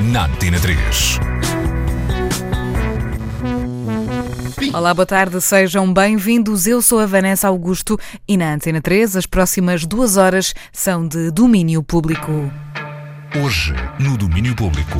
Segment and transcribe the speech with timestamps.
[0.00, 1.18] na Antena 3.
[4.72, 6.66] Olá, boa tarde, sejam bem-vindos.
[6.66, 11.30] Eu sou a Vanessa Augusto e na Antena 3 as próximas duas horas são de
[11.30, 12.30] domínio público.
[13.42, 14.98] Hoje, no Domínio Público.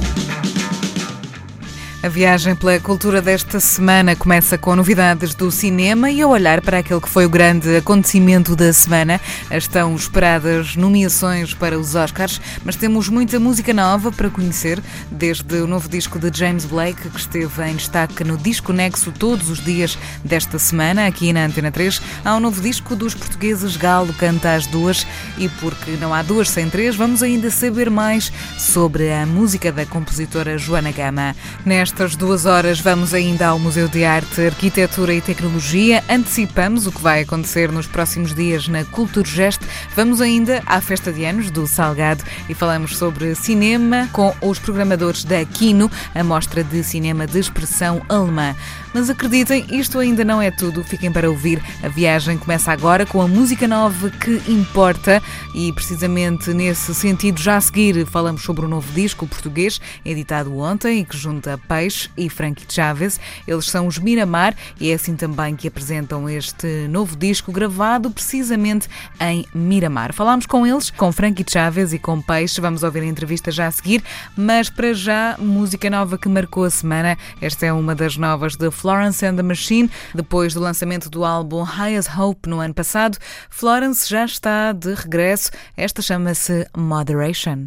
[2.01, 6.79] A viagem pela cultura desta semana começa com novidades do cinema e a olhar para
[6.79, 9.21] aquele que foi o grande acontecimento da semana.
[9.51, 14.81] Estão esperadas nomeações para os Oscars, mas temos muita música nova para conhecer,
[15.11, 19.51] desde o novo disco de James Blake, que esteve em destaque no Disco Nexo todos
[19.51, 24.15] os dias desta semana, aqui na Antena 3, há um novo disco dos portugueses Galo
[24.15, 25.05] Canta às Duas
[25.37, 29.85] e porque não há duas sem três, vamos ainda saber mais sobre a música da
[29.85, 31.35] compositora Joana Gama.
[31.67, 36.05] Nesta Nestas duas horas vamos ainda ao Museu de Arte, Arquitetura e Tecnologia.
[36.07, 39.63] Antecipamos o que vai acontecer nos próximos dias na Culturgest.
[39.97, 45.25] Vamos ainda à festa de anos do Salgado e falamos sobre cinema com os programadores
[45.25, 48.55] da Kino, a mostra de cinema de expressão alemã.
[48.95, 50.83] Mas acreditem, isto ainda não é tudo.
[50.83, 51.63] Fiquem para ouvir.
[51.83, 55.23] A viagem começa agora com a música nova que importa
[55.55, 61.01] e precisamente nesse sentido, já a seguir, falamos sobre o novo disco português, editado ontem
[61.01, 63.21] e que junta Peixe e Frankie Chaves.
[63.47, 68.89] Eles são os Miramar e é assim também que apresentam este novo disco gravado precisamente
[69.21, 70.13] em Miramar.
[70.13, 72.61] Falámos com eles, com Frankie Chaves e com Peixe.
[72.61, 74.03] Vamos ouvir a entrevista já a seguir,
[74.37, 77.19] mas para já, música nova que marcou a semana.
[77.41, 81.65] Esta é uma das novas de Florence and the Machine, depois do lançamento do álbum
[81.65, 83.19] Highest Hope no ano passado.
[83.51, 85.51] Florence já está de regresso.
[85.77, 87.67] Esta chama-se Moderation.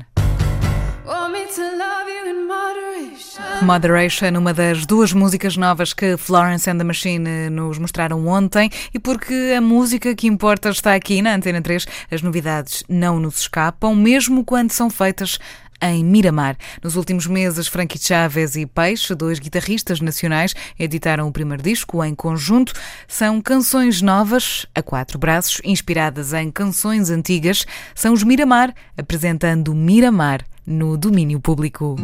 [3.61, 8.97] Moderation, uma das duas músicas novas que Florence and the Machine nos mostraram ontem, e
[8.97, 13.93] porque a música que importa está aqui na Antena 3, as novidades não nos escapam,
[13.93, 15.37] mesmo quando são feitas
[15.81, 16.55] em Miramar.
[16.83, 22.13] Nos últimos meses, Frankie Chaves e Peixe, dois guitarristas nacionais, editaram o primeiro disco em
[22.13, 22.73] conjunto.
[23.07, 27.65] São canções novas, a quatro braços, inspiradas em canções antigas.
[27.95, 31.95] São os Miramar, apresentando Miramar no domínio público.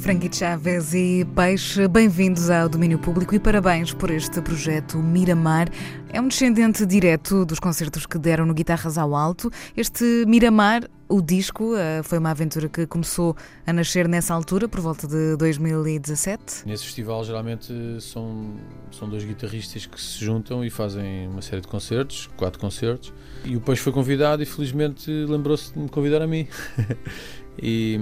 [0.00, 5.68] Frankie Chaves e Peixe, bem-vindos ao domínio público e parabéns por este projeto Miramar.
[6.10, 9.50] É um descendente direto dos concertos que deram no Guitarras ao Alto.
[9.76, 14.80] Este Miramar, o disco, eh, foi uma aventura que começou a nascer nessa altura, por
[14.80, 16.66] volta de 2017.
[16.66, 18.54] Nesse festival, geralmente, são,
[18.90, 23.12] são dois guitarristas que se juntam e fazem uma série de concertos, quatro concertos.
[23.44, 26.48] E o Peixe foi convidado e, felizmente, lembrou-se de me convidar a mim.
[27.62, 27.98] E,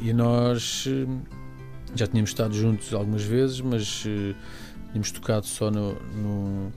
[0.00, 1.06] e nós eh,
[1.96, 4.34] já tínhamos estado juntos algumas vezes, mas uh,
[4.90, 6.72] tínhamos tocado só no, no,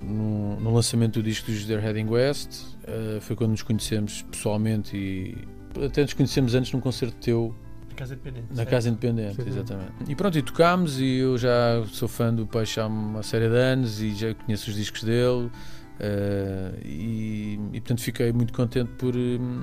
[0.00, 2.62] no, no, lançamento do disco dos They're Heading West.
[2.82, 5.36] Uh, foi quando nos conhecemos pessoalmente e
[5.84, 7.54] até nos conhecemos antes num concerto teu.
[7.88, 8.46] Na Casa Independente.
[8.54, 9.48] Na Casa Independente, Sim.
[9.48, 9.92] exatamente.
[10.08, 13.56] E pronto, e tocámos e eu já sou fã do Peixe há uma série de
[13.56, 15.50] anos e já conheço os discos dele.
[15.94, 19.62] Uh, e, e, portanto fiquei muito contente por, um,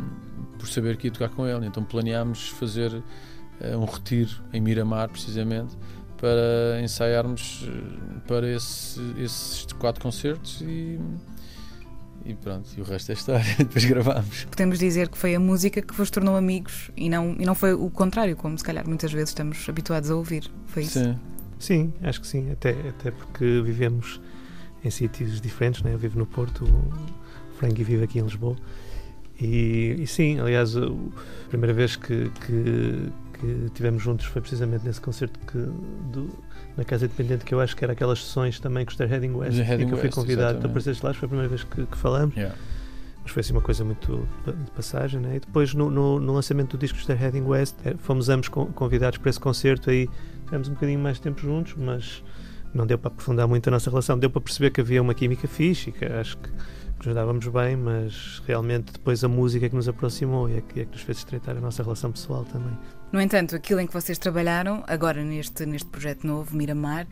[0.58, 1.66] por saber que ia tocar com ele.
[1.66, 3.03] Então planeámos fazer uh,
[3.78, 5.75] um retiro em Miramar, precisamente,
[6.18, 10.97] para ensaiarmos uh, para esse, esses quatro concertos e,
[12.24, 13.46] e pronto, e o resto é história.
[13.58, 14.46] Depois gravámos.
[14.46, 17.74] Podemos dizer que foi a música que vos tornou amigos e não, e não foi
[17.74, 20.50] o contrário, como se calhar muitas vezes estamos habituados a ouvir.
[20.68, 20.97] Foi isso?
[20.97, 21.20] Sim,
[21.59, 22.50] sim acho que sim.
[22.52, 24.22] Até, até porque vivemos
[24.84, 25.94] em sítios diferentes, né?
[25.94, 28.56] eu vivo no Porto, o Frankie vive aqui em Lisboa.
[29.40, 30.91] E, e sim, aliás, a
[31.50, 33.09] primeira vez que, que,
[33.40, 36.29] que tivemos juntos foi precisamente nesse concerto que, do,
[36.78, 39.58] na Casa Independente, que eu acho que era aquelas sessões também com os Heading West,
[39.58, 41.97] Heading em que eu fui convidado para apareceres lá, foi a primeira vez que, que
[41.97, 42.35] falamos.
[42.35, 42.55] Yeah.
[43.23, 45.35] Mas foi assim uma coisa muito de passagem, né?
[45.35, 49.17] E depois no, no, no lançamento do disco Esther Heading West, eh, fomos ambos convidados
[49.20, 50.09] para esse concerto, aí
[50.46, 52.23] tivemos um bocadinho mais tempo juntos, mas
[52.73, 54.18] não deu para aprofundar muito a nossa relação.
[54.18, 56.50] Deu para perceber que havia uma química que acho que
[57.06, 60.82] nos dávamos bem, mas realmente depois a música é que nos aproximou e é que,
[60.82, 62.78] é que nos fez estreitar a nossa relação pessoal também.
[63.11, 67.05] No entanto, aquilo em que vocês trabalharam, agora neste, neste projeto novo, Miramar,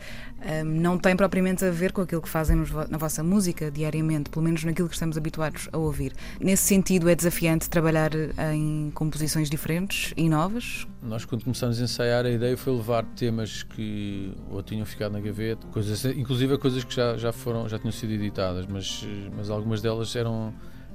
[0.63, 2.55] um, não tem propriamente a ver com aquilo que fazem
[2.89, 6.13] na vossa música diariamente, pelo menos naquilo que estamos habituados a ouvir.
[6.39, 8.11] Nesse sentido, é desafiante trabalhar
[8.53, 10.87] em composições diferentes e novas?
[11.03, 15.19] Nós, quando começamos a ensaiar, a ideia foi levar temas que ou tinham ficado na
[15.19, 19.05] gaveta, coisas, inclusive coisas que já, já, foram, já tinham sido editadas, mas,
[19.35, 20.53] mas algumas delas eram,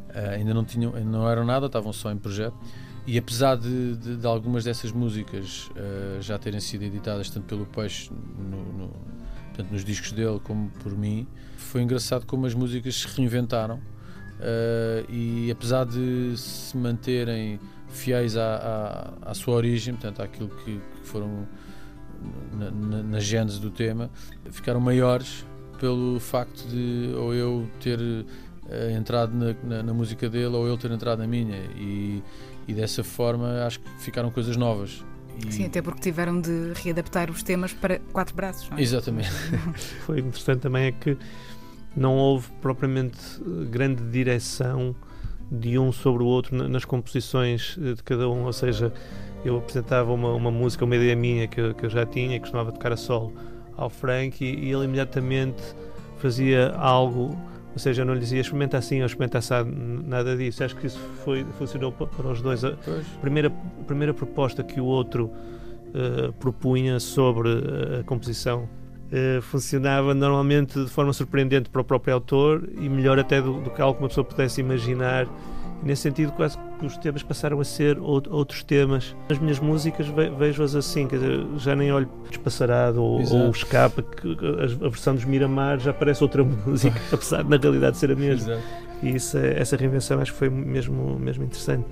[0.08, 2.56] eh, ainda não, tinham, não eram nada, estavam só em projeto.
[3.06, 7.66] E apesar de, de, de algumas dessas músicas uh, já terem sido editadas tanto pelo
[7.66, 8.90] Peixe no, no,
[9.54, 15.12] tanto nos discos dele como por mim, foi engraçado como as músicas se reinventaram uh,
[15.12, 21.06] e apesar de se manterem fiéis à, à, à sua origem, portanto àquilo que, que
[21.06, 21.46] foram
[22.52, 24.10] na, na, na gênese do tema,
[24.50, 25.44] ficaram maiores
[25.78, 30.78] pelo facto de ou eu ter uh, entrado na, na, na, música dele ou ele
[30.78, 31.58] ter entrado na minha.
[31.76, 32.22] E
[32.66, 35.05] e dessa forma acho que ficaram coisas novas.
[35.46, 35.52] E...
[35.52, 38.70] Sim, até porque tiveram de readaptar os temas para quatro braços.
[38.76, 38.81] É?
[38.81, 39.31] Exatamente.
[40.06, 41.16] Foi interessante também é que
[41.96, 44.94] não houve propriamente eh, grande direção
[45.50, 48.93] de um sobre o outro nas composições eh, de cada um, ou seja,
[49.44, 52.40] eu apresentava uma, uma música, uma ideia minha que eu, que eu já tinha, que
[52.40, 53.32] costumava tocar a solo
[53.76, 55.62] ao Frank e, e ele imediatamente
[56.19, 57.37] fazia algo
[57.74, 60.62] ou seja, eu não lhe dizia experimenta assim ou experimenta assado, nada disso.
[60.62, 62.64] Acho que isso foi, funcionou para os dois.
[62.64, 62.76] A
[63.20, 63.50] primeira,
[63.84, 67.48] primeira proposta que o outro uh, propunha sobre
[67.98, 68.68] a composição
[69.10, 73.70] uh, funcionava normalmente de forma surpreendente para o próprio autor e melhor até do, do
[73.70, 75.26] que algo que uma pessoa pudesse imaginar
[75.82, 79.14] nesse sentido, quase os temas passaram a ser outros temas.
[79.28, 80.06] As minhas músicas
[80.38, 84.36] vejo-as assim, quer dizer, já nem olho despassarado ou, ou escapa, que
[84.84, 88.54] a versão dos Miramar já parece outra música, apesar de na realidade ser a mesma.
[88.54, 88.68] Exato.
[89.02, 91.84] E isso, é, essa reinvenção acho que foi mesmo, mesmo interessante.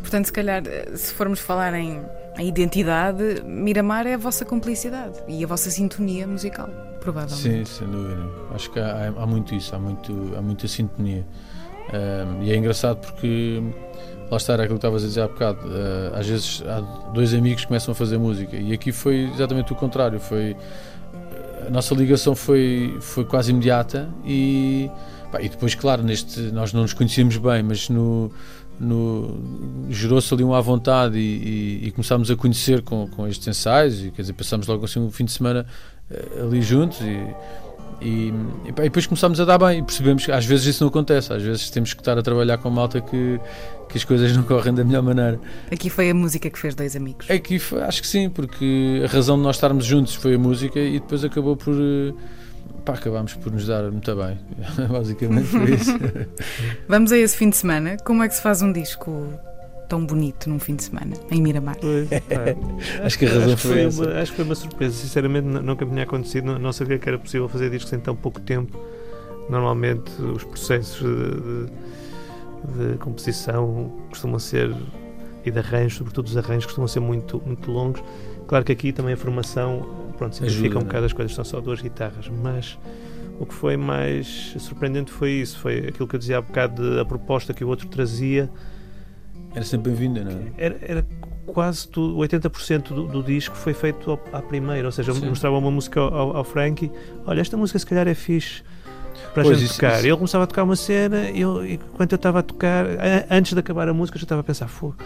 [0.00, 0.62] Portanto, se calhar,
[0.94, 2.02] se formos falar em
[2.38, 6.68] identidade, Miramar é a vossa complicidade e a vossa sintonia musical,
[7.00, 7.42] provavelmente.
[7.42, 8.22] Sim, sem dúvida.
[8.54, 11.26] Acho que há, há muito isso, há, muito, há muita sintonia.
[12.42, 13.62] E é engraçado porque
[14.30, 15.66] lá está, era aquilo que estavas a dizer há bocado.
[15.66, 16.80] Uh, às vezes há
[17.12, 20.20] dois amigos que começam a fazer música e aqui foi exatamente o contrário.
[20.20, 20.56] Foi,
[21.66, 24.90] a nossa ligação foi, foi quase imediata e,
[25.32, 28.30] pá, e depois, claro, neste, nós não nos conhecíamos bem, mas no,
[29.90, 34.04] gerou-se ali um à vontade e, e, e, começámos a conhecer com, com estes ensaios
[34.04, 35.66] e quer dizer, passámos logo assim um fim de semana
[36.10, 37.34] uh, ali juntos e
[38.00, 38.32] e,
[38.64, 41.42] e, depois começámos a dar bem e percebemos que às vezes isso não acontece, às
[41.42, 43.40] vezes temos que estar a trabalhar com malta que,
[43.88, 45.40] que as coisas não correm da melhor maneira.
[45.70, 47.28] Aqui foi a música que fez dois amigos?
[47.30, 50.78] Aqui foi, acho que sim, porque a razão de nós estarmos juntos foi a música
[50.78, 51.74] e depois acabou por.
[52.84, 54.38] Pá, acabámos por nos dar muito bem.
[54.88, 55.92] Basicamente foi isso.
[56.88, 57.96] Vamos a esse fim de semana.
[58.04, 59.32] Como é que se faz um disco
[59.88, 61.76] tão bonito num fim de semana, em Miramar.
[61.80, 62.08] Pois,
[63.02, 64.94] acho que a razão acho foi, foi uma, Acho que foi uma surpresa.
[64.94, 66.44] Sinceramente, nunca me tinha acontecido.
[66.44, 68.78] Não, não, sabia que era possível fazer discos em tão pouco tempo.
[69.48, 71.66] Normalmente, os processos de,
[72.74, 74.74] de, de composição costumam ser,
[75.44, 78.02] e de arranjos, sobretudo os arranjos, costumam ser muito, muito longos.
[78.46, 81.80] Claro que aqui também a formação pronto, simplifica um bocado as coisas, são só duas
[81.80, 82.78] guitarras, mas
[83.38, 87.00] o que foi mais surpreendente foi isso, foi aquilo que eu dizia há bocado, de,
[87.00, 88.50] a proposta que o outro trazia
[89.58, 90.44] era sempre bem-vinda, não é?
[90.56, 91.06] Era, era
[91.46, 95.26] quase tudo, 80% do, do disco foi feito ao, à primeira, ou seja, Sim.
[95.26, 96.90] mostrava uma música ao, ao Frankie,
[97.26, 98.62] olha, esta música se calhar é fixe
[99.34, 99.98] para pois, a gente isso, tocar.
[99.98, 100.06] Isso.
[100.06, 102.86] Ele começava a tocar uma cena e eu, enquanto eu estava a tocar,
[103.28, 104.96] antes de acabar a música, eu já estava a pensar, fogo,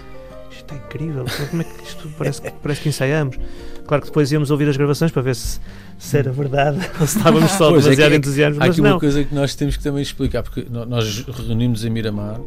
[0.50, 3.38] isto é incrível, como é que isto parece que, parece que ensaiamos?
[3.86, 5.58] Claro que depois íamos ouvir as gravações para ver se,
[5.98, 8.68] se era verdade ou se estávamos só pois, demasiado é entusiasmados.
[8.68, 8.90] Há aqui não.
[8.90, 12.38] uma coisa que nós temos que também explicar, porque nós reunimos em Miramar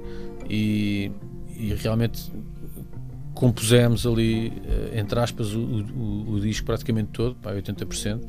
[0.47, 1.11] e
[1.71, 2.31] e realmente
[3.33, 8.21] compusemos ali, eh, entre aspas, o, o, o disco praticamente todo, para 80%,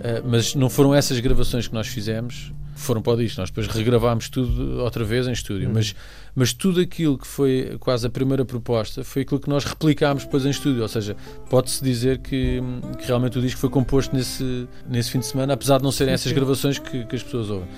[0.00, 3.40] eh, mas não foram essas gravações que nós fizemos, foram para o disco.
[3.40, 5.74] Nós depois regravámos tudo outra vez em estúdio, uhum.
[5.74, 5.94] mas,
[6.34, 10.44] mas tudo aquilo que foi quase a primeira proposta foi aquilo que nós replicámos depois
[10.44, 10.82] em estúdio.
[10.82, 11.16] Ou seja,
[11.48, 12.60] pode-se dizer que,
[12.98, 16.12] que, realmente o disco foi composto nesse, nesse fim de semana, apesar de não serem
[16.12, 17.68] essas gravações que, que as pessoas ouvem.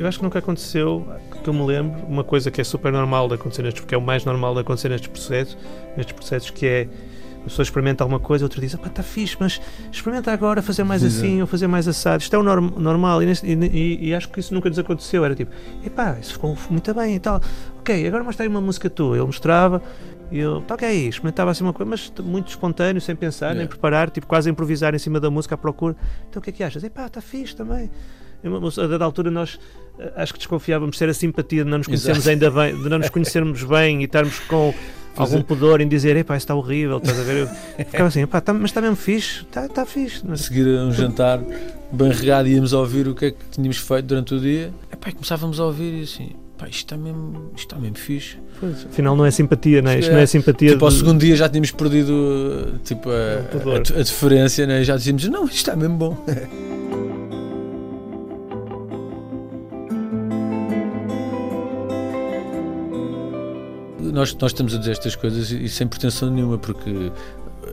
[0.00, 1.06] Eu acho que nunca aconteceu,
[1.44, 3.98] que eu me lembro, uma coisa que é super normal de acontecer nestes, porque é
[3.98, 5.58] o mais normal de acontecer nestes processos,
[5.94, 6.88] nestes processos que é
[7.40, 9.60] a pessoa experimenta alguma coisa, outra diz, pá, está fixe, mas
[9.92, 12.22] experimenta agora fazer mais assim ou fazer mais assado.
[12.22, 15.22] Isto é o norm normal e, e, e, acho que isso nunca nos aconteceu.
[15.22, 15.50] Era tipo,
[15.84, 17.38] epá, isso ficou muito bem e tal.
[17.78, 19.16] Ok, agora mostra aí uma música tua.
[19.16, 19.82] Ele mostrava
[20.30, 23.58] e eu, tá ok, experimentava assim uma coisa, mas muito espontâneo, sem pensar, yeah.
[23.58, 25.94] nem preparar, tipo quase a improvisar em cima da música à procura.
[26.28, 26.84] Então o que é que achas?
[26.84, 27.90] Epá, está fixe também.
[28.42, 29.58] A dada altura nós
[29.98, 32.98] eh, acho que desconfiávamos ser a simpatia de não nos conhecermos ainda bem, de não
[32.98, 34.72] nos conhecermos bem e estarmos com
[35.16, 35.42] algum é.
[35.42, 37.48] pudor em dizer, epá, está horrível, estás a ver?
[37.78, 40.22] Eu ficava assim, epá, tá, mas está mesmo fixe, está, está fixe.
[40.30, 41.40] A seguir a um jantar
[41.92, 45.12] bem regado íamos ouvir o que é que tínhamos feito durante o dia, epá, e
[45.12, 48.38] começávamos a ouvir e assim, pá, isto está mesmo, isto está mesmo fixe.
[48.58, 49.98] Pois, afinal não é simpatia, não é?
[49.98, 50.68] Isto é, não é simpatia.
[50.70, 50.84] Tipo, de...
[50.84, 54.84] ao segundo dia já tínhamos perdido tipo, a, a, a, a diferença, né?
[54.84, 56.24] já dizíamos, não, isto está mesmo bom.
[64.12, 67.12] nós, nós estamos a dizer estas coisas e sem pretensão nenhuma, porque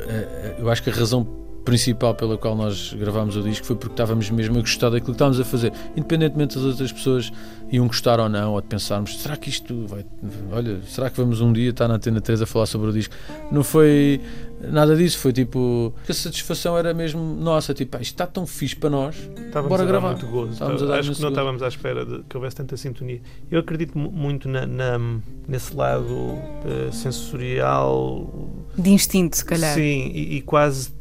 [0.07, 1.25] eh, eu acho que a razão
[1.67, 5.11] principal pela qual nós gravámos o disco foi porque estávamos mesmo a gostar daquilo que
[5.11, 7.29] estávamos a fazer, independentemente das outras pessoas
[7.69, 10.05] iam gostar ou não, ou de pensarmos, será que isto vai.
[10.53, 13.13] Olha, será que vamos um dia estar na Antena 3 a falar sobre o disco?
[13.51, 14.21] Não foi
[14.61, 15.93] nada disso, foi tipo.
[16.07, 19.83] A satisfação era mesmo nossa, tipo, ah, isto está tão fixe para nós, estávamos bora
[19.83, 20.11] a gravar.
[20.11, 20.53] Muito gozo.
[20.53, 23.21] Estávamos a dar Acho que não estávamos à espera de que houvesse tanta sintonia.
[23.51, 24.99] Eu acredito muito na, na
[25.47, 28.59] nesse lado uh, sensorial.
[28.77, 29.73] De instinto, se calhar.
[29.73, 30.97] Sim, e, e quase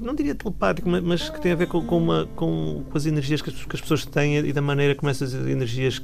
[0.00, 3.42] não diria telepático, mas que tem a ver com, com, uma, com, com as energias
[3.42, 6.02] que as, que as, pessoas têm e da maneira como essas energias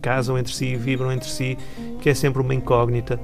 [0.00, 1.58] casam entre si e vibram entre si,
[2.00, 3.20] que é sempre uma incógnita.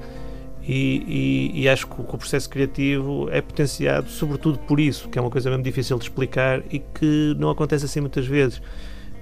[0.69, 5.23] E, e, e, acho que o, processo criativo é potenciado sobretudo por isso, que é
[5.23, 8.61] uma coisa mesmo difícil de explicar e que não acontece assim muitas vezes.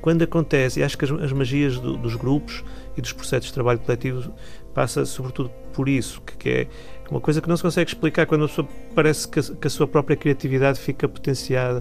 [0.00, 2.64] Quando acontece, e acho que as, as magias do, dos grupos
[2.96, 4.34] e dos processos de trabalho coletivo
[4.74, 6.68] passa sobretudo por isso, que, que é
[7.08, 9.70] uma coisa que não se consegue explicar quando a pessoa parece que a, que a
[9.70, 11.80] sua própria criatividade fica potenciada.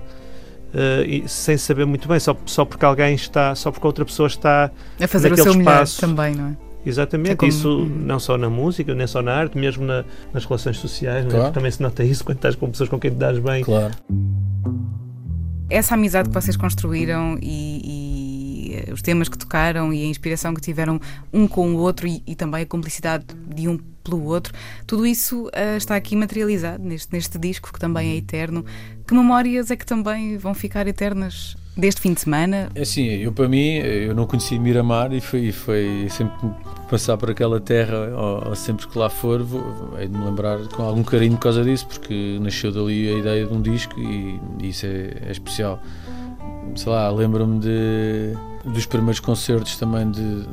[0.75, 4.69] Uh, sem saber muito bem, só, só porque alguém está, só porque outra pessoa está
[4.99, 6.05] a fazer o seu espaço.
[6.05, 6.64] melhor também, não é?
[6.85, 7.49] Exatamente, é como...
[7.49, 11.29] isso não só na música, nem só na arte, mesmo na, nas relações sociais, é?
[11.29, 11.53] claro.
[11.53, 13.63] também se nota isso quando estás com pessoas com quem te dás bem.
[13.63, 13.93] Claro.
[15.69, 17.81] Essa amizade que vocês construíram e,
[18.87, 20.99] e os temas que tocaram e a inspiração que tiveram
[21.33, 24.53] um com o outro e, e também a cumplicidade de um pelo outro.
[24.85, 28.63] Tudo isso uh, está aqui materializado neste, neste disco, que também é eterno.
[29.07, 32.69] Que memórias é que também vão ficar eternas deste fim de semana?
[32.75, 36.35] É assim, eu para mim, eu não conheci Miramar e foi, foi sempre
[36.89, 40.59] passar por aquela terra, ou, ou sempre que lá for, vou, hei de me lembrar
[40.67, 44.39] com algum carinho por causa disso, porque nasceu dali a ideia de um disco e,
[44.61, 45.79] e isso é, é especial.
[46.75, 48.33] Sei lá, lembro-me de,
[48.65, 50.45] dos primeiros concertos também de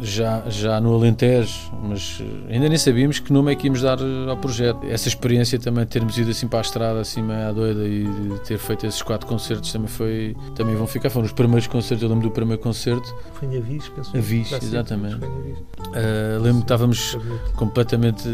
[0.00, 3.98] já, já no Alentejo, mas eh, ainda nem sabíamos que nome é que íamos dar
[3.98, 4.84] eh, ao projeto.
[4.86, 8.04] Essa experiência também de termos ido assim para a estrada, assim meio à doida e
[8.04, 10.36] de ter feito esses quatro concertos também foi.
[10.54, 11.08] Também vão ficar.
[11.08, 13.14] Foram os primeiros concertos, eu lembro do primeiro concerto.
[13.32, 14.16] Foi em Avis, penso.
[14.16, 15.24] Avis, exatamente.
[15.24, 17.16] Uh, lembro que estávamos
[17.54, 18.28] completamente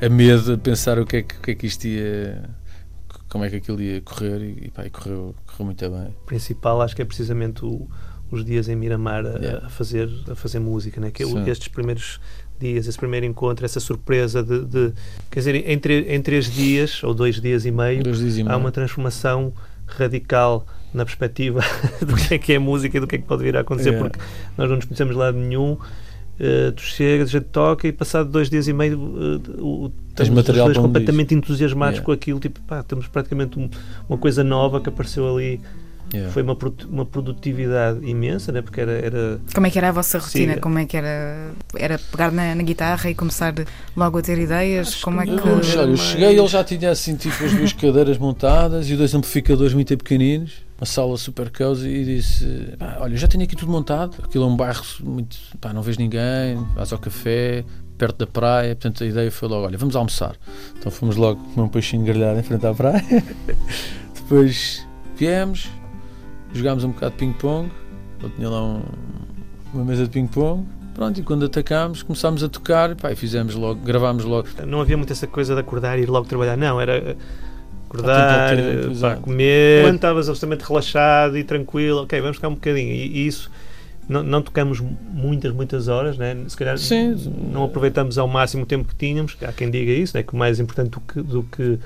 [0.00, 2.42] a medo a pensar o que é que, que, é que isto ia.
[3.28, 6.08] como é que aquilo ia correr e, e, pá, e correu, correu muito bem.
[6.08, 7.88] O principal acho que é precisamente o
[8.32, 9.66] os dias em Miramar a, yeah.
[9.66, 11.10] a fazer, a fazer música, né?
[11.10, 12.18] que é estes primeiros
[12.58, 14.92] dias, esse primeiro encontro, essa surpresa de, de,
[15.30, 18.50] quer dizer, em, em três dias ou dois dias e meio, dias e meio.
[18.50, 19.52] há uma transformação
[19.86, 21.60] radical na perspectiva
[22.00, 23.90] do que é que é música e do que é que pode vir a acontecer,
[23.90, 24.08] yeah.
[24.08, 24.24] porque
[24.56, 25.76] nós não nos conhecemos lá de nenhum.
[26.40, 30.30] Uh, tu chegas, a gente toca e passado dois dias e meio uh, uh, Tens
[30.30, 32.06] material dois completamente entusiasmados yeah.
[32.06, 33.68] com aquilo, tipo, pá, temos praticamente um,
[34.08, 35.60] uma coisa nova que apareceu ali
[36.12, 36.30] Yeah.
[36.32, 36.56] Foi uma,
[36.90, 38.60] uma produtividade imensa, né?
[38.60, 39.40] porque era, era.
[39.54, 40.54] Como é que era a vossa rotina?
[40.54, 40.60] Sim.
[40.60, 41.52] Como é que era?
[41.74, 43.54] Era pegar na, na, guitarra e começar
[43.96, 44.88] logo a ter ideias?
[44.88, 45.32] Acho Como é que.
[45.32, 49.72] Eu, eu cheguei, ele já tinha assim tipo as duas cadeiras montadas e dois amplificadores
[49.72, 50.52] muito pequeninos
[50.82, 54.16] uma sala super cozy e disse: Olha, já tenho aqui tudo montado.
[54.20, 55.36] Aquilo é um bairro muito.
[55.60, 57.64] Pá, não vês ninguém, vais ao café,
[57.96, 58.74] perto da praia.
[58.74, 60.34] Portanto, a ideia foi logo: Olha, vamos almoçar.
[60.76, 63.00] Então fomos logo comer um peixinho grelhado em frente à praia.
[64.12, 64.84] Depois
[65.16, 65.70] viemos,
[66.52, 67.70] jogámos um bocado de ping-pong,
[68.22, 68.82] eu tinha lá um,
[69.74, 73.80] uma mesa de ping-pong, pronto, e quando atacámos começámos a tocar pá, e fizemos logo,
[73.80, 74.48] gravámos logo.
[74.66, 77.16] Não havia muito essa coisa de acordar e ir logo trabalhar, não, era
[77.88, 78.56] acordar,
[79.00, 83.26] pá, comer, quando estavas absolutamente relaxado e tranquilo, ok, vamos ficar um bocadinho, e, e
[83.26, 83.50] isso
[84.08, 86.36] não, não, tocamos muitas, muitas horas, né?
[86.48, 87.14] se calhar Sim.
[87.52, 90.22] não aproveitamos ao máximo o tempo que tínhamos, há quem diga isso, né?
[90.22, 91.78] que o mais importante do que, do que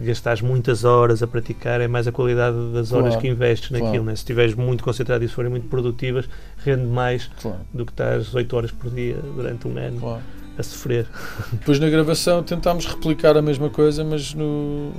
[0.00, 3.90] gastares muitas horas a praticar, é mais a qualidade das horas claro, que investes naquilo.
[3.90, 4.04] Claro.
[4.04, 4.16] Né?
[4.16, 7.58] Se estiveres muito concentrado e se forem muito produtivas, rende mais claro.
[7.72, 10.20] do que estás 8 horas por dia durante um ano
[10.58, 11.06] a sofrer.
[11.52, 14.92] Depois na gravação tentámos replicar a mesma coisa, mas no,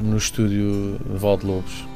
[0.00, 1.91] no estúdio Valde Lobos.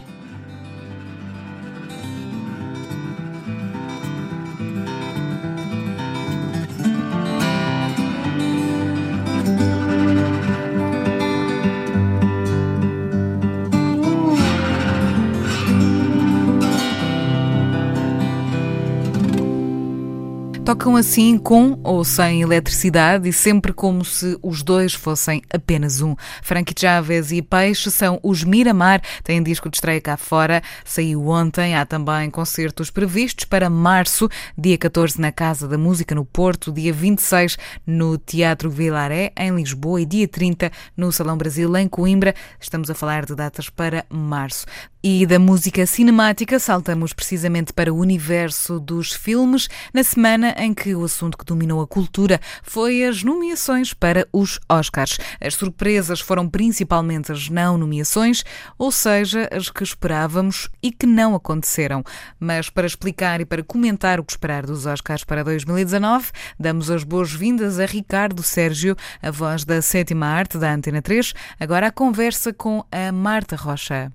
[20.94, 26.14] Assim com ou sem eletricidade e sempre como se os dois fossem apenas um.
[26.42, 31.74] Frankie Chaves e Peixe são os Miramar, têm disco de estreia cá fora, saiu ontem.
[31.74, 36.92] Há também concertos previstos para março, dia 14 na Casa da Música no Porto, dia
[36.92, 42.34] 26 no Teatro Vilaré, em Lisboa, e dia 30 no Salão Brasil, em Coimbra.
[42.60, 44.66] Estamos a falar de datas para março.
[45.08, 50.94] E da música cinemática, saltamos precisamente para o universo dos filmes, na semana em que
[50.94, 55.18] o assunto que dominou a cultura foi as nomeações para os Oscars.
[55.40, 58.44] As surpresas foram principalmente as não nomeações,
[58.78, 62.04] ou seja, as que esperávamos e que não aconteceram.
[62.38, 66.30] Mas para explicar e para comentar o que esperar dos Oscars para 2019,
[66.60, 71.32] damos as boas-vindas a Ricardo Sérgio, a voz da sétima arte da Antena 3.
[71.58, 74.12] Agora a conversa com a Marta Rocha.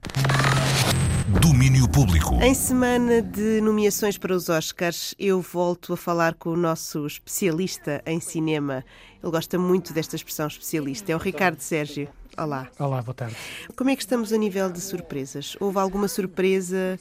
[1.39, 2.35] Domínio Público.
[2.41, 8.01] Em semana de nomeações para os Oscars, eu volto a falar com o nosso especialista
[8.05, 8.83] em cinema.
[9.23, 11.11] Ele gosta muito desta expressão especialista.
[11.11, 12.09] É o Ricardo Sérgio.
[12.37, 12.67] Olá.
[12.77, 13.35] Olá, boa tarde.
[13.75, 15.55] Como é que estamos a nível de surpresas?
[15.59, 16.99] Houve alguma surpresa?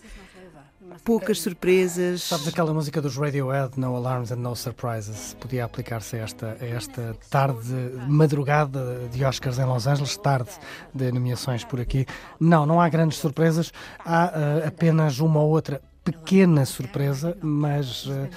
[1.05, 2.23] Poucas surpresas.
[2.23, 5.35] Sabes aquela música dos Radiohead, No Alarms and No Surprises?
[5.41, 7.75] Podia aplicar-se a esta, a esta tarde,
[8.07, 10.51] madrugada de Oscars em Los Angeles, tarde
[10.95, 12.07] de nomeações por aqui.
[12.39, 13.73] Não, não há grandes surpresas,
[14.05, 15.81] há uh, apenas uma ou outra
[16.13, 18.29] pequena surpresa, mas uh, uh,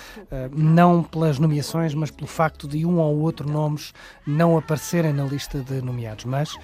[0.52, 3.94] não pelas nomeações, mas pelo facto de um ou outro nomes
[4.26, 6.26] não aparecerem na lista de nomeados.
[6.26, 6.60] Mas uh,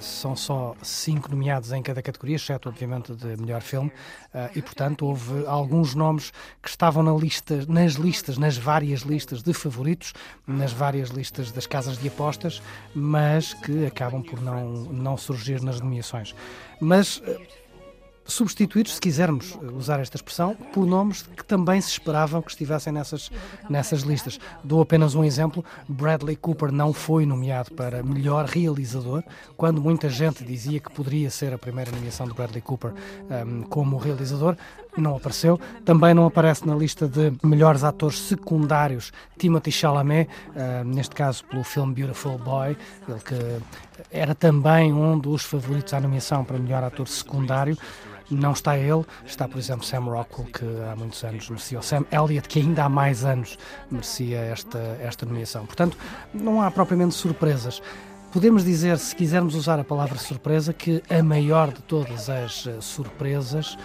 [0.00, 3.92] são só cinco nomeados em cada categoria, exceto, obviamente, de melhor filme,
[4.54, 9.52] e, portanto, houve alguns nomes que estavam na lista, nas listas, nas várias listas de
[9.52, 10.12] favoritos,
[10.44, 12.60] nas várias listas das casas de apostas,
[12.94, 16.34] mas que acabam por não, não surgir nas nomeações.
[16.80, 17.22] Mas
[18.24, 23.30] substituídos, se quisermos usar esta expressão, por nomes que também se esperavam que estivessem nessas,
[23.68, 24.38] nessas listas.
[24.62, 29.22] Dou apenas um exemplo: Bradley Cooper não foi nomeado para melhor realizador,
[29.56, 32.92] quando muita gente dizia que poderia ser a primeira nomeação de Bradley Cooper
[33.46, 34.56] um, como realizador.
[34.96, 35.58] Não apareceu.
[35.84, 41.64] Também não aparece na lista de melhores atores secundários Timothy Chalamet, uh, neste caso pelo
[41.64, 42.76] filme Beautiful Boy,
[43.08, 43.34] ele que
[44.10, 47.76] era também um dos favoritos à nomeação para melhor ator secundário.
[48.30, 52.04] Não está ele, está, por exemplo, Sam Rockwell, que há muitos anos merecia, ou Sam
[52.10, 53.58] Elliott, que ainda há mais anos
[53.90, 55.66] merecia esta, esta nomeação.
[55.66, 55.96] Portanto,
[56.32, 57.82] não há propriamente surpresas.
[58.32, 62.80] Podemos dizer, se quisermos usar a palavra surpresa, que a maior de todas as eh,
[62.80, 63.78] surpresas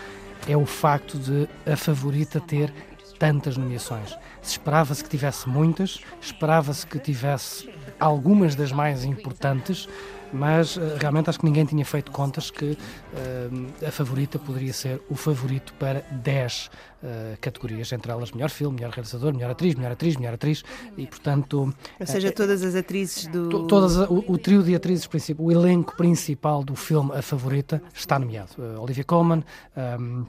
[0.48, 2.74] é o facto de a favorita ter
[3.20, 4.18] tantas nomeações.
[4.42, 9.88] Se esperava-se que tivesse muitas, esperava-se que tivesse algumas das mais importantes,
[10.32, 15.02] mas uh, realmente acho que ninguém tinha feito contas que uh, a favorita poderia ser
[15.10, 16.70] o favorito para 10 uh,
[17.02, 20.64] eh, categorias, entre elas melhor filme, melhor realizador, melhor atriz, melhor atriz, melhor atriz,
[20.98, 21.74] e portanto...
[22.00, 23.68] Ou seja, todas as atrizes do...
[23.68, 28.52] Todas, o, o, trio de atrizes, o elenco principal do filme A Favorita está nomeado.
[28.80, 29.44] Olivia Colman...
[29.76, 30.26] Um,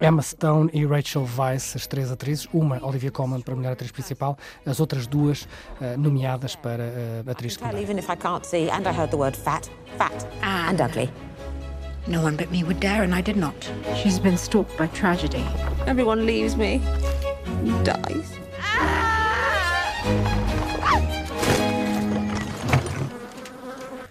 [0.00, 4.36] Emma Stone e Rachel Weisz, as três atrizes, uma Olivia Colman para mulher atriz principal,
[4.64, 5.48] as outras duas
[5.80, 7.82] uh, nomeadas para uh, atriz secundária.
[7.82, 11.10] Even if I can't see, and I heard the word fat, fat and ugly.
[12.06, 13.54] No one but me would dare, and I did not.
[13.96, 15.44] She's been stalked by tragedy.
[15.86, 16.80] Everyone leaves me,
[17.82, 18.38] dies.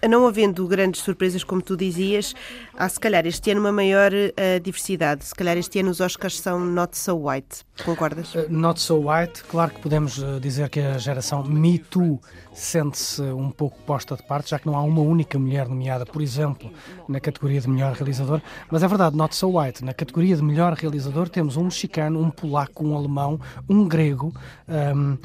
[0.08, 2.34] não havendo grandes surpresas, como tu dizias,
[2.78, 5.24] há se calhar este ano uma maior uh, diversidade.
[5.24, 7.64] Se calhar este ano os Oscars são not so white.
[7.84, 8.34] Concordas?
[8.34, 9.42] Uh, not so white.
[9.44, 12.20] Claro que podemos uh, dizer que a geração Me Too
[12.52, 16.20] sente-se um pouco posta de parte, já que não há uma única mulher nomeada, por
[16.20, 16.70] exemplo,
[17.08, 18.40] na categoria de melhor realizador.
[18.70, 19.84] Mas é verdade, not so white.
[19.84, 24.34] Na categoria de melhor realizador temos um mexicano, um polaco, um alemão, um grego,
[24.68, 25.16] um,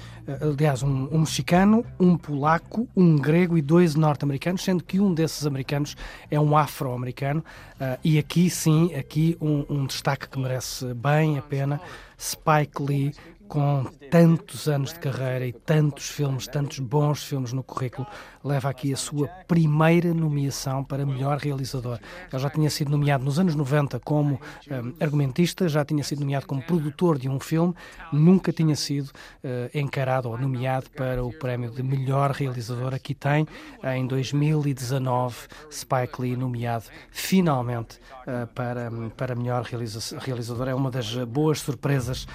[0.42, 5.46] aliás, um, um mexicano, um polaco, um grego e dois norte-americanos, sendo que um desses
[5.46, 5.96] americanos
[6.30, 7.42] é um afro-americano.
[7.79, 11.82] Uh, e aqui sim, aqui um, um destaque que merece bem a pena.
[12.17, 13.15] Spike Lee
[13.54, 18.08] com tantos anos de carreira e tantos filmes, tantos bons filmes no currículo,
[18.44, 22.00] leva aqui a sua primeira nomeação para melhor realizador.
[22.32, 26.48] Ele já tinha sido nomeado nos anos 90 como um, argumentista, já tinha sido nomeado
[26.48, 27.76] como produtor de um filme,
[28.12, 32.92] nunca tinha sido uh, encarado ou nomeado para o prémio de melhor realizador.
[32.96, 33.48] Aqui tem,
[33.84, 35.36] em 2019,
[35.72, 40.68] Spike Lee nomeado finalmente uh, para, para melhor realiza realizador.
[40.68, 42.28] É uma das boas surpresas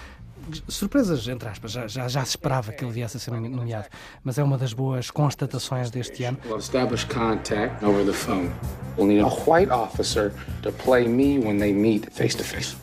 [0.69, 3.87] surpresas, entre aspas, já, já, já, se esperava que ele viesse a ser nomeado,
[4.23, 6.39] mas é uma das boas constatações deste ano.
[6.45, 8.51] We'll establish contact over the phone.
[8.97, 10.33] We'll need a white officer
[10.63, 12.77] to play me when they meet face to face.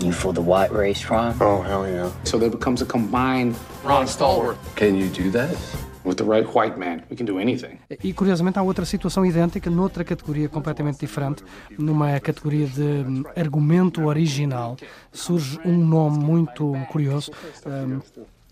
[0.00, 1.36] You for the white race, Ron?
[1.40, 2.10] Oh, hell yeah.
[2.24, 3.54] So there becomes a combined
[3.84, 4.56] Ron Stallworth.
[4.74, 5.56] Can you do that?
[6.04, 7.78] With the right white man, we can do anything.
[8.02, 11.44] E curiosamente há outra situação idêntica noutra categoria completamente diferente,
[11.78, 14.76] numa categoria de hum, argumento original.
[15.12, 17.30] Surge um nome muito curioso.
[17.64, 18.00] Um,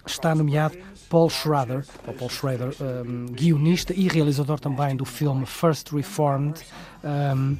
[0.07, 0.77] está nomeado
[1.09, 1.85] Paul Schrader,
[2.19, 6.61] Paul Schrader, um, guionista e realizador também do filme First Reformed.
[7.03, 7.57] Um,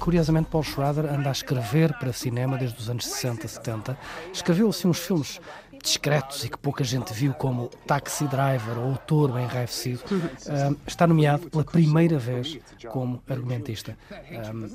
[0.00, 3.98] Curiosamente, Paul Schrader anda a escrever para cinema desde os anos 60, 70.
[4.32, 5.38] Escreveu assim uns filmes
[5.82, 11.06] discretos e que pouca gente viu, como Taxi Driver ou O Touro Enraivecido, um, está
[11.06, 13.96] nomeado pela primeira vez como argumentista.
[14.10, 14.68] Um,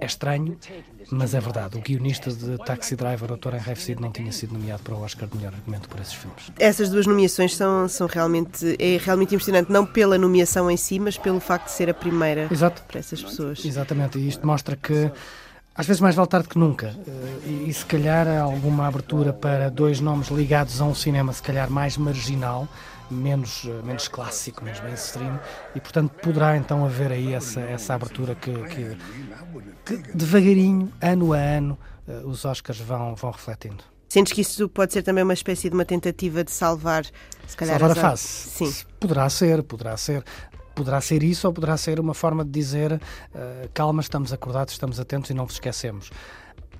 [0.00, 0.56] é estranho,
[1.10, 1.76] mas é verdade.
[1.76, 5.02] O guionista de Taxi Driver ou O Touro Enraivecido não tinha sido nomeado para o
[5.02, 6.50] Oscar de melhor argumento por esses filmes.
[6.58, 11.16] Essas duas nomeações são, são realmente, é realmente impressionante, não pela nomeação em si, mas
[11.16, 12.82] pelo facto de ser a primeira Exato.
[12.82, 13.64] para essas pessoas.
[13.64, 15.10] Exatamente, e isto mostra que
[15.74, 16.94] às vezes mais vale tarde que nunca.
[17.44, 21.42] E, e, se calhar há alguma abertura para dois nomes ligados a um cinema, se
[21.42, 22.68] calhar mais marginal,
[23.10, 25.38] menos, menos clássico, menos mainstream,
[25.74, 28.96] e portanto poderá então haver aí essa, essa abertura que, que,
[29.84, 31.78] que devagarinho, ano a ano,
[32.24, 33.82] os Oscars vão, vão refletindo.
[34.08, 37.04] Sentes que isso pode ser também uma espécie de uma tentativa de salvar,
[37.48, 38.22] se calhar, salvar a fase?
[38.22, 38.72] Sim.
[39.00, 40.22] Poderá ser, poderá ser.
[40.74, 43.00] Poderá ser isso ou poderá ser uma forma de dizer uh,
[43.72, 46.10] calma, estamos acordados, estamos atentos e não vos esquecemos.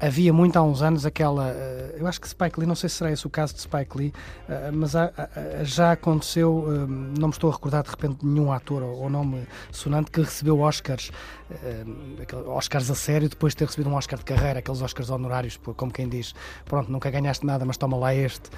[0.01, 1.53] Havia muito há uns anos aquela.
[1.53, 3.97] Uh, eu acho que Spike Lee, não sei se será esse o caso de Spike
[3.97, 4.09] Lee,
[4.49, 5.13] uh, mas há,
[5.63, 6.67] já aconteceu,
[7.17, 10.59] não me estou a recordar de repente nenhum ator ou, ou nome sonante que recebeu
[10.61, 11.13] Oscars,
[12.47, 15.93] Oscars a sério, depois de ter recebido um Oscar de carreira, aqueles Oscars honorários, como
[15.93, 18.51] quem diz, pronto, nunca ganhaste nada, mas toma lá este.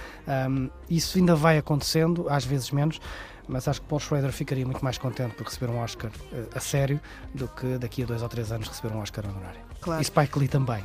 [0.49, 2.99] Um, isso ainda vai acontecendo, às vezes menos
[3.49, 6.61] mas acho que Paul Schrader ficaria muito mais contente por receber um Oscar uh, a
[6.61, 7.01] sério
[7.35, 9.61] do que daqui a dois ou três anos receber um Oscar honorário.
[9.81, 10.03] Claro.
[10.03, 10.85] E Spike Lee também.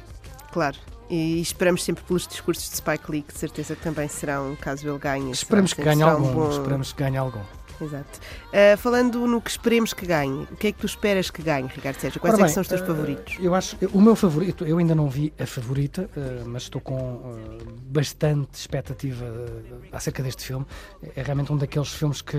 [0.52, 0.78] Claro.
[1.10, 4.88] E esperamos sempre pelos discursos de Spike Lee, que de certeza que também serão, caso
[4.88, 5.32] ele ganhe.
[5.32, 6.30] Esperamos será, que ganhe algum.
[6.30, 6.50] Um bom...
[6.50, 7.44] Esperamos que ganhe algum.
[7.82, 8.20] Exato.
[8.48, 11.68] Uh, falando no que esperemos que ganhe, o que é que tu esperas que ganhe,
[11.68, 12.22] Ricardo Sérgio?
[12.22, 13.38] Quais bem, é são os teus uh, favoritos?
[13.40, 17.58] Eu acho, o meu favorito, eu ainda não vi a favorita, uh, mas estou com
[17.88, 19.26] bastante expectativa
[19.92, 20.66] acerca deste filme.
[21.16, 22.38] É realmente um daqueles filmes que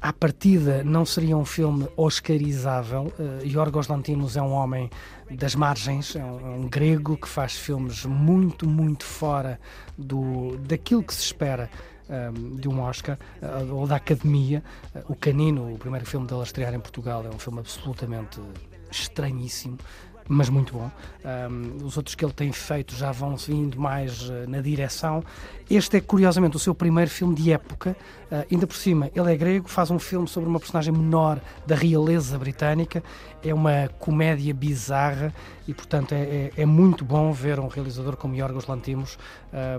[0.00, 3.12] à partida não seria um filme oscarizável.
[3.18, 4.90] Uh, Yorgos Lantimos é um homem
[5.30, 9.60] das margens, é um, é um, grego que faz filmes muito, muito fora
[9.96, 11.68] do, daquilo que se espera
[12.08, 14.62] um, de um Oscar uh, ou da Academia.
[14.94, 18.40] Uh, o Canino, o primeiro filme dele a estrear em Portugal, é um filme absolutamente
[18.90, 19.78] estranhíssimo
[20.28, 20.90] mas muito bom.
[21.24, 25.24] Um, os outros que ele tem feito já vão vindo mais uh, na direção.
[25.70, 27.96] Este é, curiosamente, o seu primeiro filme de época.
[28.30, 31.74] Uh, ainda por cima, ele é grego, faz um filme sobre uma personagem menor da
[31.74, 33.02] realeza britânica.
[33.42, 35.32] É uma comédia bizarra
[35.66, 39.18] e, portanto, é, é, é muito bom ver um realizador como Yorgos Lantimos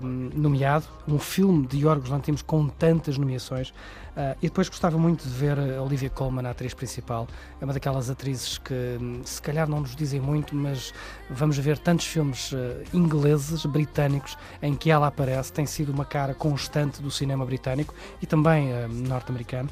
[0.02, 0.86] um, nomeado.
[1.06, 3.72] Um filme de Yorgos Lantimos com tantas nomeações.
[4.10, 7.28] Uh, e depois gostava muito de ver a Olivia Colman, a atriz principal.
[7.60, 10.92] É uma daquelas atrizes que hum, se calhar não nos dizem muito, mas
[11.30, 12.56] vamos ver tantos filmes uh,
[12.92, 15.52] ingleses, britânicos, em que ela aparece.
[15.52, 19.68] Tem sido uma cara constante do cinema britânico e também uh, norte-americano,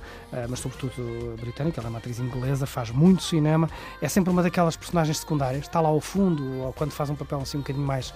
[0.48, 1.78] mas sobretudo britânico.
[1.80, 3.68] Ela é uma atriz inglesa, faz muito cinema.
[4.00, 5.62] É sempre uma daquelas personagens secundárias.
[5.62, 8.14] Está lá ao fundo, ou quando faz um papel assim um bocadinho mais,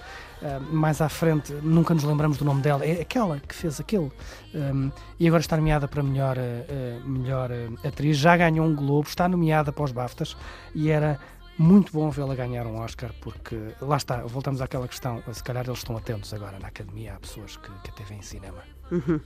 [0.71, 2.85] mais à frente, nunca nos lembramos do nome dela.
[2.85, 4.11] É aquela que fez aquilo.
[4.53, 8.17] Um, e agora está nomeada para melhor, uh, melhor uh, atriz.
[8.17, 10.37] Já ganhou um Globo, está nomeada para os BAFTAs
[10.75, 11.19] e era
[11.57, 15.21] muito bom vê-la ganhar um Oscar, porque lá está, voltamos àquela questão.
[15.31, 18.63] Se calhar eles estão atentos agora na academia, há pessoas que, que até veem cinema.
[18.91, 19.19] Uhum.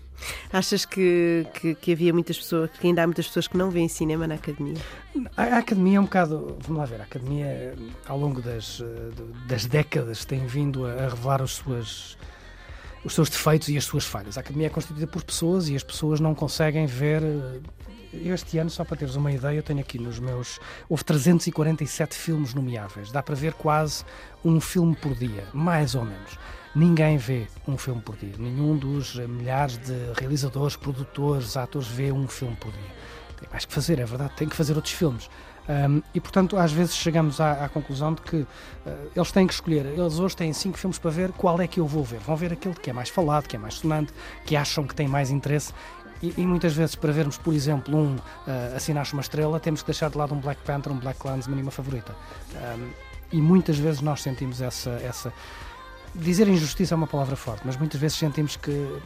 [0.52, 3.88] Achas que, que, que, havia muitas pessoas, que ainda há muitas pessoas que não veem
[3.88, 4.78] cinema na academia?
[5.36, 6.58] A, a, academia é um bocado.
[6.62, 7.76] Vamos lá ver, a academia,
[8.08, 8.82] ao longo das,
[9.48, 12.18] das décadas, tem vindo a, a revelar as suas
[13.04, 14.38] os seus defeitos e as suas falhas.
[14.38, 17.22] A academia é constituída por pessoas e as pessoas não conseguem ver.
[18.14, 20.60] Eh, este ano, só para teres uma ideia, eu tenho aqui nos meus.
[20.90, 23.12] Houve 347 filmes nomeáveis.
[23.12, 24.04] Dá para ver quase
[24.44, 26.38] um filme por dia, mais ou menos.
[26.76, 28.34] Ninguém vê um filme por dia.
[28.38, 32.98] Nenhum dos milhares de realizadores, produtores, atores vê um filme por dia.
[33.40, 35.30] Tem mais que fazer, é verdade, tem que fazer outros filmes.
[35.70, 38.48] Um, e, portanto, às vezes chegamos à, à conclusão de que uh,
[39.14, 39.86] eles têm que escolher.
[39.86, 42.20] Eles hoje têm cinco filmes para ver, qual é que eu vou ver?
[42.20, 44.14] Vão ver aquele que é mais falado, que é mais sonante,
[44.46, 45.74] que acham que tem mais interesse.
[46.22, 49.88] E, e muitas vezes, para vermos, por exemplo, um uh, Assinaste uma Estrela, temos que
[49.88, 52.16] deixar de lado um Black Panther, um Black Clansman e uma favorita.
[52.56, 52.90] Um,
[53.32, 55.34] e muitas vezes nós sentimos essa, essa.
[56.16, 59.00] Dizer injustiça é uma palavra forte, mas muitas vezes sentimos que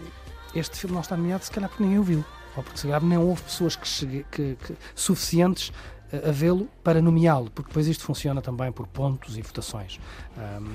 [0.56, 2.26] este filme não está nomeado, se calhar porque ninguém o viu.
[2.56, 5.72] Ou porque se calhar não houve pessoas que, chegue, que, que suficientes
[6.14, 10.00] a vê-lo para nomeá-lo, porque depois isto funciona também por pontos e votações.
[10.38, 10.74] Um,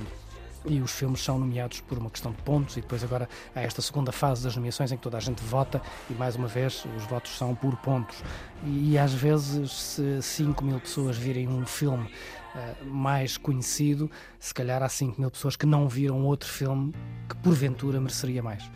[0.66, 3.80] e os filmes são nomeados por uma questão de pontos e depois agora há esta
[3.80, 7.04] segunda fase das nomeações em que toda a gente vota e mais uma vez os
[7.04, 8.22] votos são por pontos
[8.64, 14.52] e, e às vezes se 5 mil pessoas virem um filme uh, mais conhecido, se
[14.52, 16.92] calhar há 5 mil pessoas que não viram outro filme
[17.28, 18.70] que porventura mereceria mais.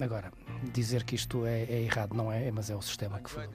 [0.00, 0.32] Agora,
[0.72, 3.46] dizer que isto é, é, errado não é, mas é o sistema que, foi,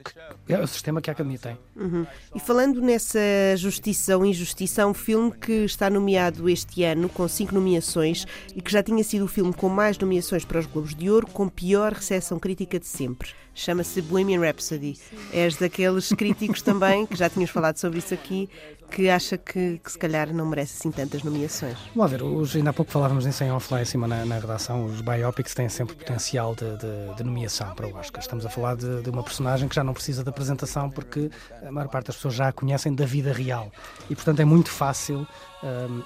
[0.46, 1.58] que é o sistema que a Academia tem.
[1.76, 2.06] Uhum.
[2.34, 3.20] E falando nessa
[3.56, 8.60] justiça ou injustiça, há um filme que está nomeado este ano com cinco nomeações e
[8.60, 11.48] que já tinha sido o filme com mais nomeações para os Globos de Ouro, com
[11.48, 14.98] pior recepção crítica de sempre chama-se Bohemian Rhapsody.
[15.32, 18.48] És daqueles críticos também, que já tínhamos falado sobre isso aqui,
[18.90, 21.78] que acha que, que se calhar não merece assim tantas nomeações.
[21.94, 24.38] Vamos ver, os, ainda há pouco falávamos em 100 off lá em cima na, na,
[24.38, 28.20] redação, os biopics têm sempre potencial de, de, de nomeação para o Oscar.
[28.20, 31.30] Estamos a falar de, de, uma personagem que já não precisa de apresentação porque
[31.66, 33.70] a maior parte das pessoas já a conhecem da vida real
[34.08, 35.26] e portanto é muito fácil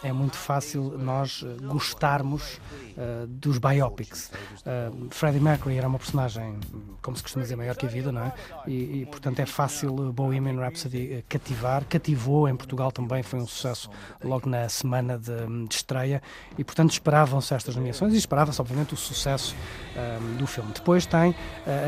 [0.02, 2.60] é muito fácil nós eh, gostarmos
[2.96, 4.30] uh, dos biopics.
[5.10, 6.58] Freddie Mercury era uma personagem,
[7.00, 8.32] como se costuma dizer, maior que a vida, não é?
[8.66, 11.84] E, e portanto é fácil Bohemian Rhapsody cativar.
[11.84, 13.90] Cativou em Portugal também, foi um sucesso
[14.22, 16.22] logo na semana de, de estreia
[16.58, 19.54] e portanto esperavam-se estas nomeações e esperava-se obviamente o sucesso
[20.38, 20.72] do filme.
[20.72, 21.34] Depois tem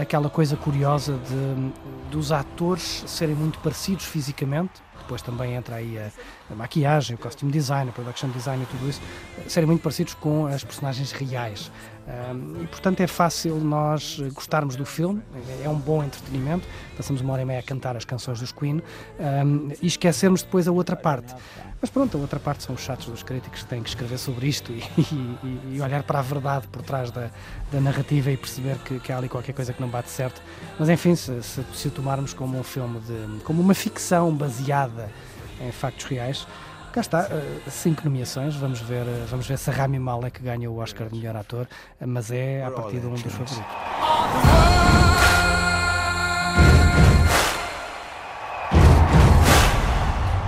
[0.01, 6.11] aquela coisa curiosa de, dos atores serem muito parecidos fisicamente depois também entra aí a,
[6.51, 9.01] a maquiagem, o costume design, o production design e tudo isso,
[9.49, 11.71] serem muito parecidos com as personagens reais.
[12.07, 15.21] Um, e portanto é fácil nós gostarmos do filme,
[15.65, 18.81] é um bom entretenimento, passamos uma hora e meia a cantar as canções dos Queen
[19.19, 21.35] um, e esquecermos depois a outra parte.
[21.81, 24.47] Mas pronto, a outra parte são os chatos dos críticos que têm que escrever sobre
[24.47, 27.29] isto e, e, e olhar para a verdade por trás da,
[27.71, 30.41] da narrativa e perceber que, que, há ali qualquer coisa que não bate certo.
[30.79, 35.11] Mas enfim, se, se, se tomarmos como um filme, de, como uma ficção baseada
[35.61, 36.47] em factos reais,
[36.93, 38.57] cá está, eh, cinco nomeações.
[38.57, 41.69] Vamos ver, eh, vamos ver se a Rami Malek ganha o Oscar de melhor ator,
[42.01, 43.63] mas é a partir de um dos favoritos.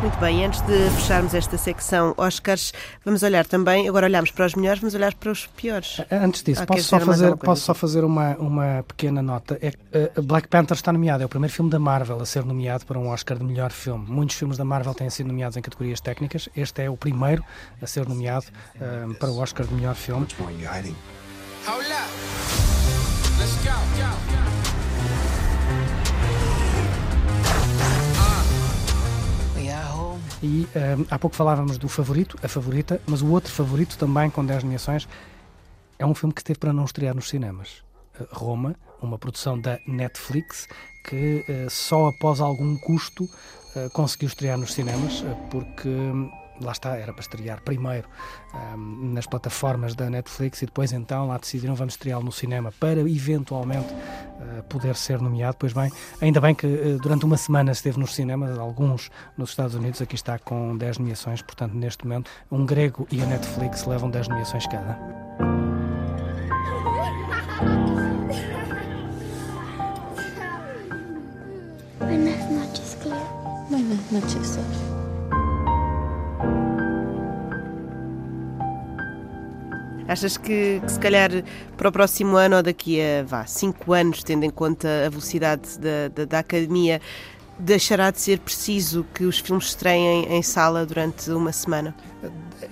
[0.01, 2.73] Muito bem, antes de fecharmos esta secção Oscars,
[3.05, 6.01] vamos olhar também, agora olhamos para os melhores, vamos olhar para os piores.
[6.11, 9.59] Antes disso, ah, posso, só fazer, posso só fazer uma, uma pequena nota.
[9.61, 9.73] É,
[10.19, 12.97] uh, Black Panther está nomeado, é o primeiro filme da Marvel a ser nomeado para
[12.97, 14.07] um Oscar de melhor filme.
[14.09, 17.45] Muitos filmes da Marvel têm sido nomeados em categorias técnicas, este é o primeiro
[17.83, 20.27] a ser nomeado uh, para o Oscar de melhor filme.
[23.39, 24.58] Let's go, go, go.
[30.43, 34.45] E um, há pouco falávamos do favorito, a favorita, mas o outro favorito também com
[34.45, 35.09] 10 nomeações
[35.99, 37.83] é um filme que teve para não estrear nos cinemas.
[38.19, 40.69] Uh, Roma, uma produção da Netflix
[41.09, 46.97] que uh, só após algum custo uh, conseguiu estrear nos cinemas, porque hum, lá está,
[46.97, 48.09] era para estrear primeiro
[48.55, 53.01] um, nas plataformas da Netflix e depois então lá decidiram vamos estreá-lo no cinema para
[53.01, 55.57] eventualmente uh, poder ser nomeado.
[55.59, 55.91] Pois bem,
[56.21, 60.15] ainda bem que uh, durante uma semana esteve nos cinemas, alguns nos Estados Unidos, aqui
[60.15, 64.67] está com 10 nomeações, portanto neste momento um grego e a Netflix levam 10 nomeações
[64.67, 64.99] cada.
[71.99, 73.17] Buenas noches, Cleo.
[73.69, 74.88] Buenas noches, Sofía.
[80.09, 81.31] Achas que, que, se calhar
[81.77, 85.79] para o próximo ano ou daqui a vá, cinco anos, tendo em conta a velocidade
[85.79, 87.01] da, da, da academia,
[87.59, 91.95] deixará de ser preciso que os filmes estreiem em sala durante uma semana?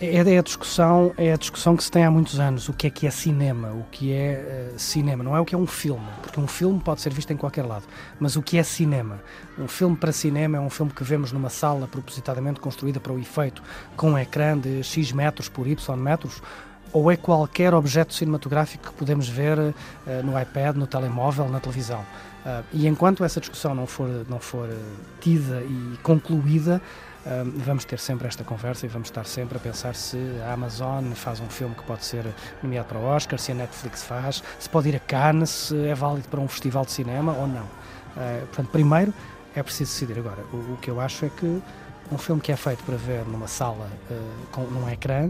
[0.01, 2.69] É, é, a discussão, é a discussão que se tem há muitos anos.
[2.69, 3.71] O que é que é cinema?
[3.71, 5.23] O que é uh, cinema?
[5.23, 7.65] Não é o que é um filme, porque um filme pode ser visto em qualquer
[7.65, 7.85] lado.
[8.19, 9.21] Mas o que é cinema?
[9.59, 13.19] Um filme para cinema é um filme que vemos numa sala propositadamente construída para o
[13.19, 13.63] efeito,
[13.97, 16.43] com um ecrã de X metros por Y metros,
[16.97, 19.75] ou é qualquer objeto cinematográfico que podemos ver uh,
[20.25, 22.01] no iPad, no telemóvel, na televisão.
[22.01, 24.75] Uh, e enquanto essa discussão não for, não for uh,
[25.21, 26.81] tida e concluída,
[27.57, 31.41] vamos ter sempre esta conversa e vamos estar sempre a pensar se a Amazon faz
[31.41, 32.25] um filme que pode ser
[32.63, 35.93] nomeado para o Oscar, se a Netflix faz, se pode ir a Cannes, se é
[35.93, 37.67] válido para um festival de cinema ou não.
[38.47, 39.13] portanto, primeiro
[39.57, 40.21] é preciso decidir.
[40.21, 41.61] Agora, o, o, que eu acho é que
[42.13, 43.91] um filme que é feito para ver numa sala
[44.53, 45.29] com, num ecrã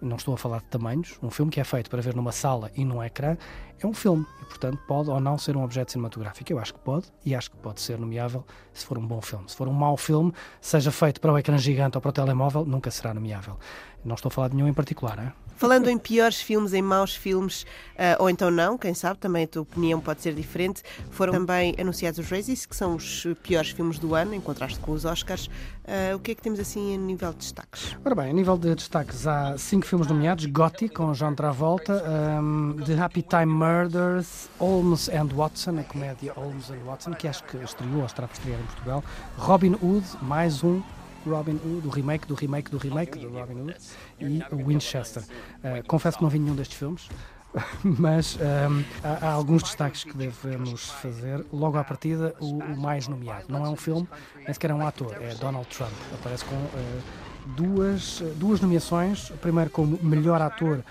[0.00, 2.70] não estou a falar de tamanhos, um filme que é feito para ver numa sala
[2.74, 3.36] e num ecrã
[3.86, 6.52] é um filme e, portanto, pode ou não ser um objeto cinematográfico.
[6.52, 9.44] Eu acho que pode e acho que pode ser nomeável se for um bom filme.
[9.48, 12.64] Se for um mau filme, seja feito para o ecrã gigante ou para o telemóvel,
[12.64, 13.58] nunca será nomeável.
[14.04, 15.32] Não estou a falar de nenhum em particular, hein?
[15.58, 19.48] Falando em piores filmes, em maus filmes, uh, ou então não, quem sabe, também a
[19.48, 20.84] tua opinião pode ser diferente.
[21.10, 24.92] Foram também anunciados os Razzies, que são os piores filmes do ano, em contraste com
[24.92, 25.46] os Oscars.
[25.46, 27.96] Uh, o que é que temos assim a nível de destaques?
[28.04, 32.04] Ora bem, a nível de destaques, há cinco filmes nomeados: Gotti, com John Travolta,
[32.40, 37.44] um, The Happy Time Murders, Holmes and Watson, a comédia Holmes and Watson, que acho
[37.44, 39.04] que estreou ou está por estrear em Portugal,
[39.36, 40.82] Robin Hood, mais um
[41.26, 43.76] Robin Hood, o remake do remake do remake do Robin Hood
[44.18, 45.22] e Winchester.
[45.22, 47.10] Uh, confesso que não vi nenhum destes filmes,
[47.84, 51.44] mas um, ehm, há, há, alguns destaques que devemos fazer.
[51.52, 53.44] Logo à partida, o, o, mais nomeado.
[53.50, 54.08] Não é um filme,
[54.44, 55.92] nem sequer é um ator, é Donald Trump.
[56.14, 57.02] Aparece com uh,
[57.48, 59.30] duas, duas nomeações.
[59.42, 60.82] Primeiro como melhor ator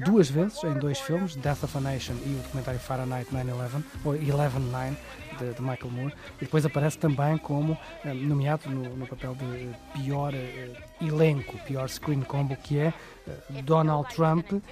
[0.00, 4.14] duas vezes em dois filmes, Death of a Nation e o documentário Fahrenheit 9-11, ou
[4.14, 4.96] 11-9,
[5.38, 9.70] de, de, Michael Moore, e depois aparece também como eh, nomeado no, no, papel de
[9.92, 12.94] pior uh, elenco, pior screen combo, que é
[13.26, 14.62] uh, Donald Trump uh,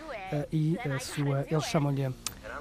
[0.52, 2.08] e a sua, eles chamam-lhe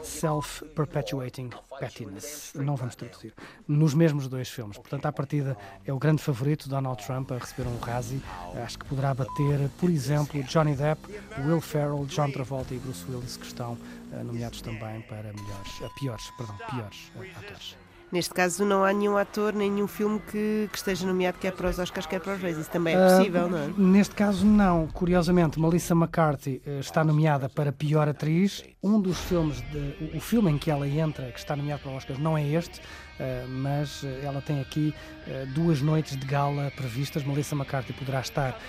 [0.04, 2.54] Self-Perpetuating Pettiness.
[2.56, 3.34] Não vamos traduzir.
[3.68, 4.78] Nos mesmos dois filmes.
[4.78, 8.22] Portanto, à partida, é o grande favorito Donald Trump a receber um Razzie.
[8.64, 11.02] Acho que poderá bater, por exemplo, Johnny Depp,
[11.46, 13.78] Will Ferrell, John Travolta e Bruce Willis, que estão
[14.26, 17.78] nomeados também para melhores, piores, perdão, piores atores.
[18.12, 21.80] Neste caso, não há nenhum ator, nenhum filme que, que, esteja nomeado quer para os
[21.80, 22.58] Oscars, quer para os Reis.
[22.58, 23.74] Isso também é possível, uh, não é?
[23.78, 24.88] Neste caso, não.
[24.88, 28.64] Curiosamente, Melissa McCarthy uh, está nomeada para pior atriz.
[28.84, 31.98] Um dos filmes, de, o filme em que ela entra, que está nomeado para os
[31.98, 32.82] Oscars, não é este.
[33.22, 34.96] Eh, mas eh, ela tem aqui
[35.28, 37.24] eh, duas noites de gala previstas.
[37.24, 38.60] Melissa McCarthy poderá estar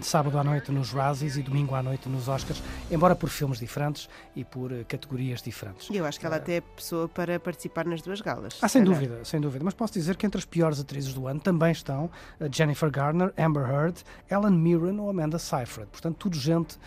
[0.00, 4.08] sábado à noite nos Razzies e domingo à noite nos Oscars, embora por filmes diferentes
[4.34, 5.88] e por categorias diferentes.
[5.90, 8.58] Eu acho que ela até é pessoa para participar nas duas galas.
[8.62, 9.64] Ah, sem dúvida, sem dúvida.
[9.64, 12.10] Mas posso dizer que entre as piores atrizes do ano também estão
[12.50, 15.88] Jennifer Garner, Amber Heard, Ellen Mirren ou Amanda Seyfried.
[15.90, 16.78] Portanto, tudo gente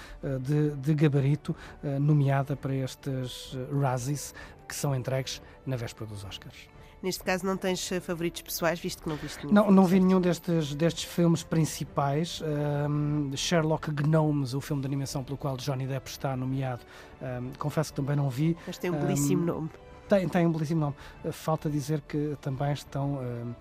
[0.42, 1.56] de, de gabarito
[2.02, 4.34] nomeada para estes Razzies
[4.68, 6.75] que são entregues na véspera dos Oscars.
[7.02, 9.54] Neste caso não tens eh, favoritos pessoais, visto que não viste nenhum?
[9.54, 12.42] Não, não vi nenhum destes, destes filmes principais.
[12.90, 16.82] Um, Sherlock Gnomes, o filme de animação pelo qual Johnny Depp está nomeado,
[17.22, 18.58] um, confesso que também não vi.
[18.66, 19.70] Mas tem um belíssimo um, nome.
[20.10, 20.96] Tem, tem um belíssimo nome.
[21.24, 23.56] Uh, falta dizer que também estão uh,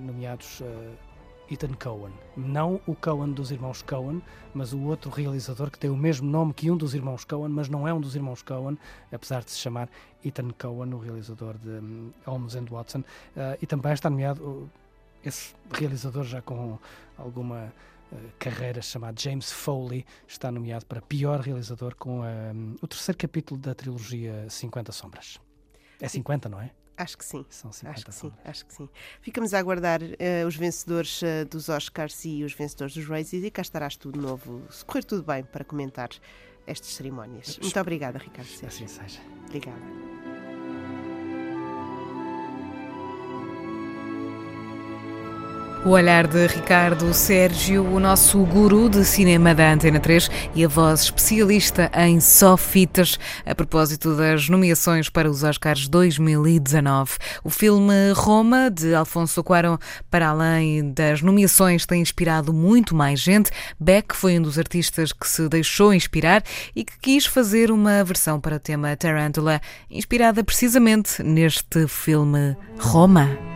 [0.00, 0.62] nomeados
[1.50, 2.12] Ethan Cohen.
[2.36, 6.52] Não o Cohen dos irmãos Cohen, mas o outro realizador que tem o mesmo nome
[6.52, 8.76] que um dos irmãos Cohen, mas não é um dos irmãos Cohen,
[9.12, 9.88] apesar de se chamar
[10.24, 13.00] Ethan Cohen, o realizador de um, Holmes and Watson.
[13.00, 14.70] Uh, e também está nomeado
[15.24, 16.78] esse realizador já com
[17.16, 17.72] alguma
[18.12, 23.60] uh, carreira chamado James Foley, está nomeado para pior realizador com um, o terceiro capítulo
[23.60, 25.40] da trilogia 50 Sombras.
[26.00, 26.70] É 50, não é?
[26.96, 27.44] Acho que sim.
[27.50, 28.88] São 50 acho que sim, acho que sim.
[29.20, 33.50] Ficamos a aguardar uh, os vencedores uh, dos Oscars e os vencedores dos Razzies e
[33.50, 36.08] cá estarás tu de novo, se correr tudo bem, para comentar
[36.66, 37.58] estas cerimónias.
[37.58, 38.86] Muito obrigada, Ricardo Sérgio.
[38.86, 39.20] Assim seja.
[39.46, 40.35] Obrigada.
[45.84, 50.68] O olhar de Ricardo Sérgio, o nosso guru de cinema da Antena 3 e a
[50.68, 57.12] voz especialista em só fitas a propósito das nomeações para os Oscars 2019.
[57.44, 59.78] O filme Roma, de Alfonso Cuarón,
[60.10, 63.52] para além das nomeações, tem inspirado muito mais gente.
[63.78, 66.42] Beck foi um dos artistas que se deixou inspirar
[66.74, 73.55] e que quis fazer uma versão para o tema Tarantula, inspirada precisamente neste filme Roma.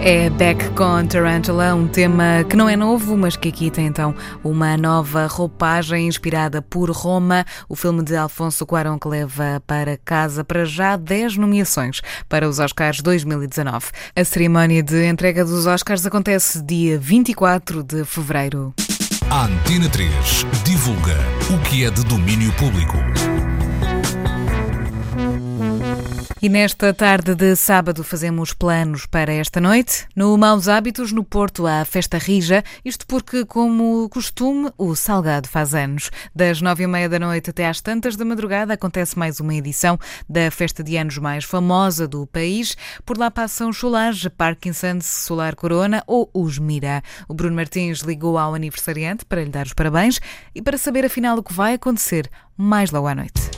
[0.00, 4.14] É Back com Tarantula, um tema que não é novo, mas que aqui tem então
[4.44, 10.44] uma nova roupagem inspirada por Roma, o filme de Alfonso Cuarón que leva para casa
[10.44, 13.86] para já 10 nomeações para os Oscars 2019.
[14.14, 18.72] A cerimónia de entrega dos Oscars acontece dia 24 de fevereiro.
[19.30, 20.10] A Antena 3
[20.64, 21.16] divulga
[21.50, 22.96] o que é de domínio público.
[26.40, 30.06] E nesta tarde de sábado fazemos planos para esta noite.
[30.14, 35.74] No Maus Hábitos, no Porto, há festa rija, isto porque, como costume, o Salgado faz
[35.74, 36.12] anos.
[36.32, 39.98] Das nove e meia da noite até às tantas da madrugada acontece mais uma edição
[40.28, 42.76] da festa de anos mais famosa do país.
[43.04, 47.02] Por lá passam Solange, Parkinson's, Solar Corona ou os Mira.
[47.26, 50.20] O Bruno Martins ligou ao aniversariante para lhe dar os parabéns
[50.54, 53.57] e para saber afinal o que vai acontecer mais logo à noite.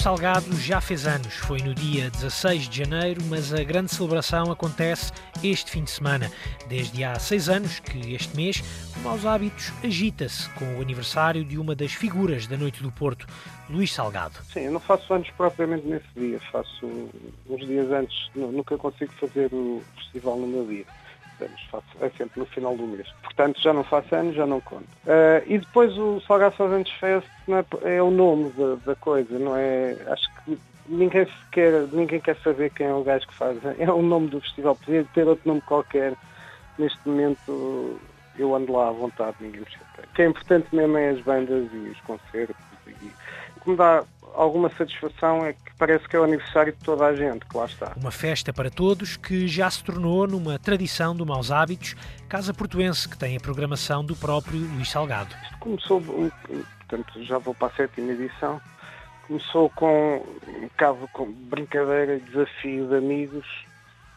[0.00, 5.12] Salgado já fez anos, foi no dia 16 de janeiro, mas a grande celebração acontece
[5.44, 6.32] este fim de semana.
[6.70, 8.64] Desde há seis anos que este mês
[8.96, 13.26] o Maus Hábitos agita-se com o aniversário de uma das figuras da Noite do Porto,
[13.68, 14.38] Luís Salgado.
[14.50, 16.86] Sim, eu não faço anos propriamente nesse dia, faço
[17.46, 20.86] uns dias antes, nunca consigo fazer o festival no meu dia.
[21.44, 23.08] Anos, faço, é sempre no final do mês.
[23.22, 24.88] Portanto, já não faço anos, já não conto.
[25.04, 29.38] Uh, e depois o Salgado Faz Anos Fest é, é, o nome da, da, coisa,
[29.38, 29.96] não é?
[30.06, 33.58] Acho que ninguém quer, ninguém quer saber quem é o gajo que faz.
[33.78, 36.14] É o nome do festival, podia ter outro nome qualquer.
[36.78, 37.98] Neste momento
[38.38, 40.08] eu ando lá à vontade, ninguém me chateia.
[40.10, 42.56] O que é importante mesmo é as bandas e os concertos.
[42.86, 44.02] E o que me dá
[44.34, 47.66] alguma satisfação é que parece que é o aniversário de toda a gente que lá
[47.66, 47.92] está.
[47.96, 51.94] Uma festa para todos que já se tornou numa tradição do Maus Hábitos,
[52.28, 55.34] Casa Portuense, que tem a programação do próprio Luís Salgado.
[55.42, 58.60] Isto começou, portanto, já vou para a sétima edição,
[59.26, 63.46] começou com um bocado com brincadeira e desafio de amigos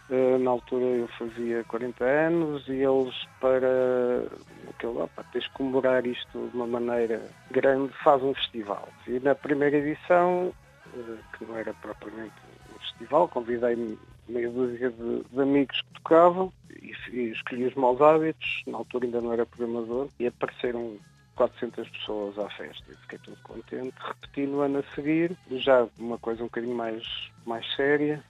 [0.09, 4.27] eh, na altura eu fazia 40 anos e eles para
[4.75, 7.21] aquele, opa, tens de comemorar isto de uma maneira
[7.51, 8.87] grande, faz um festival.
[9.07, 10.53] E na primeira edição,
[10.95, 12.33] eh, que não era propriamente
[12.75, 13.97] um festival, convidei
[14.27, 19.05] meia dúzia de, de, amigos que tocavam e, e escolhi os maus hábitos, na altura
[19.05, 20.97] ainda não era programador, e apareceram
[21.35, 22.83] 400 pessoas à festa.
[22.87, 23.95] Eu fiquei todo contente.
[23.99, 27.03] Repeti no ano a seguir, já uma coisa um bocadinho mais,
[27.45, 28.23] mais séria,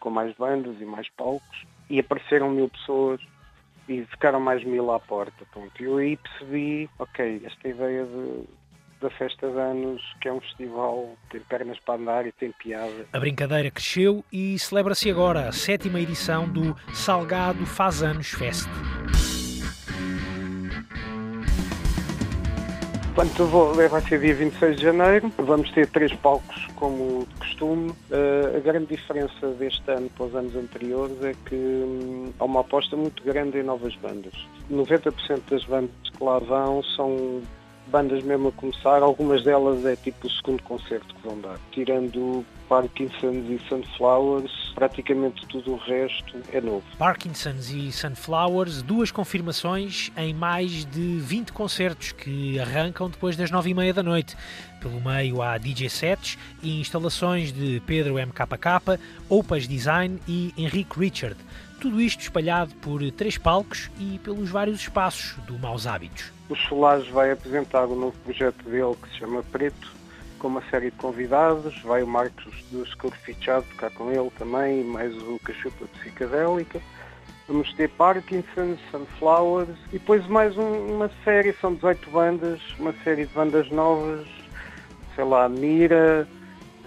[0.00, 3.20] com mais bandas e mais palcos, e apareceram mil pessoas
[3.88, 5.44] e ficaram mais mil à porta.
[5.52, 5.82] Pronto.
[5.82, 8.44] Eu aí percebi, ok, esta ideia de,
[9.00, 13.06] da festa de anos, que é um festival, tem pernas para andar e tem piada.
[13.12, 18.68] A brincadeira cresceu e celebra-se agora a sétima edição do Salgado Faz Anos Fest.
[23.18, 25.32] Portanto, vou, vai ser dia 26 de janeiro.
[25.38, 27.90] Vamos ter três palcos, como de costume.
[27.90, 32.60] Uh, a grande diferença deste ano para os anos anteriores é que hum, há uma
[32.60, 34.32] aposta muito grande em novas bandas.
[34.70, 37.42] 90% das bandas que lá vão são
[37.88, 41.58] bandas mesmo a começar, algumas delas é tipo o segundo concerto que vão dar.
[41.72, 46.84] Tirando Parkinson's e Sunflowers, praticamente tudo o resto é novo.
[46.98, 53.70] Parkinson's e Sunflowers, duas confirmações em mais de 20 concertos que arrancam depois das 9
[53.70, 54.36] e meia da noite.
[54.80, 61.36] Pelo meio há DJ sets e instalações de Pedro MKK, Opus Design e Henrique Richard.
[61.80, 66.32] Tudo isto espalhado por três palcos e pelos vários espaços do Maus Hábitos.
[66.48, 69.92] O Solage vai apresentar o novo projeto dele que se chama Preto,
[70.40, 71.80] com uma série de convidados.
[71.82, 76.80] Vai o Marcos do School Fichado tocar com ele também, mais o Cachupa Psicadélica.
[77.46, 83.24] Vamos ter Parkinson, Sunflowers e depois mais um, uma série, são 18 bandas, uma série
[83.24, 84.26] de bandas novas,
[85.14, 86.28] sei lá, Mira,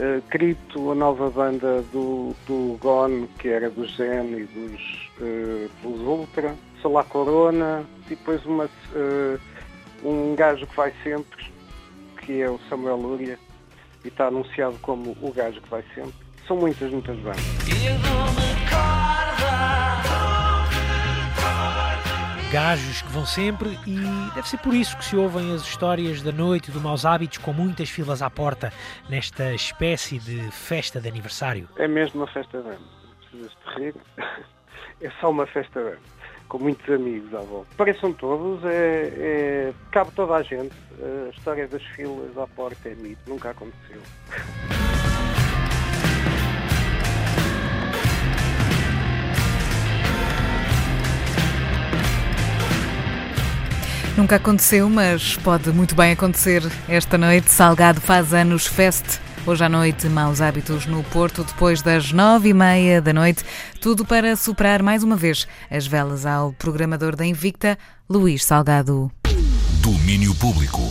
[0.01, 5.69] uh, Cripto, a nova banda do, do Gone, que era do Zen e dos, uh,
[5.83, 9.39] dos Ultra, Solar Corona, e depois uma, uh,
[10.03, 11.45] um gajo que vai sempre,
[12.25, 13.39] que é o Samuel Lúria,
[14.03, 16.13] e está anunciado como o gajo que vai sempre.
[16.47, 17.45] São muitas, muitas bandas.
[22.51, 23.97] Gajos que vão sempre e
[24.35, 27.37] deve ser por isso que se ouvem as histórias da noite e do maus hábitos
[27.37, 28.73] com muitas filas à porta
[29.09, 31.69] nesta espécie de festa de aniversário.
[31.77, 32.85] É mesmo uma festa de ano.
[33.21, 33.95] Precisas de rir.
[35.03, 36.01] É só uma festa de ano
[36.47, 37.67] com muitos amigos à volta.
[37.75, 40.75] Pareçam todos, é, é, cabe toda a gente.
[41.01, 43.99] A história das filas à porta é mito, nunca aconteceu.
[54.17, 57.51] Nunca aconteceu, mas pode muito bem acontecer esta noite.
[57.51, 62.53] Salgado faz anos Fest Hoje à noite, maus hábitos no Porto, depois das nove e
[62.53, 63.43] meia da noite.
[63.79, 67.75] Tudo para superar mais uma vez as velas ao programador da Invicta,
[68.07, 69.11] Luís Salgado.
[69.81, 70.81] Domínio Público.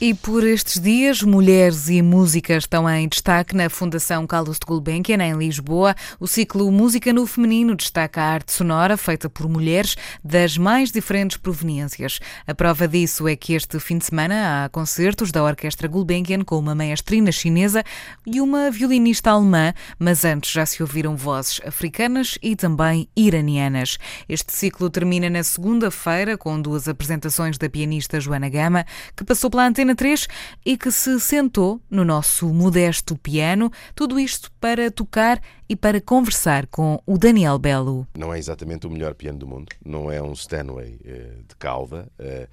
[0.00, 5.20] E por estes dias, mulheres e música estão em destaque na Fundação Carlos de Gulbenkian,
[5.20, 5.92] em Lisboa.
[6.20, 11.36] O ciclo Música no Feminino destaca a arte sonora feita por mulheres das mais diferentes
[11.36, 12.20] proveniências.
[12.46, 16.60] A prova disso é que este fim de semana há concertos da Orquestra Gulbenkian com
[16.60, 17.82] uma maestrina chinesa
[18.24, 23.98] e uma violinista alemã, mas antes já se ouviram vozes africanas e também iranianas.
[24.28, 28.86] Este ciclo termina na segunda-feira com duas apresentações da pianista Joana Gama,
[29.16, 30.28] que passou pela antena Antena 3
[30.64, 36.66] e que se sentou no nosso modesto piano, tudo isto para tocar e para conversar
[36.66, 38.06] com o Daniel Belo.
[38.16, 42.10] Não é exatamente o melhor piano do mundo, não é um Stanway uh, de cauda.
[42.18, 42.48] Uh,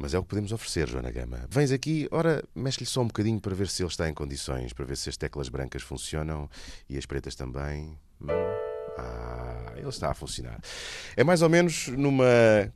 [0.00, 1.44] mas é o que podemos oferecer, Joana Gama.
[1.50, 4.84] Vens aqui, ora, mexe-lhe só um bocadinho para ver se ele está em condições, para
[4.84, 6.48] ver se as teclas brancas funcionam
[6.88, 7.98] e as pretas também.
[8.22, 8.67] Hum.
[8.98, 10.58] Ah, ele está a funcionar.
[11.16, 12.24] É mais ou menos numa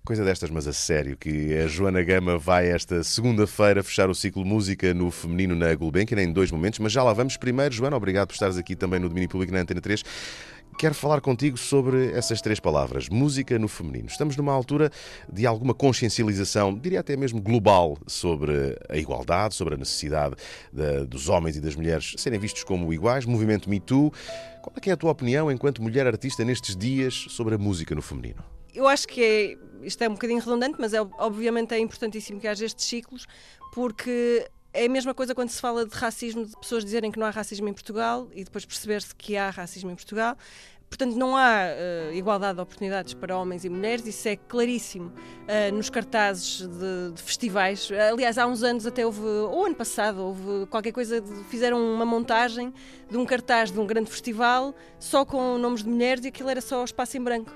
[0.04, 4.44] coisa destas, mas a sério, que a Joana Gama vai esta segunda-feira fechar o ciclo
[4.44, 7.36] Música no Feminino na Gulbenkian em dois momentos, mas já lá vamos.
[7.36, 10.04] Primeiro, Joana, obrigado por estares aqui também no Domínio Público na Antena 3.
[10.78, 14.06] Quero falar contigo sobre essas três palavras, música no feminino.
[14.08, 14.90] Estamos numa altura
[15.32, 20.34] de alguma consciencialização, diria até mesmo global, sobre a igualdade, sobre a necessidade
[20.72, 24.12] de, dos homens e das mulheres serem vistos como iguais, movimento Me Too.
[24.62, 28.02] Qual é, é a tua opinião, enquanto mulher artista, nestes dias sobre a música no
[28.02, 28.42] feminino?
[28.74, 32.48] Eu acho que é, isto é um bocadinho redundante, mas é, obviamente é importantíssimo que
[32.48, 33.26] haja estes ciclos,
[33.72, 37.26] porque é a mesma coisa quando se fala de racismo, de pessoas dizerem que não
[37.26, 40.36] há racismo em Portugal e depois perceber-se que há racismo em Portugal.
[40.88, 45.74] Portanto, não há uh, igualdade de oportunidades para homens e mulheres, isso é claríssimo uh,
[45.74, 47.88] nos cartazes de, de, festivais.
[48.10, 52.04] Aliás, há uns anos, até houve, ou ano passado, houve qualquer coisa, de, fizeram uma
[52.04, 52.74] montagem
[53.10, 56.60] de um cartaz de um grande festival só com nomes de mulheres e aquilo era
[56.60, 57.52] só espaço em branco.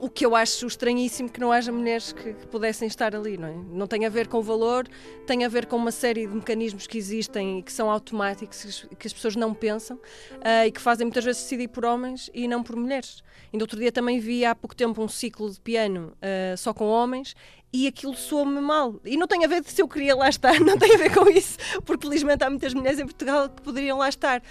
[0.00, 3.48] O que eu acho estranhíssimo que não haja mulheres que, que, pudessem estar ali, não
[3.48, 3.54] é?
[3.70, 4.88] Não tem a ver com valor,
[5.26, 9.06] tem a ver com uma série de mecanismos que existem e que são automáticos, que
[9.06, 12.62] as pessoas não pensam uh, e que fazem muitas vezes decidir por homens e não
[12.62, 13.22] por mulheres.
[13.52, 16.86] No outro dia também vi há pouco tempo um ciclo de piano uh, só com
[16.86, 17.36] homens
[17.70, 18.98] e aquilo soou-me mal.
[19.04, 21.28] E não tem a ver se eu queria lá estar, não tem a ver com
[21.28, 24.42] isso, porque felizmente há muitas mulheres em Portugal que poderiam lá estar.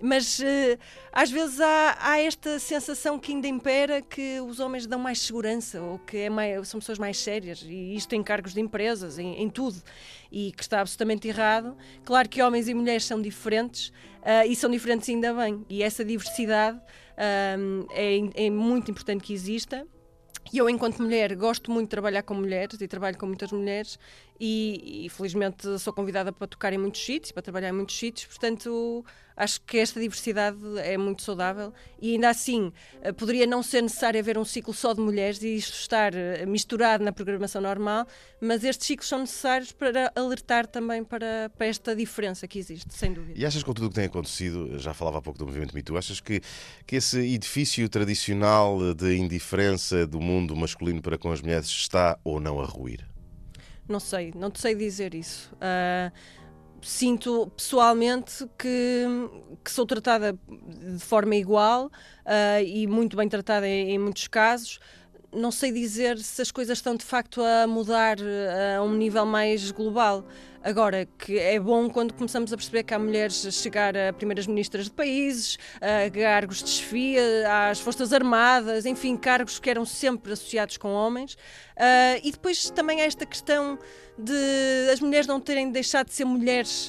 [0.00, 0.78] Mas uh,
[1.12, 5.80] às vezes há, há, esta sensação que ainda impera que os homens dão mais segurança
[5.82, 9.42] ou que é mais, são pessoas mais sérias, e isto em cargos de empresas, em,
[9.42, 9.82] em, tudo,
[10.30, 11.76] e que está absolutamente errado.
[12.04, 16.04] Claro que homens e mulheres são diferentes uh, e são diferentes ainda bem, e essa
[16.04, 19.86] diversidade uh, é, é muito importante que exista.
[20.52, 23.98] E eu, enquanto mulher, gosto muito de trabalhar com mulheres e trabalho com muitas mulheres
[24.40, 28.26] e, e felizmente sou convidada para tocar em muitos sítios, para trabalhar em muitos sítios,
[28.26, 29.04] portanto
[29.38, 31.72] acho que esta diversidade é muito saudável
[32.02, 35.54] e ainda assim eh, poderia não ser necessário haver um ciclo só de mulheres e
[35.54, 38.06] isto estar eh, misturado na programação normal,
[38.40, 43.12] mas estes ciclos são necessários para alertar também para, para esta diferença que existe, sem
[43.12, 43.38] dúvida.
[43.38, 45.82] E achas com tudo o que tem acontecido, já falava há pouco do movimento Me
[45.82, 46.40] Too, achas que,
[46.84, 52.40] que esse edifício tradicional de indiferença do mundo masculino para com as mulheres está ou
[52.40, 53.06] não a ruir?
[53.88, 55.50] Não sei, não te sei dizer isso.
[55.54, 56.12] Uh,
[56.82, 59.04] sinto pessoalmente que,
[59.64, 64.78] que, sou tratada de forma igual uh, e muito bem tratada em, em, muitos casos.
[65.32, 69.24] Não sei dizer se as coisas estão de facto a mudar uh, a um nível
[69.24, 70.24] mais global.
[70.68, 74.46] Agora, que é bom quando começamos a perceber que há mulheres a chegar a primeiras
[74.46, 77.22] ministras de países, a cargos de chefia,
[77.70, 81.32] às Forças Armadas, enfim, cargos que eram sempre associados com homens.
[81.74, 83.78] Uh, e depois também há esta questão
[84.18, 86.88] de as mulheres não terem deixado de ser mulheres.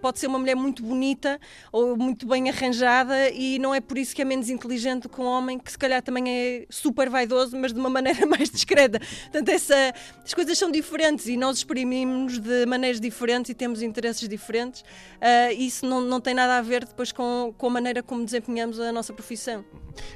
[0.00, 1.40] Pode ser uma mulher muito bonita
[1.72, 5.24] ou muito bem arranjada e não é por isso que é menos inteligente que um
[5.24, 9.00] homem que se calhar também é super vaidoso, mas de uma maneira mais discreta.
[9.00, 9.94] Portanto, essa,
[10.24, 14.82] as coisas são diferentes e nós exprimimos de maneiras diferentes e temos interesses diferentes.
[14.82, 18.78] Uh, isso não, não tem nada a ver depois com, com a maneira como desempenhamos
[18.78, 19.64] a nossa profissão.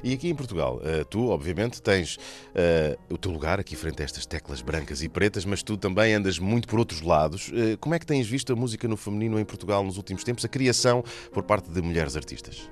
[0.03, 4.05] E aqui em Portugal, uh, tu, obviamente, tens uh, o teu lugar aqui frente a
[4.05, 7.49] estas teclas brancas e pretas, mas tu também andas muito por outros lados.
[7.49, 10.43] Uh, como é que tens visto a música no feminino em Portugal nos últimos tempos,
[10.45, 12.69] a criação por parte de mulheres artistas?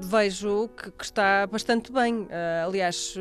[0.00, 2.28] Vejo que, que está bastante bem.
[2.64, 3.16] aliás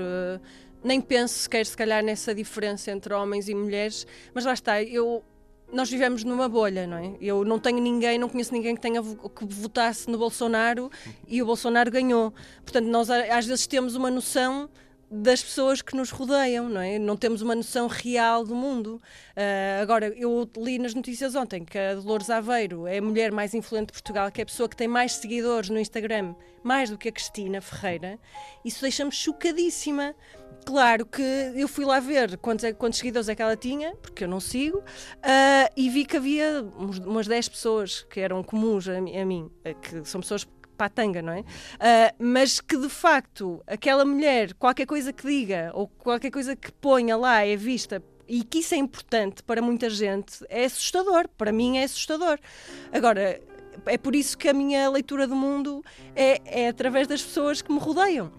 [0.83, 5.23] nem penso sequer, se calhar, nessa diferença entre homens e mulheres, mas lá está, eu
[5.71, 7.17] nós vivemos numa bolha, não é?
[7.19, 10.89] Eu não tenho ninguém, não conheço ninguém que tenha que votasse no Bolsonaro
[11.27, 12.33] e o Bolsonaro ganhou.
[12.63, 14.69] Portanto, nós às vezes temos uma noção
[15.09, 16.99] das pessoas que nos rodeiam, não é?
[16.99, 19.01] Não temos uma noção real do mundo.
[19.35, 23.53] Uh, agora, eu li nas notícias ontem que a Dolores Aveiro é a mulher mais
[23.53, 26.97] influente de Portugal, que é a pessoa que tem mais seguidores no Instagram, mais do
[26.97, 28.19] que a Cristina Ferreira.
[28.65, 30.13] Isso deixa-me chocadíssima.
[30.65, 31.21] Claro que
[31.55, 34.41] eu fui lá ver quantos, é, quantos seguidores é que ela tinha, porque eu não
[34.41, 36.61] sigo, uh, e vi que havia
[37.05, 39.49] umas 10 pessoas que eram comuns a, a mim,
[39.81, 40.45] que são pessoas
[40.77, 41.39] patanga, não é?
[41.39, 41.43] Uh,
[42.19, 47.17] mas que de facto aquela mulher, qualquer coisa que diga ou qualquer coisa que ponha
[47.17, 51.27] lá é vista e que isso é importante para muita gente, é assustador.
[51.37, 52.37] Para mim é assustador.
[52.91, 53.41] Agora,
[53.85, 55.83] é por isso que a minha leitura do mundo
[56.15, 58.31] é, é através das pessoas que me rodeiam.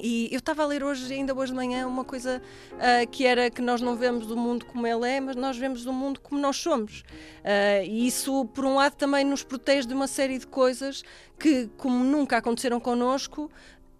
[0.00, 2.40] E eu estava a ler hoje, ainda hoje de manhã, uma coisa
[2.72, 5.84] uh, que era que nós não vemos o mundo como ele é, mas nós vemos
[5.84, 7.00] o mundo como nós somos.
[7.00, 11.02] Uh, e isso, por um lado, também nos protege de uma série de coisas
[11.38, 13.50] que, como nunca aconteceram connosco,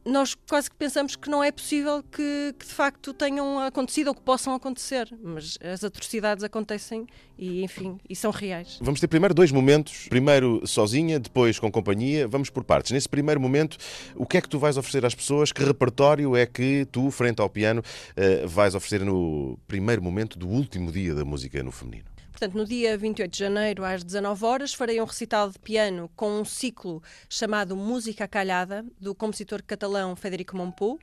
[0.04, 4.14] nós quase que pensamos que não é possível que, que, de facto tenham acontecido ou
[4.14, 7.06] que possam acontecer, mas as atrocidades acontecem
[7.38, 8.78] e, enfim, e são reais.
[8.80, 12.26] Vamos ter primeiro dois momentos, primeiro sozinha, depois com companhia.
[12.28, 12.92] Vamos por partes.
[12.92, 13.76] Nesse primeiro momento,
[14.14, 15.52] o que é que tu vais oferecer às pessoas?
[15.52, 17.82] Que repertório é que tu, frente ao piano,
[18.16, 22.11] eh, vais oferecer no primeiro momento do último dia da música no feminino?
[22.32, 26.40] Portanto, no dia 28 de janeiro, às 19 horas, farei um recital de piano com
[26.40, 30.98] um ciclo chamado Música Calhada, do compositor catalão Federico Mompou,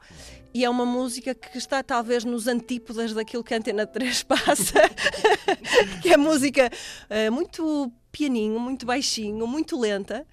[0.53, 4.81] e é uma música que está talvez nos antípodas daquilo que a Antena 3 passa,
[6.01, 6.69] que é música
[7.09, 10.25] uh, muito pianinho, muito baixinho, muito lenta,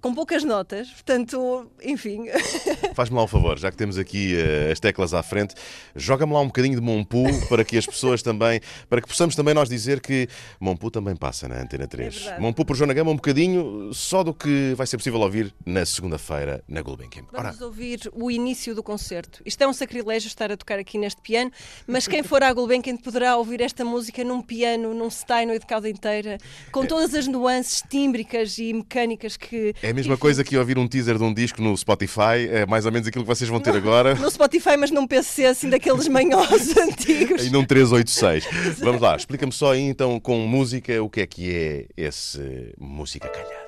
[0.00, 2.26] com poucas notas, portanto, enfim.
[2.94, 5.54] Faz-me lá um favor, já que temos aqui uh, as teclas à frente,
[5.96, 9.54] joga-me lá um bocadinho de Monpu para que as pessoas também, para que possamos também
[9.54, 10.28] nós dizer que
[10.60, 12.26] Monpu também passa na Antena 3.
[12.28, 15.84] É Monpu por Joana Gama um bocadinho só do que vai ser possível ouvir na
[15.84, 17.24] segunda-feira na Gulbenkian.
[17.32, 17.66] Vamos Ora.
[17.66, 19.42] ouvir o início do concerto.
[19.44, 21.50] Isto é um sacrilégio estar a tocar aqui neste piano,
[21.86, 25.88] mas quem for à Gulbenkian poderá ouvir esta música num piano, num Steinway de cauda
[25.88, 26.38] inteira,
[26.70, 26.86] com é.
[26.86, 29.74] todas as nuances tímbricas e mecânicas que.
[29.82, 32.86] É a mesma coisa que ouvir um teaser de um disco no Spotify, é mais
[32.86, 34.14] ou menos aquilo que vocês vão ter agora.
[34.14, 37.46] No Spotify, mas num PC assim daqueles manhosos antigos.
[37.46, 38.44] E num 386.
[38.80, 43.28] Vamos lá, explica-me só aí então com música o que é que é esse música
[43.28, 43.63] calhada.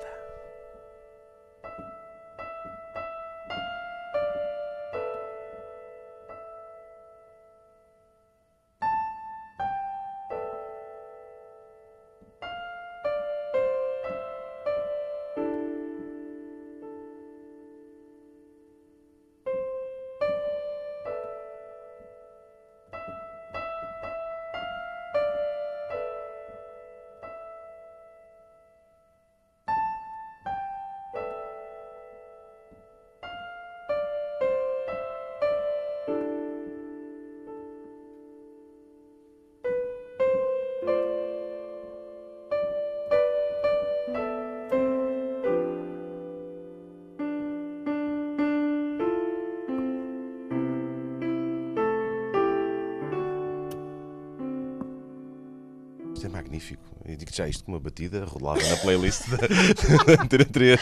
[57.37, 60.79] Já isto com uma batida rolada na playlist da Antena 3.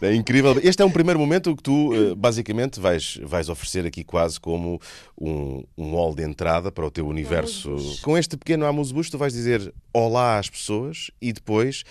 [0.00, 0.58] É incrível.
[0.62, 4.80] Este é um primeiro momento que tu, eh, basicamente, vais, vais oferecer aqui quase como
[5.20, 7.76] um, um hall de entrada para o teu universo.
[8.02, 11.84] Com este pequeno Amuse tu vais dizer olá às pessoas e depois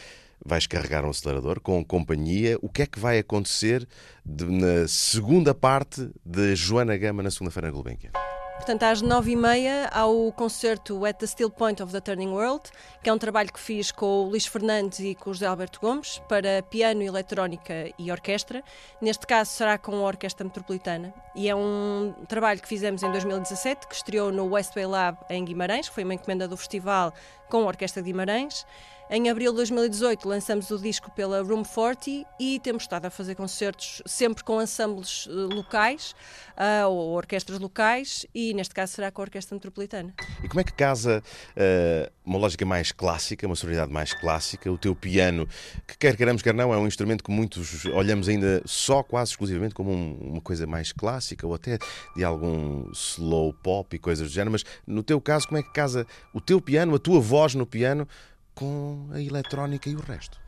[0.43, 2.57] vais carregar um acelerador com companhia.
[2.61, 3.87] O que é que vai acontecer
[4.25, 8.24] de, na segunda parte de Joana Gama na segunda-feira na Gulbenkian?
[8.55, 12.29] Portanto, às nove e meia há o concerto At the Still Point of the Turning
[12.29, 12.63] World,
[13.03, 15.79] que é um trabalho que fiz com o Luís Fernandes e com o José Alberto
[15.79, 18.63] Gomes para piano, eletrónica e orquestra.
[18.99, 21.13] Neste caso será com a Orquestra Metropolitana.
[21.35, 25.89] E é um trabalho que fizemos em 2017, que estreou no Westway Lab em Guimarães,
[25.89, 27.13] que foi uma encomenda do festival
[27.49, 28.65] com a Orquestra de Guimarães.
[29.07, 33.35] Em abril de 2018 lançamos o disco pela Room 40 e temos estado a fazer
[33.35, 36.15] concertos sempre com ensembles uh, locais
[36.57, 40.11] uh, ou orquestras locais e neste caso será com a Orquestra Metropolitana.
[40.43, 44.77] E como é que casa uh, uma lógica mais clássica, uma sonoridade mais clássica, o
[44.77, 45.47] teu piano,
[45.87, 49.75] que quer queiramos, quer não, é um instrumento que muitos olhamos ainda só quase exclusivamente
[49.75, 51.77] como um, uma coisa mais clássica ou até
[52.15, 55.71] de algum slow pop e coisas do género, mas no teu caso, como é que
[55.71, 58.07] casa o teu piano, a tua voz no piano
[58.55, 60.39] com a eletrónica e o resto?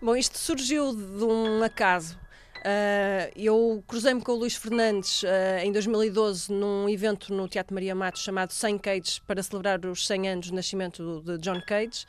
[0.00, 2.18] Bom, isto surgiu de um acaso.
[2.66, 5.26] Uh, eu cruzei-me com o Luís Fernandes uh,
[5.62, 10.28] em 2012 num evento no Teatro Maria Matos chamado 100 Cage para celebrar os 100
[10.28, 12.06] anos do nascimento de John Cage.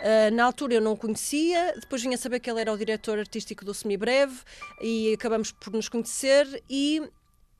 [0.00, 3.20] Uh, na altura eu não o conhecia, depois vinha saber que ele era o diretor
[3.20, 4.40] artístico do Semibreve
[4.80, 7.02] e acabamos por nos conhecer e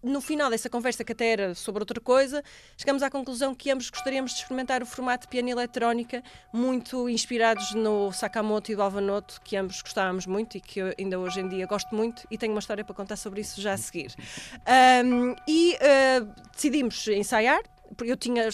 [0.03, 2.43] no final dessa conversa, que até era sobre outra coisa,
[2.77, 6.23] chegamos à conclusão que ambos gostaríamos de experimentar o formato de piano eletrónica,
[6.53, 11.41] muito inspirados no Sakamoto e do Alvanoto, que ambos gostávamos muito e que ainda hoje
[11.41, 14.15] em dia gosto muito, e tenho uma história para contar sobre isso já a seguir.
[14.71, 17.61] Um, e uh, decidimos ensaiar,
[18.05, 18.49] eu tinha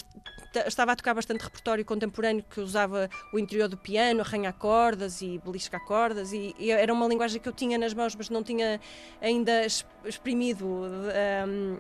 [0.66, 5.39] estava a tocar bastante repertório contemporâneo que usava o interior do piano, arranhar cordas e
[5.45, 8.80] beliscar cordas, e, e, era uma linguagem que eu tinha nas mãos, mas não tinha
[9.20, 9.66] ainda
[10.05, 11.78] exprimido, um,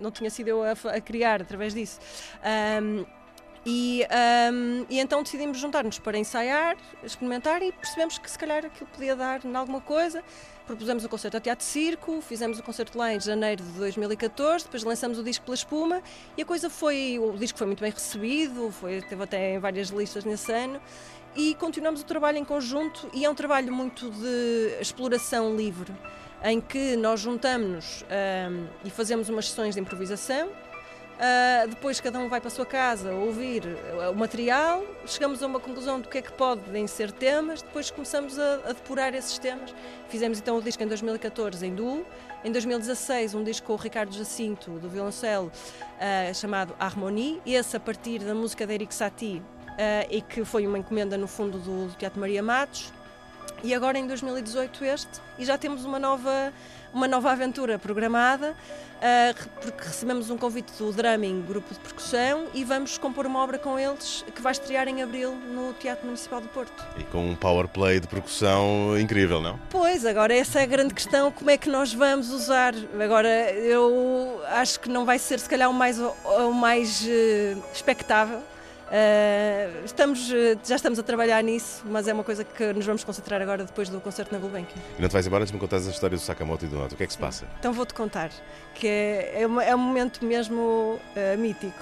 [0.00, 2.00] não tinha sido eu a, a criar através disso.
[2.82, 3.17] Um,
[3.70, 4.02] e,
[4.50, 9.14] um, e, então decidimos juntar-nos para ensaiar, experimentar e percebemos que se calhar aquilo podia
[9.14, 10.24] dar em alguma coisa.
[10.66, 14.84] Propusemos o concerto ao Teatro Circo, fizemos o concerto lá em janeiro de 2014, depois
[14.84, 16.02] lançamos o disco pela espuma
[16.34, 20.24] e a coisa foi, o disco foi muito bem recebido, foi, teve até várias listas
[20.24, 20.80] nesse ano
[21.36, 25.92] e continuamos o trabalho em conjunto e é um trabalho muito de exploração livre,
[26.42, 30.48] em que nós juntamos-nos um, e fazemos umas sessões de improvisação
[31.18, 33.64] Uh, depois cada um vai para a sua casa ouvir
[34.08, 38.38] o material, chegamos a uma conclusão do que é que podem ser temas, depois começamos
[38.38, 39.74] a, a depurar esses temas.
[40.08, 42.06] Fizemos então o disco em 2014 em duo,
[42.44, 47.80] em 2016 um disco com o Ricardo Jacinto, do violoncelo, uh, chamado Harmonie, esse a
[47.80, 49.42] partir da música de Eric Satie,
[50.10, 52.92] e que foi uma encomenda, no fundo, do, do Teatro Maria Matos.
[53.62, 56.52] E agora em 2018 este, e já temos uma nova,
[56.92, 62.64] uma nova aventura programada, uh, porque recebemos um convite do Drumming, grupo de percussão, e
[62.64, 66.48] vamos compor uma obra com eles que vai estrear em abril no Teatro Municipal do
[66.48, 66.86] Porto.
[66.98, 69.58] E com um power play de percussão incrível, não?
[69.70, 72.74] Pois, agora essa é a grande questão, como é que nós vamos usar?
[73.00, 78.42] Agora, eu acho que não vai ser se calhar o mais, o mais uh, expectável,
[78.88, 80.32] Uh, estamos,
[80.64, 83.90] já estamos a trabalhar nisso, mas é uma coisa que nos vamos concentrar agora depois
[83.90, 84.80] do concerto na Gulbenkian.
[84.98, 86.76] E não te vais embora antes de me contar a história do Sakamoto e do
[86.76, 86.94] Noto.
[86.94, 87.46] O que é que se passa?
[87.58, 88.30] Então vou-te contar,
[88.74, 91.78] que é, é, é um momento mesmo uh, mítico.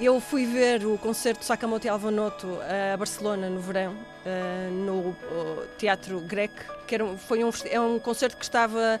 [0.00, 2.58] Eu fui ver o concerto de Sakamoto e Alvanoto
[2.92, 3.94] a Barcelona no verão,
[4.72, 5.14] no
[5.76, 6.52] Teatro Grec,
[6.88, 8.98] que era, foi um, é um concerto que estava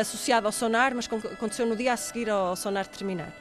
[0.00, 3.32] associado ao Sonar, mas aconteceu no dia a seguir ao Sonar terminar.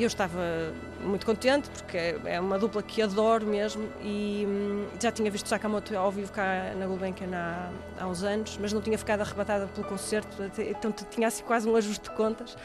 [0.00, 0.72] Eu estava
[1.02, 5.94] muito contente porque é uma dupla que adoro mesmo e hum, já tinha visto Sakamoto
[5.94, 9.86] ao vivo cá na Gulbenkian há, há uns anos, mas não tinha ficado arrebatada pelo
[9.86, 12.56] concerto, então tinha assim quase um ajuste de contas.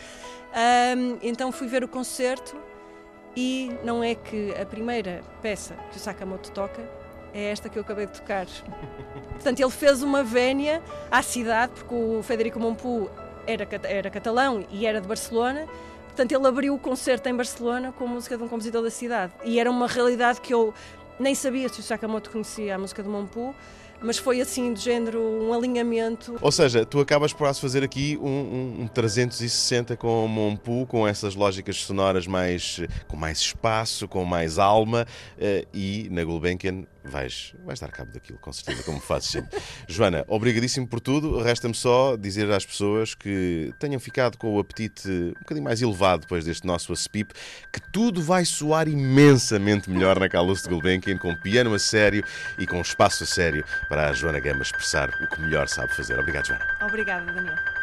[0.98, 2.56] Um, então fui ver o concerto
[3.36, 6.82] e não é que a primeira peça que o Sakamoto toca
[7.34, 8.46] é esta que eu acabei de tocar.
[9.36, 10.82] Portanto, ele fez uma vénia
[11.12, 13.10] à cidade, porque o Federico Monpu
[13.46, 15.68] era, era catalão e era de Barcelona,
[16.16, 19.34] Portanto, ele abriu o concerto em Barcelona com a música de um compositor da cidade.
[19.44, 20.74] E era uma realidade que eu
[21.20, 23.54] nem sabia se o Sakamoto conhecia a música de Monpu,
[24.02, 26.38] mas foi assim, de género, um alinhamento.
[26.40, 31.06] Ou seja, tu acabas por fazer aqui um, um, um 360 com o Monpu, com
[31.06, 35.06] essas lógicas sonoras mais, com mais espaço, com mais alma,
[35.38, 39.60] uh, e na Gulbenkian vais, vais dar cabo daquilo, com certeza, como fazes sempre.
[39.88, 41.42] Joana, obrigadíssimo por tudo.
[41.42, 46.22] Resta-me só dizer às pessoas que tenham ficado com o apetite um bocadinho mais elevado
[46.22, 47.34] depois deste nosso ASPIP,
[47.72, 52.24] que tudo vai soar imensamente melhor na Caluce de Gulbenkian, com piano a sério
[52.58, 56.20] e com espaço a sério para a Joana Gama expressar o que melhor sabe fazer.
[56.20, 56.66] Obrigado, Joana.
[56.82, 57.75] Obrigada, Daniel.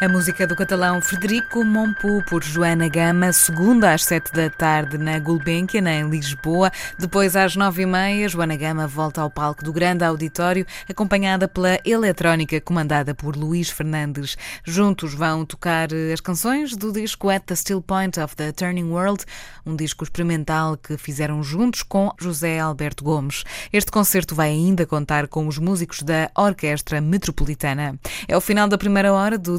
[0.00, 5.18] A música do catalão Frederico Monpu por Joana Gama, segunda às sete da tarde na
[5.18, 6.70] Gulbenkian, em Lisboa.
[6.98, 11.78] Depois, às nove e meia, Joana Gama volta ao palco do grande auditório, acompanhada pela
[11.84, 14.36] eletrónica comandada por Luís Fernandes.
[14.64, 19.24] Juntos vão tocar as canções do disco At the Still Point of the Turning World,
[19.64, 23.44] um disco experimental que fizeram juntos com José Alberto Gomes.
[23.72, 27.98] Este concerto vai ainda contar com os músicos da Orquestra Metropolitana.
[28.26, 29.58] É o final da primeira hora do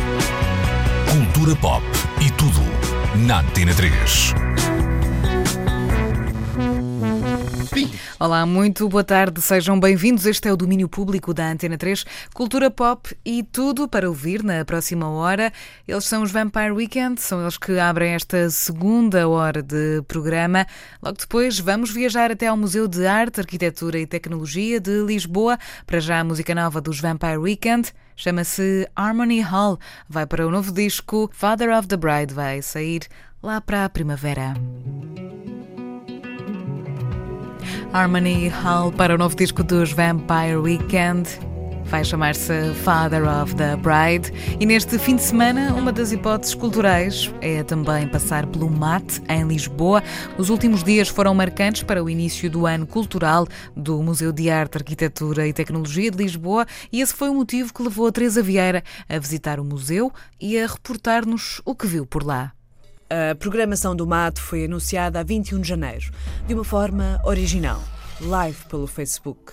[1.11, 1.83] Cultura pop
[2.21, 2.61] e tudo
[3.27, 4.70] na Antena 3.
[8.19, 10.25] Olá, muito boa tarde, sejam bem-vindos.
[10.25, 14.65] Este é o domínio público da Antena 3, cultura pop e tudo para ouvir na
[14.65, 15.53] próxima hora.
[15.87, 20.67] Eles são os Vampire Weekend, são eles que abrem esta segunda hora de programa.
[21.01, 25.99] Logo depois vamos viajar até ao Museu de Arte, Arquitetura e Tecnologia de Lisboa, para
[25.99, 27.93] já a música nova dos Vampire Weekend.
[28.17, 29.79] Chama-se Harmony Hall.
[30.09, 32.33] Vai para o novo disco Father of the Bride.
[32.33, 33.07] Vai sair
[33.41, 34.53] lá para a primavera.
[37.93, 41.27] Harmony Hall para o novo disco dos Vampire Weekend.
[41.85, 44.31] Vai chamar-se Father of the Bride.
[44.61, 49.45] E neste fim de semana, uma das hipóteses culturais é também passar pelo MAT em
[49.45, 50.01] Lisboa.
[50.37, 54.77] Os últimos dias foram marcantes para o início do ano cultural do Museu de Arte,
[54.77, 58.83] Arquitetura e Tecnologia de Lisboa e esse foi o motivo que levou a Teresa Vieira
[59.09, 62.53] a visitar o museu e a reportar-nos o que viu por lá.
[63.11, 66.09] A programação do MAT foi anunciada a 21 de janeiro,
[66.47, 67.83] de uma forma original,
[68.21, 69.51] live pelo Facebook.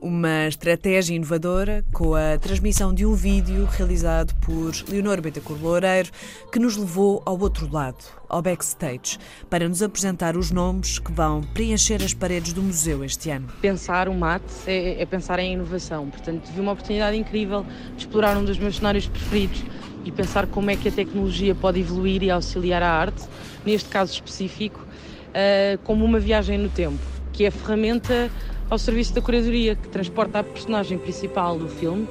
[0.00, 6.08] Uma estratégia inovadora com a transmissão de um vídeo realizado por Leonor Betacur Loureiro,
[6.52, 9.18] que nos levou ao outro lado, ao backstage,
[9.50, 13.48] para nos apresentar os nomes que vão preencher as paredes do museu este ano.
[13.60, 18.36] Pensar o MAT é, é pensar em inovação, portanto, vi uma oportunidade incrível de explorar
[18.36, 19.64] um dos meus cenários preferidos
[20.04, 23.22] e pensar como é que a tecnologia pode evoluir e auxiliar a arte,
[23.64, 26.98] neste caso específico, uh, como uma viagem no tempo,
[27.32, 28.30] que é a ferramenta
[28.68, 32.08] ao serviço da curadoria, que transporta a personagem principal do filme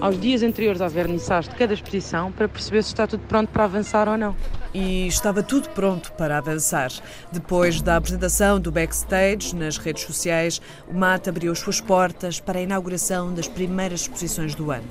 [0.00, 3.64] aos dias anteriores à vernissage de cada exposição para perceber se está tudo pronto para
[3.64, 4.36] avançar ou não.
[4.72, 6.90] E estava tudo pronto para avançar.
[7.30, 12.58] Depois da apresentação do backstage nas redes sociais, o MAT abriu as suas portas para
[12.58, 14.84] a inauguração das primeiras exposições do ano.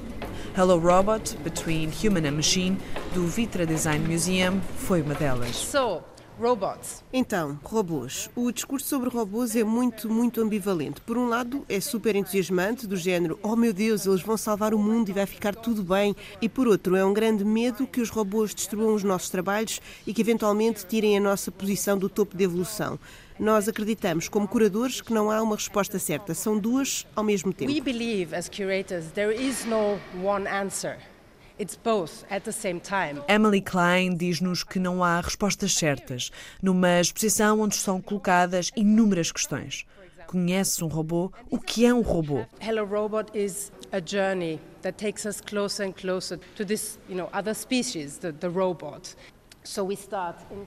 [0.55, 2.77] Hello Robot, Between Human and Machine,
[3.15, 5.55] do Vitra Design Museum, foi uma delas.
[5.55, 6.03] So,
[6.39, 7.03] robots.
[7.11, 8.29] Então, robôs.
[8.35, 11.01] O discurso sobre robôs é muito, muito ambivalente.
[11.01, 14.79] Por um lado, é super entusiasmante, do género: oh meu Deus, eles vão salvar o
[14.79, 16.15] mundo e vai ficar tudo bem.
[16.39, 20.13] E por outro, é um grande medo que os robôs destruam os nossos trabalhos e
[20.13, 22.99] que eventualmente tirem a nossa posição do topo de evolução.
[23.39, 26.33] Nós acreditamos, como curadores, que não há uma resposta certa.
[26.33, 27.71] São duas ao mesmo tempo.
[27.71, 30.97] We believe as curators there is no one answer.
[31.59, 33.21] It's both at the same time.
[33.27, 36.31] Emily Klein diz-nos que não há respostas certas
[36.61, 39.85] numa exposição onde são colocadas inúmeras questões.
[40.25, 41.31] Conhece um robô?
[41.51, 42.45] O que é um robô?
[42.59, 47.29] Hello Robot is a journey that takes us closer and closer to this, you know,
[47.31, 49.15] other species, the, the robot.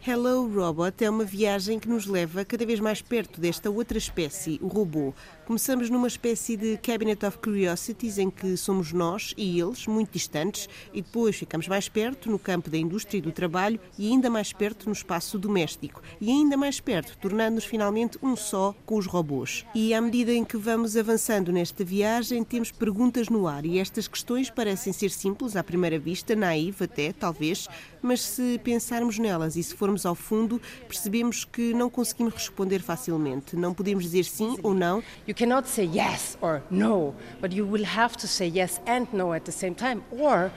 [0.07, 4.59] Hello Robot é uma viagem que nos leva cada vez mais perto desta outra espécie,
[4.63, 5.13] o robô.
[5.47, 10.69] Começamos numa espécie de Cabinet of Curiosities em que somos nós e eles, muito distantes,
[10.93, 14.53] e depois ficamos mais perto no campo da indústria e do trabalho e ainda mais
[14.53, 19.65] perto no espaço doméstico e ainda mais perto, tornando-nos finalmente um só com os robôs.
[19.73, 24.09] E à medida em que vamos avançando nesta viagem, temos perguntas no ar e estas
[24.09, 27.69] questões parecem ser simples à primeira vista, naiva até, talvez,
[28.03, 33.55] mas se pensarmos nelas e se formos ao fundo, percebemos que não conseguimos responder facilmente.
[33.55, 35.05] Não podemos dizer sim ou não.
[35.37, 39.35] You cannot say yes or no, but you will have to say yes and no
[39.35, 40.03] at the same time.
[40.11, 40.51] Or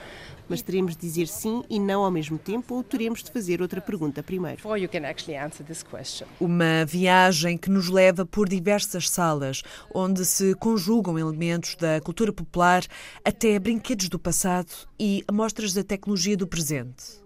[0.48, 3.78] mas teremos de dizer sim e não ao mesmo tempo ou teremos de fazer outra
[3.82, 4.56] pergunta primeiro.
[4.56, 6.26] before you can actually answer this question.
[6.40, 9.62] Uma viagem que nos leva por diversas salas,
[9.94, 12.82] onde se conjugam elementos da cultura popular
[13.22, 17.20] até brinquedos do passado e amostras da tecnologia do presente.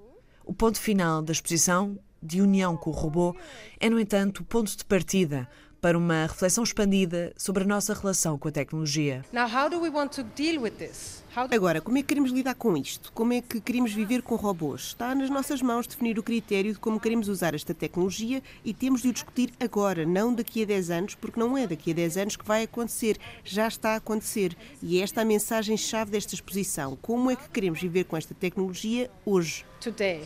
[0.44, 3.36] O ponto final da exposição, de união com o robô,
[3.78, 5.48] é, no entanto, o ponto de partida
[5.84, 9.22] para uma reflexão expandida sobre a nossa relação com a tecnologia.
[9.30, 11.22] Now, how do we want to deal with this?
[11.36, 11.54] How do...
[11.54, 13.12] Agora, como é que queremos lidar com isto?
[13.12, 14.80] Como é que queremos viver com robôs?
[14.80, 19.02] Está nas nossas mãos definir o critério de como queremos usar esta tecnologia e temos
[19.02, 22.16] de o discutir agora, não daqui a 10 anos, porque não é daqui a 10
[22.16, 24.56] anos que vai acontecer, já está a acontecer.
[24.82, 26.96] E é esta a mensagem-chave desta exposição.
[27.02, 29.66] Como é que queremos viver com esta tecnologia hoje?
[29.82, 30.22] Today.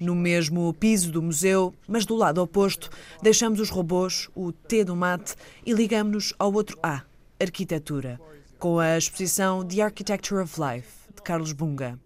[0.00, 2.90] No mesmo piso do museu, mas do lado oposto,
[3.22, 7.02] deixamos os robôs, o T do mate, e ligamos-nos ao outro A,
[7.40, 8.20] arquitetura,
[8.58, 11.98] com a exposição The Architecture of Life, de Carlos Bunga.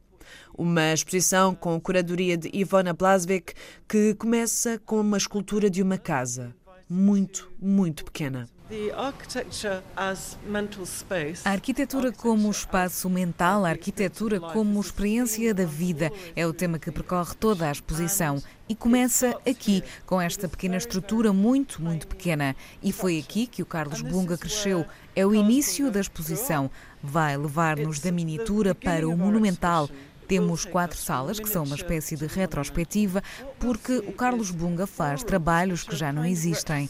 [0.57, 3.55] Uma exposição com curadoria de Ivona Blasvik
[3.89, 6.55] que começa com uma escultura de uma casa,
[6.89, 8.49] muito, muito pequena.
[11.45, 16.91] A arquitetura como espaço mental, a arquitetura como experiência da vida é o tema que
[16.91, 22.57] percorre toda a exposição e começa aqui, com esta pequena estrutura muito, muito pequena.
[22.83, 24.87] E foi aqui que o Carlos Bunga cresceu.
[25.15, 26.71] É o início da exposição.
[27.03, 29.91] Vai levar-nos da miniatura para o monumental.
[30.27, 33.23] Temos quatro salas, que são uma espécie de retrospectiva,
[33.59, 36.89] porque o Carlos Bunga faz trabalhos que já não existem.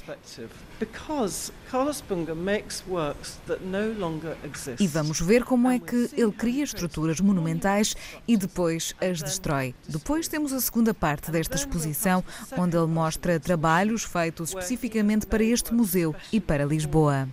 [4.78, 7.94] E vamos ver como é que ele cria estruturas monumentais
[8.26, 9.74] e depois as destrói.
[9.88, 12.24] Depois temos a segunda parte desta exposição,
[12.56, 17.28] onde ele mostra trabalhos feitos especificamente para este museu e para Lisboa.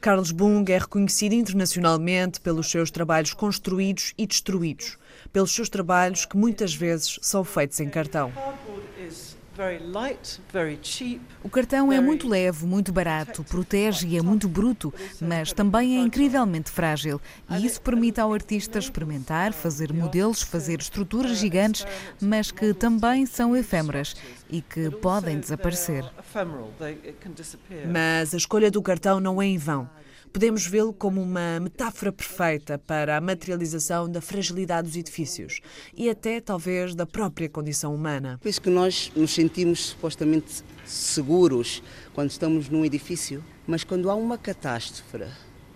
[0.00, 4.96] Carlos Bunga é reconhecido internacionalmente pelos seus trabalhos construídos e destruídos,
[5.32, 8.32] pelos seus trabalhos que muitas vezes são feitos em cartão.
[11.42, 16.00] O cartão é muito leve, muito barato, protege e é muito bruto, mas também é
[16.00, 17.20] incrivelmente frágil.
[17.50, 21.84] E isso permite ao artista experimentar, fazer modelos, fazer estruturas gigantes,
[22.20, 24.14] mas que também são efêmeras
[24.48, 26.04] e que podem desaparecer.
[27.90, 29.90] Mas a escolha do cartão não é em vão.
[30.32, 35.60] Podemos vê-lo como uma metáfora perfeita para a materialização da fragilidade dos edifícios
[35.96, 38.38] e até, talvez, da própria condição humana.
[38.42, 41.82] Penso que nós nos sentimos supostamente seguros
[42.14, 45.24] quando estamos num edifício, mas quando há uma catástrofe,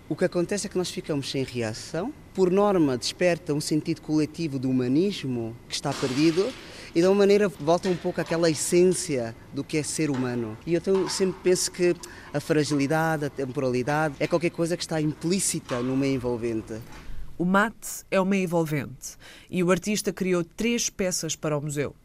[0.09, 2.13] o que acontece é que nós ficamos sem reação.
[2.33, 6.51] Por norma, desperta um sentido coletivo do humanismo que está perdido
[6.95, 10.57] e de uma maneira volta um pouco àquela essência do que é ser humano.
[10.65, 11.95] E eu tenho, sempre penso que
[12.33, 16.79] a fragilidade, a temporalidade é qualquer coisa que está implícita no meio envolvente.
[17.37, 19.17] O mate é meio envolvente
[19.49, 21.95] e o artista criou três peças para o museu.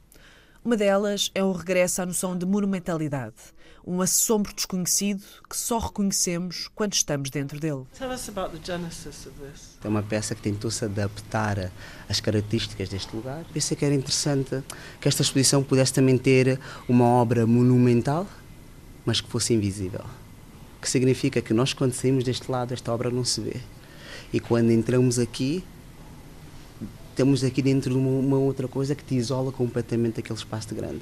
[0.64, 3.36] Uma delas é o regresso à noção de monumentalidade,
[3.88, 7.84] um assombro desconhecido que só reconhecemos quando estamos dentro dele.
[7.98, 9.78] Tell us about the genesis of this.
[9.82, 11.72] É uma peça que tentou se adaptar
[12.06, 13.46] às características deste lugar.
[13.52, 14.62] Pensei que era interessante
[15.00, 18.26] que esta exposição pudesse também ter uma obra monumental,
[19.06, 20.04] mas que fosse invisível.
[20.82, 23.56] Que significa que nós, quando saímos deste lado, esta obra não se vê.
[24.30, 25.64] E quando entramos aqui,
[27.18, 31.00] estamos aqui dentro de uma, uma, outra coisa que te isola completamente daquele espaço grande.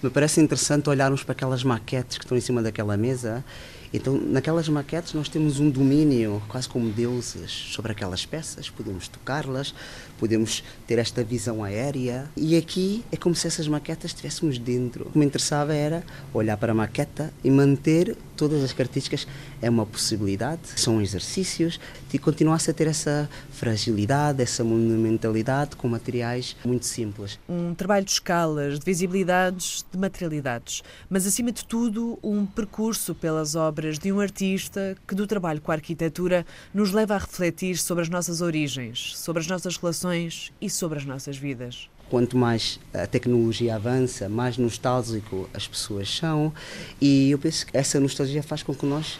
[0.00, 3.44] Me parece interessante olharmos para aquelas maquetes que estão em cima daquela mesa.
[3.92, 8.70] Então, naquelas maquetes, nós temos um domínio, quase como deuses, sobre aquelas peças.
[8.70, 9.74] Podemos tocá-las,
[10.20, 12.30] podemos ter esta visão aérea.
[12.36, 15.08] E aqui é como se essas maquetas estivéssemos dentro.
[15.08, 19.26] O que me interessava era olhar para a maqueta e manter todas as características.
[19.60, 21.80] É uma possibilidade, são exercícios
[22.12, 27.38] e continuasse a ter essa fragilidade, essa monumentalidade com materiais muito simples.
[27.46, 33.54] Um trabalho de escalas, de visibilidades, de materialidades, mas acima de tudo um percurso pelas
[33.54, 38.02] obras de um artista que do trabalho com a arquitetura nos leva a refletir sobre
[38.02, 41.88] as nossas origens, sobre as nossas relações e sobre as nossas vidas.
[42.08, 46.52] Quanto mais a tecnologia avança, mais nostálgico as pessoas são,
[47.00, 49.18] e eu penso que essa nostalgia faz com que nós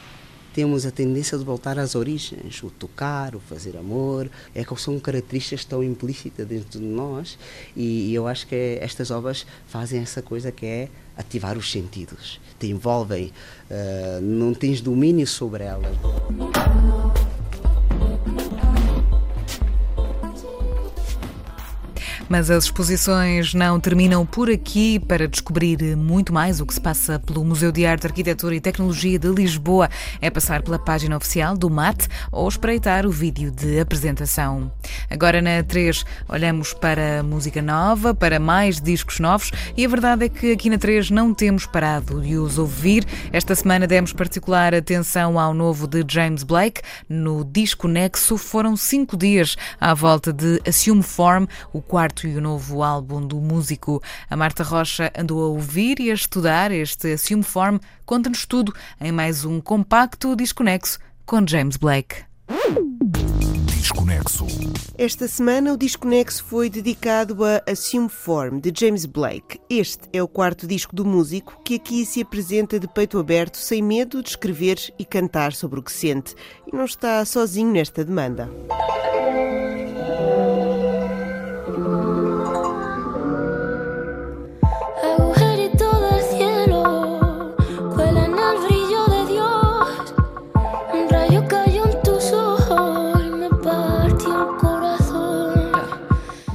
[0.56, 4.98] temos a tendência de voltar às origens, o tocar, o fazer amor, é que são
[4.98, 7.38] características estão implícitas dentro de nós
[7.76, 12.68] e eu acho que estas obras fazem essa coisa que é ativar os sentidos, te
[12.68, 13.32] envolvem,
[13.70, 15.94] uh, não tens domínio sobre elas.
[22.28, 24.98] Mas as exposições não terminam por aqui.
[24.98, 29.18] Para descobrir muito mais o que se passa pelo Museu de Arte, Arquitetura e Tecnologia
[29.18, 29.88] de Lisboa,
[30.20, 34.72] é passar pela página oficial do MAT ou espreitar o vídeo de apresentação.
[35.08, 40.28] Agora na 3 olhamos para música nova, para mais discos novos e a verdade é
[40.28, 43.04] que aqui na 3 não temos parado de os ouvir.
[43.32, 46.80] Esta semana demos particular atenção ao novo de James Blake.
[47.08, 52.40] No disco Nexo foram cinco dias à volta de Assume Form, o quarto e o
[52.40, 54.00] novo álbum do músico.
[54.30, 57.78] A Marta Rocha andou a ouvir e a estudar este Assume Form.
[58.04, 62.24] Conta-nos tudo em mais um compacto desconexo com James Blake.
[63.66, 64.46] Desconexo.
[64.98, 69.60] Esta semana o Desconexo foi dedicado a Assume Form, de James Blake.
[69.68, 73.82] Este é o quarto disco do músico que aqui se apresenta de peito aberto, sem
[73.82, 76.34] medo de escrever e cantar sobre o que sente.
[76.66, 78.50] E não está sozinho nesta demanda.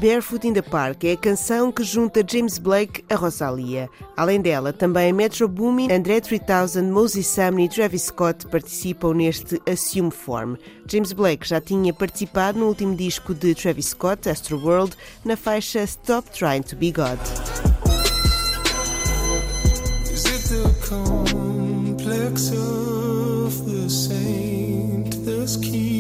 [0.02, 3.88] Barefoot in the Park é a canção que junta James Blake a Rosalia.
[4.18, 10.10] Além dela, também Metro Boomin, André 3000, Moses Sumney e Travis Scott participam neste Assume
[10.10, 10.56] Form.
[10.88, 15.84] James Blake já tinha participado no último disco de Travis Scott, Astro World, na faixa
[15.84, 17.20] Stop Trying to Be God.
[25.44, 25.91] Is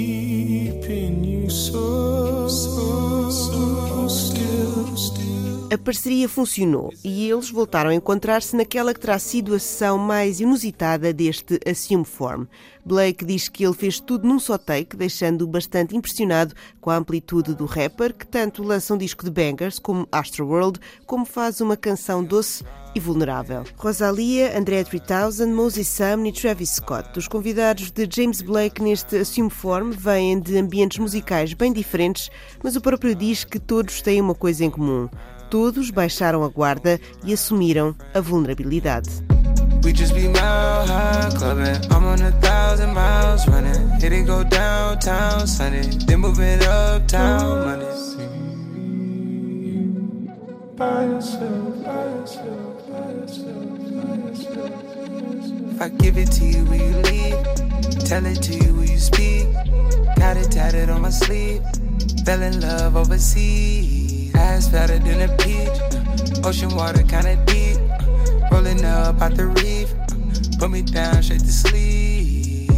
[5.82, 11.12] parceria funcionou e eles voltaram a encontrar-se naquela que terá sido a sessão mais inusitada
[11.12, 12.46] deste Assume Form.
[12.86, 17.54] Blake diz que ele fez tudo num só take, deixando-o bastante impressionado com a amplitude
[17.54, 21.76] do rapper, que tanto lança um disco de bangers como Astro World, como faz uma
[21.76, 22.64] canção doce
[22.96, 23.64] e vulnerável.
[23.78, 29.50] Rosalia, André 3000, Moses Sam e Travis Scott, os convidados de James Blake neste Assume
[29.50, 32.30] Form, vêm de ambientes musicais bem diferentes,
[32.64, 35.10] mas o próprio diz que todos têm uma coisa em comum
[35.52, 39.10] todos baixaram a guarda e assumiram a vulnerabilidade.
[39.84, 41.30] We just be high.
[41.89, 44.26] I'm on a thousand miles running.
[44.26, 45.45] Go downtown.
[46.08, 47.82] Then uptown.
[55.74, 58.06] If I give it to you, will you leave?
[58.06, 59.47] Tell it to you, will you speak?
[60.16, 61.62] Got it tatted on my sleeve.
[62.24, 64.11] Fell in love overseas.
[64.36, 65.78] Ass fatter than a peach.
[66.46, 67.78] Ocean water kinda deep.
[68.52, 69.94] Rolling up out the reef.
[70.60, 72.70] Put me down straight to sleep.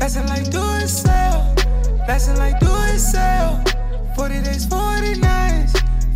[0.00, 1.54] Passing like do it sell.
[2.06, 3.62] Passing like do it sell.
[4.14, 5.74] 40 days, 40 nights.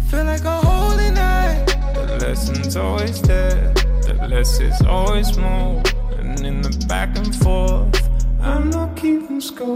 [0.09, 1.67] Feel like a holy night.
[1.95, 3.73] The lesson's always there.
[4.03, 5.83] The less is always more.
[6.19, 8.00] And in the back and forth.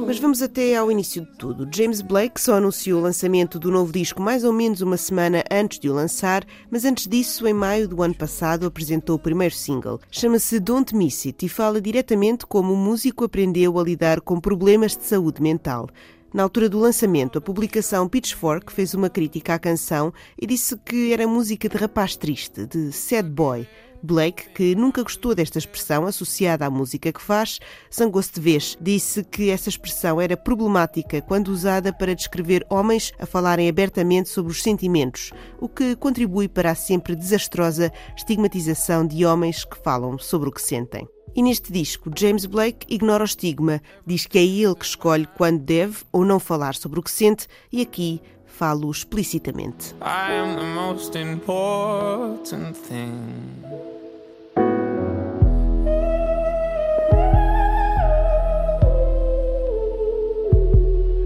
[0.07, 1.69] Mas vamos até ao início de tudo.
[1.71, 5.79] James Blake só anunciou o lançamento do novo disco mais ou menos uma semana antes
[5.79, 10.01] de o lançar, mas antes disso, em maio do ano passado, apresentou o primeiro single.
[10.11, 14.97] Chama-se Don't Miss It e fala diretamente como o músico aprendeu a lidar com problemas
[14.97, 15.89] de saúde mental.
[16.33, 21.12] Na altura do lançamento, a publicação Pitchfork fez uma crítica à canção e disse que
[21.12, 23.67] era música de rapaz triste, de sad boy.
[24.05, 27.59] Blake, que nunca gostou desta expressão associada à música que faz,
[27.93, 28.77] zangou-se de vez.
[28.81, 34.53] Disse que essa expressão era problemática quando usada para descrever homens a falarem abertamente sobre
[34.53, 40.49] os sentimentos, o que contribui para a sempre desastrosa estigmatização de homens que falam sobre
[40.49, 41.09] o que sentem.
[41.37, 45.59] E neste disco, James Blake ignora o estigma, diz que é ele que escolhe quando
[45.59, 48.23] deve ou não falar sobre o que sente, e aqui
[48.55, 49.95] falo explicitamente.
[50.01, 53.65] I am the most important thing.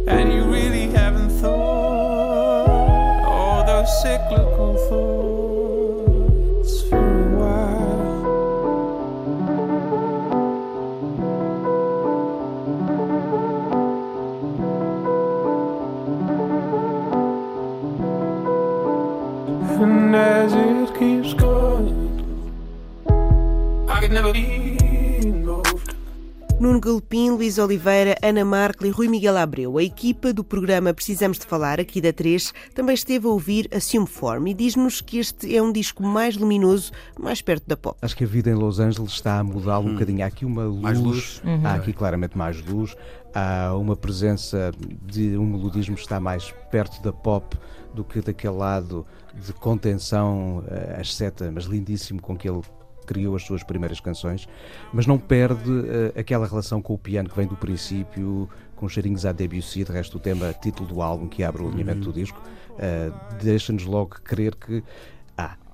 [0.09, 0.68] cyclical
[19.81, 21.95] As it keeps going,
[23.89, 24.79] I could never be
[26.61, 29.79] Nuno Galopim, Luís Oliveira, Ana Markel e Rui Miguel Abreu.
[29.79, 34.09] A equipa do programa Precisamos de Falar, aqui da 3, também esteve a ouvir Assume
[34.09, 37.97] Form e diz-nos que este é um disco mais luminoso, mais perto da pop.
[38.03, 39.93] Acho que a vida em Los Angeles está a mudar um hum.
[39.93, 40.25] bocadinho.
[40.25, 41.41] Há aqui uma luz, mais luz.
[41.45, 41.65] Uhum.
[41.65, 42.97] há aqui claramente mais luz,
[43.33, 44.73] há uma presença
[45.07, 47.57] de um melodismo que está mais perto da pop
[47.95, 49.07] do que daquele lado
[49.45, 52.63] de contenção uh, asceta, mas lindíssimo com que ele
[53.07, 54.47] criou as suas primeiras canções,
[54.93, 59.25] mas não perde uh, aquela relação com o piano que vem do princípio, com cheirinhos
[59.25, 62.13] à Debussy, de resto o tema título do álbum que abre o alinhamento uhum.
[62.13, 62.41] do disco,
[62.75, 64.85] uh, deixa-nos logo crer que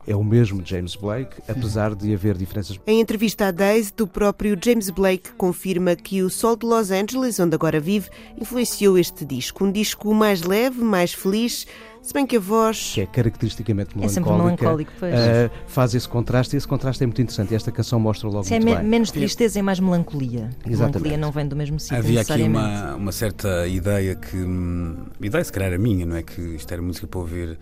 [0.06, 2.78] é o mesmo James Blake, apesar de haver diferenças.
[2.86, 7.38] Em entrevista à Daisy, do próprio James Blake confirma que o sol de Los Angeles,
[7.40, 8.08] onde agora vive,
[8.40, 9.64] influenciou este disco.
[9.64, 11.66] Um disco mais leve, mais feliz,
[12.02, 12.92] se bem que a voz.
[12.94, 14.06] Que é caracteristicamente melancólica.
[14.06, 15.14] É sempre melancólico, pois.
[15.14, 17.52] Uh, faz esse contraste e esse contraste é muito interessante.
[17.52, 18.84] E esta canção mostra logo Se é me bem.
[18.84, 20.50] menos tristeza e mais melancolia.
[20.66, 20.76] Exatamente.
[20.76, 21.96] Melancolia não vem do mesmo sítio.
[21.96, 24.36] Havia aqui uma, uma certa ideia que.
[24.36, 26.22] Hum, ideia, se calhar, era minha, não é?
[26.22, 27.58] Que isto era música para ouvir,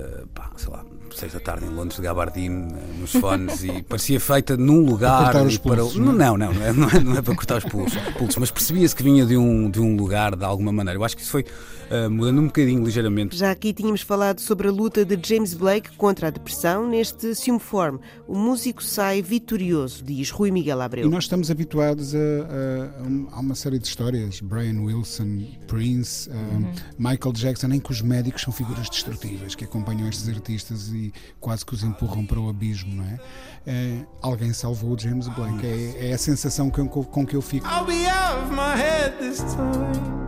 [0.00, 0.84] uh, pá, sei lá,
[1.14, 5.32] seis da tarde em Londres de Gabardine, eh, nos fones, e parecia feita num lugar.
[5.32, 6.04] Para os pulsos, para...
[6.04, 8.50] Não, não, não, não é, não, é, não é para cortar os pulsos, pulsos mas
[8.50, 10.98] percebia-se que vinha de um, de um lugar de alguma maneira.
[10.98, 11.44] Eu acho que isso foi
[11.90, 13.36] uh, mudando um bocadinho, ligeiramente.
[13.36, 17.58] Já aqui tínhamos falado sobre a luta de James Blake contra a depressão neste Assume
[17.58, 17.98] Form.
[18.26, 21.06] O músico sai vitorioso, diz Rui Miguel Abreu.
[21.06, 26.32] E nós estamos habituados a, a, a uma série de histórias, Brian Wilson, Prince, uh,
[26.32, 26.72] uhum.
[26.98, 31.64] Michael Jackson, em que os médicos são figuras destrutivas que acompanham estes artistas e quase
[31.64, 33.20] que os empurram para o abismo, não é?
[33.66, 37.66] é alguém salvou o James Blake, é, é a sensação com, com que eu fico.
[37.66, 40.26] I'll be out of my head this time.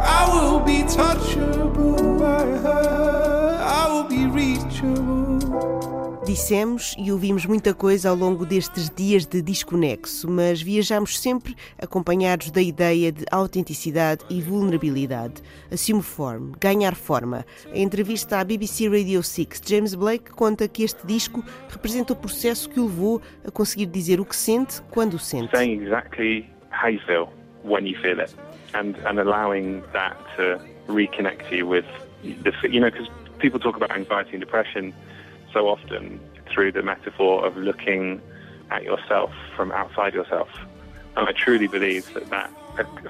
[0.00, 5.38] I will be touchable, I will be reachable.
[6.28, 12.50] Dissemos e ouvimos muita coisa ao longo destes dias de desconexo, mas viajamos sempre acompanhados
[12.50, 15.40] da ideia de autenticidade e vulnerabilidade.
[15.72, 17.46] Assume form, ganhar forma.
[17.72, 22.68] Em entrevista à BBC Radio 6, James Blake conta que este disco representa o processo
[22.68, 25.56] que o levou a conseguir dizer o que sente quando o sente.
[25.56, 27.28] Saying exactly how you feel
[27.64, 28.34] when you feel it,
[28.74, 31.86] and and allowing that to reconnect you with
[32.22, 33.08] the you know because
[33.38, 34.92] people talk about anxiety and depression.
[35.52, 36.20] so often
[36.52, 38.20] through the metaphor of looking
[38.70, 40.48] at yourself from outside yourself.
[41.16, 42.50] And I truly believe that that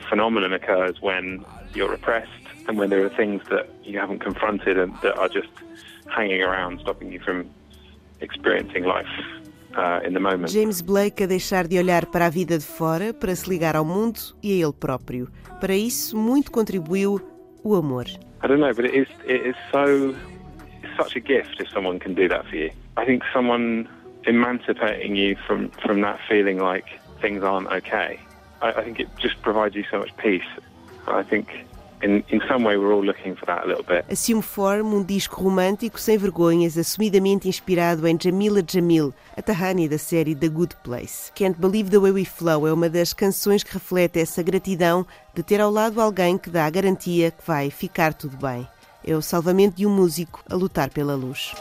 [0.09, 1.45] phenomenon occurs when
[1.75, 2.31] you're repressed
[2.67, 5.49] and when there are things that you haven't confronted and that are just
[6.11, 7.51] hanging around, stopping you from
[8.21, 9.07] experiencing life
[9.79, 10.51] uh, in the moment.
[10.51, 13.85] James Blake a deixar de olhar para a vida de fora para se ligar ao
[13.85, 15.29] mundo e a ele próprio.
[15.61, 17.21] Para isso, muito contribuiu
[17.63, 18.07] o amor.
[18.43, 20.15] I don't know, but it is, it is so
[20.97, 22.71] such a gift if someone can do that for you.
[22.97, 23.89] I think someone
[24.27, 26.87] emancipating you from, from that feeling like
[27.21, 28.19] things aren't okay,
[28.61, 30.49] I, I think it just provides you so much peace.
[31.07, 31.67] I think
[32.03, 34.05] In, in some way we're all looking for that a little bit.
[34.11, 39.99] Assume Form, um disco romântico sem vergonhas, assumidamente inspirado em Jamila Jamil, a Tahani da
[39.99, 41.33] série The Good Place.
[41.35, 45.43] Can't Believe the Way We Flow é uma das canções que reflete essa gratidão de
[45.43, 48.67] ter ao lado alguém que dá a garantia que vai ficar tudo bem.
[49.05, 51.55] É o salvamento de um músico a lutar pela luz.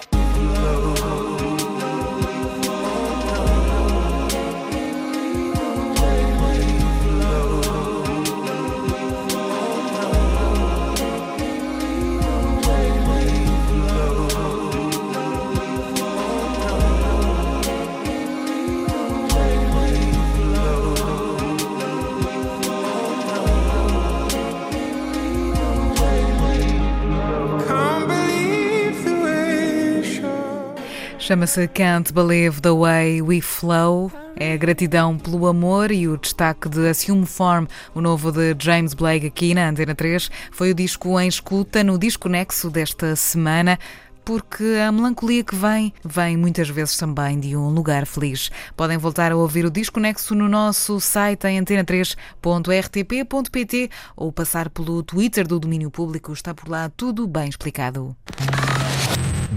[31.28, 34.10] Chama-se Can't Believe the Way We Flow.
[34.38, 38.94] É a gratidão pelo amor e o destaque de Assume Form, o novo de James
[38.94, 40.32] Blake aqui na Antena 3.
[40.54, 43.78] Foi o disco em escuta no Disco Nexo desta semana
[44.24, 48.50] porque a melancolia que vem, vem muitas vezes também de um lugar feliz.
[48.78, 55.04] Podem voltar a ouvir o Disco Nexo no nosso site em antena3.rtp.pt ou passar pelo
[55.04, 58.16] Twitter do Domínio Público, está por lá tudo bem explicado.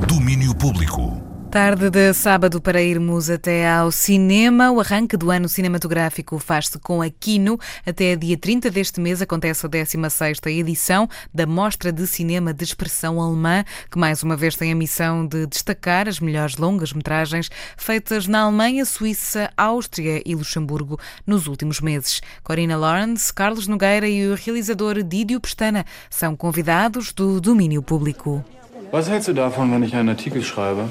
[0.09, 1.30] Domínio Público.
[1.51, 4.71] Tarde de sábado para irmos até ao cinema.
[4.71, 7.59] O arranque do ano cinematográfico faz-se com a Kino.
[7.85, 13.21] Até dia 30 deste mês acontece a 16ª edição da Mostra de Cinema de Expressão
[13.21, 18.43] Alemã, que mais uma vez tem a missão de destacar as melhores longas-metragens feitas na
[18.43, 22.21] Alemanha, Suíça, Áustria e Luxemburgo nos últimos meses.
[22.45, 28.45] Corina Lawrence, Carlos Nogueira e o realizador Didio Pestana são convidados do domínio público.
[28.93, 30.89] Was hältst du davon, wenn ich einen Artikel schreibe?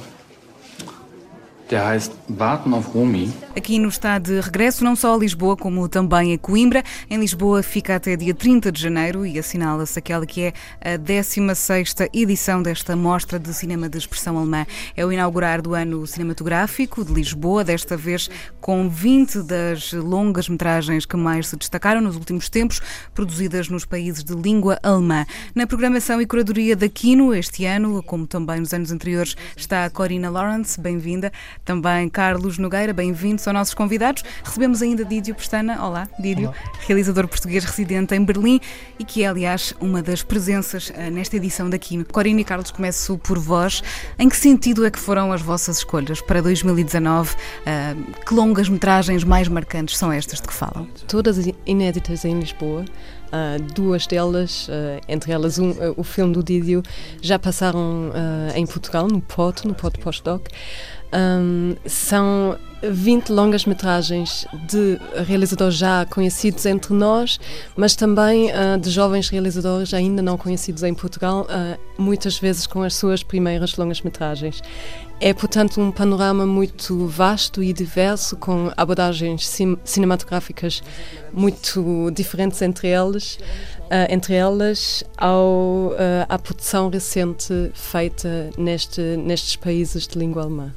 [1.69, 3.31] Der heißt Warten auf Romy.
[3.55, 6.83] Aquino está de regresso não só a Lisboa, como também a Coimbra.
[7.07, 12.09] Em Lisboa fica até dia 30 de janeiro e assinala-se aquela que é a 16ª
[12.11, 14.65] edição desta Mostra de Cinema de Expressão Alemã.
[14.95, 21.05] É o inaugurar do ano cinematográfico de Lisboa, desta vez com 20 das longas metragens
[21.05, 22.81] que mais se destacaram nos últimos tempos,
[23.13, 25.23] produzidas nos países de língua alemã.
[25.53, 29.89] Na programação e curadoria da Kino este ano, como também nos anos anteriores, está a
[29.89, 31.31] Corina Lawrence, bem-vinda.
[31.69, 34.23] Também Carlos Nogueira, bem-vindos aos nossos convidados.
[34.43, 35.85] Recebemos ainda Didio Pestana.
[35.85, 36.55] Olá, Didio, Olá.
[36.87, 38.59] realizador português residente em Berlim
[38.97, 42.03] e que é, aliás, uma das presenças uh, nesta edição da Kino.
[42.05, 43.83] Corina e Carlos, começo por vós.
[44.17, 47.35] Em que sentido é que foram as vossas escolhas para 2019?
[47.35, 50.87] Uh, que longas metragens mais marcantes são estas de que falam?
[51.07, 51.37] Todas
[51.67, 52.83] inéditas em Lisboa.
[53.29, 56.81] Uh, duas delas, uh, entre elas um, uh, o filme do Didio,
[57.21, 58.11] já passaram
[58.55, 60.47] em Portugal, no POT, no POT Postdoc.
[61.13, 67.39] Um, são 20 longas metragens de realizadores já conhecidos entre nós,
[67.75, 72.81] mas também uh, de jovens realizadores ainda não conhecidos em Portugal, uh, muitas vezes com
[72.81, 74.61] as suas primeiras longas metragens.
[75.21, 79.53] É, portanto, um panorama muito vasto e diverso, com abordagens
[79.83, 80.81] cinematográficas
[81.33, 85.91] muito diferentes entre eles, uh, entre elas, ao,
[86.29, 90.71] à produção recente feita neste, nestes países de língua alemã.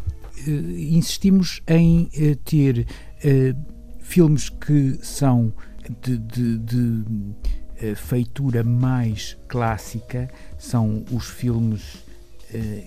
[0.47, 2.87] Eh, insistimos em eh, ter
[3.23, 3.55] eh,
[4.01, 5.53] filmes que são
[6.03, 12.05] de, de, de feitura mais clássica, são os filmes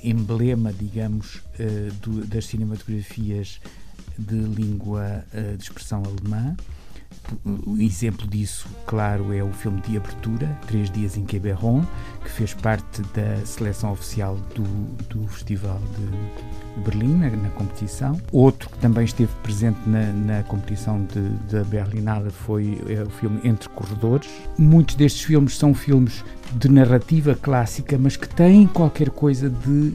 [0.01, 1.41] emblema, digamos,
[2.01, 3.59] do, das cinematografias
[4.17, 5.25] de língua
[5.57, 6.55] de expressão alemã.
[7.65, 11.83] O exemplo disso, claro, é o filme de abertura, Três Dias em Quiberon,
[12.23, 14.63] que fez parte da seleção oficial do,
[15.09, 18.19] do Festival de Berlim, na, na, competição.
[18.31, 21.05] Outro que também esteve presente na, na competição
[21.49, 24.29] da Berlinale foi é, o filme Entre Corredores.
[24.57, 26.23] Muitos destes filmes são filmes
[26.53, 29.91] de narrativa clássica, mas que têm qualquer coisa de,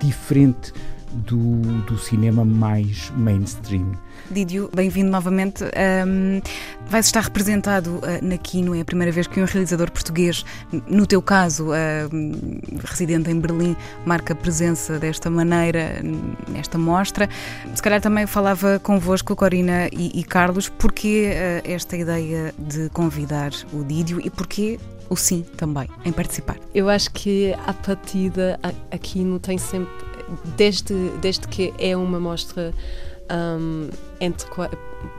[0.00, 0.72] de diferente
[1.12, 3.92] do, do cinema mais mainstream.
[4.30, 5.64] Didio, bem-vindo novamente.
[5.64, 6.40] Um,
[6.86, 10.44] vais estar representado uh, na Kino, é a primeira vez que um realizador português,
[10.88, 16.00] no teu caso, uh, residente em Berlim, marca presença desta maneira
[16.48, 17.28] nesta mostra.
[17.74, 23.52] Se calhar também falava convosco, Corina e, e Carlos, porquê uh, esta ideia de convidar
[23.72, 24.78] o Didio e porquê
[25.08, 26.56] o sim também em participar?
[26.74, 28.58] Eu acho que a partida
[28.90, 29.92] aqui não tem sempre,
[30.56, 32.74] desde, desde que é uma mostra
[33.30, 33.88] um,
[34.20, 34.48] entre,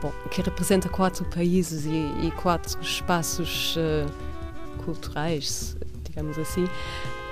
[0.00, 4.10] bom, que representa quatro países e, e quatro espaços uh,
[4.84, 6.68] culturais, digamos assim,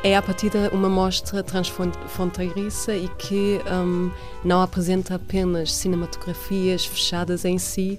[0.03, 4.11] é a partir de uma mostra transfronteiriça e que um,
[4.44, 7.98] não apresenta apenas cinematografias fechadas em si,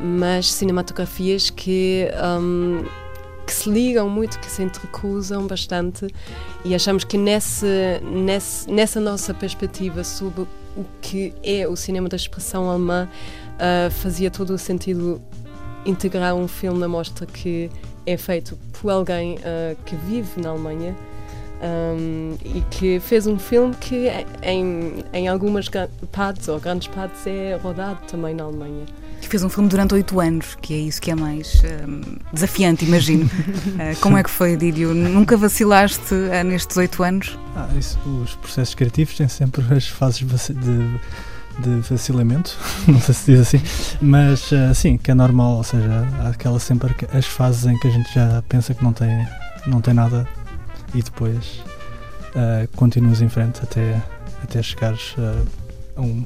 [0.00, 2.08] mas cinematografias que
[2.40, 2.84] um,
[3.44, 6.06] que se ligam muito, que se entrecruzam bastante
[6.64, 7.66] e achamos que nesse,
[8.02, 13.08] nesse, nessa nossa perspectiva sobre o que é o cinema da expressão alemã
[13.54, 15.20] uh, fazia todo o sentido
[15.86, 17.70] integrar um filme na mostra que
[18.06, 20.94] é feito por alguém uh, que vive na Alemanha
[21.62, 24.08] um, e que fez um filme que
[24.42, 25.68] em, em algumas
[26.12, 28.84] partes ou grandes partes é rodado também na Alemanha.
[29.28, 32.00] Fez um filme durante oito anos, que é isso que é mais um,
[32.32, 33.24] desafiante, imagino.
[33.24, 34.94] uh, como é que foi, Didio?
[34.94, 37.36] Nunca vacilaste uh, nestes oito anos?
[37.56, 41.00] Ah, isso, os processos criativos têm sempre as fases de,
[41.58, 42.56] de vacilamento,
[42.86, 43.60] não sei se diz assim,
[44.00, 47.88] mas uh, sim, que é normal, ou seja, há aquela sempre as fases em que
[47.88, 49.26] a gente já pensa que não tem,
[49.66, 50.28] não tem nada
[50.94, 51.60] e depois
[52.36, 54.00] uh, continuas em frente até,
[54.44, 55.16] até chegares
[55.96, 56.24] a um,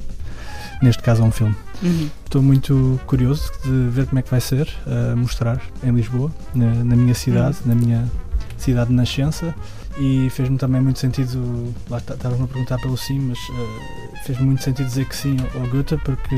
[0.81, 1.55] neste caso a um filme.
[1.81, 2.09] Uhum.
[2.25, 6.83] Estou muito curioso de ver como é que vai ser uh, mostrar em Lisboa, na,
[6.83, 7.73] na minha cidade, uhum.
[7.73, 8.11] na minha
[8.57, 9.55] cidade de nascença
[9.97, 14.63] e fez-me também muito sentido, lá estavas-me a perguntar pelo sim, mas uh, fez-me muito
[14.63, 16.35] sentido dizer que sim ao Goethe porque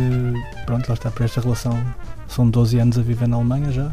[0.66, 1.78] pronto, lá está, para esta relação
[2.28, 3.92] são 12 anos a viver na Alemanha já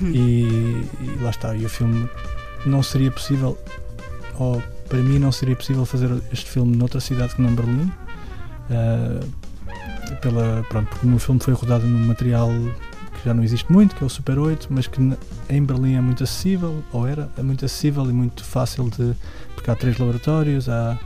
[0.00, 0.10] hum.
[0.12, 2.08] e, e, lá está, e o filme
[2.64, 3.58] não seria possível
[4.38, 7.92] ou para mim não seria possível fazer este filme noutra cidade que não Berlim
[8.70, 9.39] uh,
[10.16, 12.48] pela, pronto, porque o meu filme foi rodado num material
[13.20, 15.00] que já não existe muito, que é o Super 8, mas que
[15.48, 19.14] em Berlim é muito acessível, ou era, é muito acessível e muito fácil de.
[19.54, 20.98] porque há três laboratórios, há,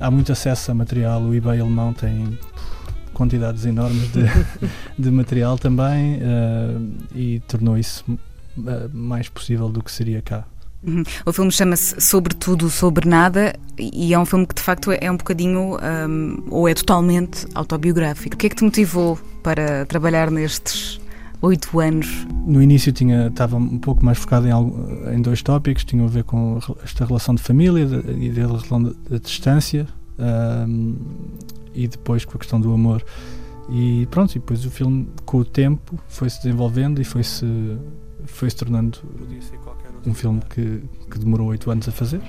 [0.00, 2.38] há muito acesso a material, o eBay alemão tem
[3.12, 4.22] quantidades enormes de,
[4.98, 8.18] de material também uh, e tornou isso uh,
[8.92, 10.44] mais possível do que seria cá.
[10.84, 11.02] Uhum.
[11.24, 15.16] O filme chama-se Sobretudo Sobre Nada e é um filme que de facto é um
[15.16, 18.34] bocadinho um, ou é totalmente autobiográfico.
[18.34, 21.00] O que é que te motivou para trabalhar nestes
[21.40, 22.26] oito anos?
[22.46, 26.24] No início tinha, estava um pouco mais focado em, em dois tópicos, tinham a ver
[26.24, 27.82] com esta relação de família
[28.18, 29.86] e da relação da distância
[30.18, 30.96] um,
[31.74, 33.04] e depois com a questão do amor.
[33.70, 37.46] E pronto, e depois o filme com o tempo foi-se desenvolvendo e foi-se
[38.26, 38.98] foi -se tornando
[40.06, 42.20] um filme que, que demorou oito anos a fazer.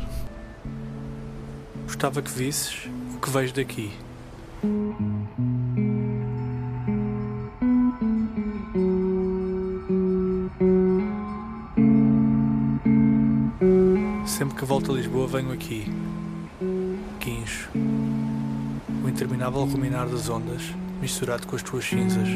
[1.86, 3.92] Gostava que visses o que vejo daqui.
[14.26, 15.86] Sempre que volto a Lisboa venho aqui.
[19.14, 22.28] Interminável ruminar das ondas misturado com as tuas cinzas.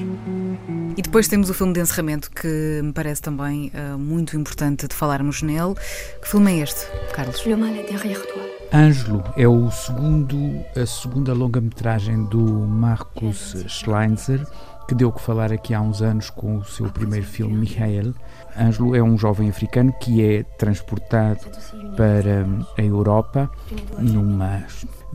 [0.96, 4.94] E depois temos o filme de encerramento, que me parece também uh, muito importante de
[4.94, 5.74] falarmos nele.
[6.22, 7.46] Que filme é este, Carlos?
[7.46, 8.48] Le mal est derrière toi.
[8.74, 10.38] Ângelo é o segundo,
[10.76, 14.46] a segunda longa-metragem do Marcus Schleinzer,
[14.88, 18.14] que deu que falar aqui há uns anos com o seu primeiro filme, Michael.
[18.60, 21.40] Ângelo é um jovem africano que é transportado
[21.96, 22.46] para
[22.78, 23.50] a Europa
[23.98, 24.66] numa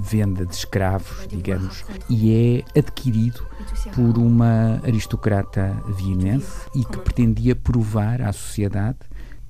[0.02, 3.46] venda de escravos, digamos, e é adquirido
[3.94, 8.98] por uma aristocrata vienense e que pretendia provar à sociedade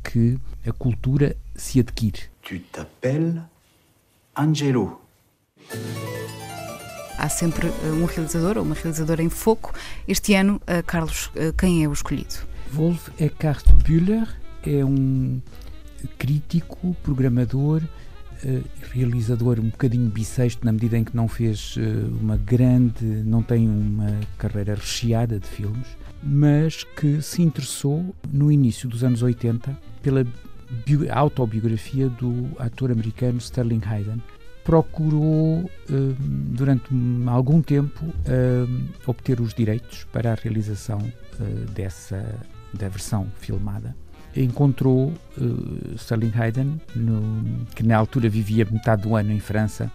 [0.03, 2.31] que a cultura se adquire.
[2.43, 3.41] Tu t'appelles
[4.37, 5.01] Angelo.
[7.19, 9.73] Há sempre eh, um realizador ou uma realizadora em foco.
[10.09, 12.35] Este ano, eh, Carlos, eh, quem é o escolhido?
[12.73, 14.27] Wolf Eckhart Bühler
[14.65, 15.41] é um
[16.19, 17.83] crítico, programador,
[18.45, 18.63] uh,
[18.93, 21.81] realizador um bocadinho bissexto na medida em que não fez uh,
[22.21, 25.87] uma grande, não tem uma carreira recheada de filmes,
[26.23, 30.27] mas que se interessou no início dos anos 80 pela
[31.11, 34.23] autobiografia do ator americano Sterling Hayden.
[34.65, 35.69] Procurou, uh,
[36.21, 36.85] durante
[37.27, 38.05] algum tempo,
[39.07, 41.01] obter os direitos para a realização
[41.75, 42.25] dessa
[42.73, 43.95] da versão filmada
[44.37, 49.91] encontrou uh, Sterling Hayden, no, que na altura vivia metade do ano em França,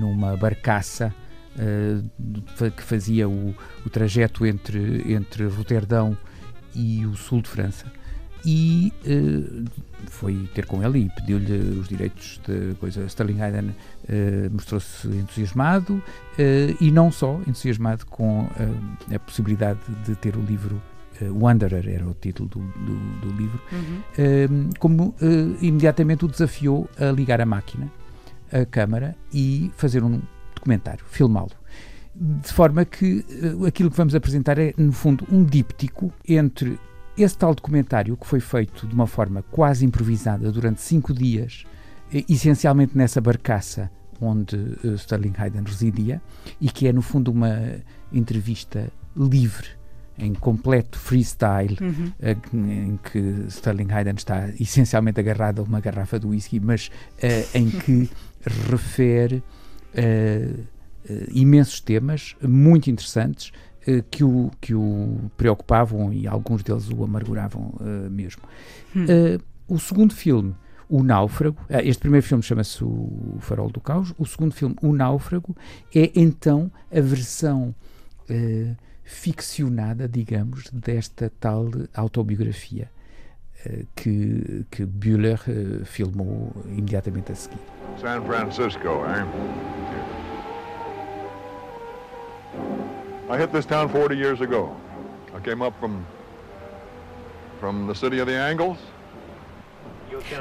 [0.00, 1.14] numa barcaça
[1.56, 3.54] uh, que fazia o,
[3.84, 6.16] o, trajeto entre, entre Roterdão
[6.74, 7.86] e o sul de França.
[8.44, 9.64] E uh,
[10.08, 13.04] foi ter com ele e pediu-lhe os direitos de coisa.
[13.06, 13.74] Sterling Hayden
[14.52, 16.00] mostrou-se entusiasmado
[16.80, 18.48] e não só entusiasmado com
[19.12, 20.80] a possibilidade de ter o livro
[21.24, 23.98] Wanderer era o título do, do, do livro, uhum.
[23.98, 27.90] uh, como uh, imediatamente o desafiou a ligar a máquina,
[28.52, 30.20] a câmara e fazer um
[30.54, 31.52] documentário, filmá-lo.
[32.14, 33.24] De forma que
[33.66, 36.78] aquilo que vamos apresentar é, no fundo, um díptico entre
[37.16, 41.64] esse tal documentário que foi feito de uma forma quase improvisada durante cinco dias,
[42.26, 43.90] essencialmente nessa barcaça
[44.20, 44.56] onde
[44.96, 46.22] Sterling Hayden residia,
[46.58, 47.52] e que é, no fundo, uma
[48.10, 49.68] entrevista livre
[50.18, 52.12] em completo freestyle, uhum.
[52.68, 53.18] em que
[53.48, 56.88] Sterling Hayden está essencialmente agarrado a uma garrafa de whisky, mas
[57.22, 58.10] uh, em que
[58.70, 59.42] refere
[59.94, 60.64] uh,
[61.32, 63.52] imensos temas muito interessantes
[64.10, 67.72] que, o, que o preocupavam e alguns deles o amarguravam
[68.10, 68.42] mesmo.
[68.96, 69.06] Hum.
[69.68, 70.56] o segundo filme,
[70.88, 75.56] O Náufrago, este primeiro filme chama-se O Farol do Caos, o segundo filme, O Náufrago,
[75.94, 77.72] é então a versão
[79.06, 82.90] ficcionada, digamos, desta tal autobiografia
[83.64, 87.60] uh, que, que Bühler uh, filmou imediatamente a seguir.
[88.00, 89.24] San Francisco, eh?
[93.30, 94.76] I hit this town 40 years ago.
[95.34, 96.04] I came up from
[97.60, 98.78] from the city of the Angles,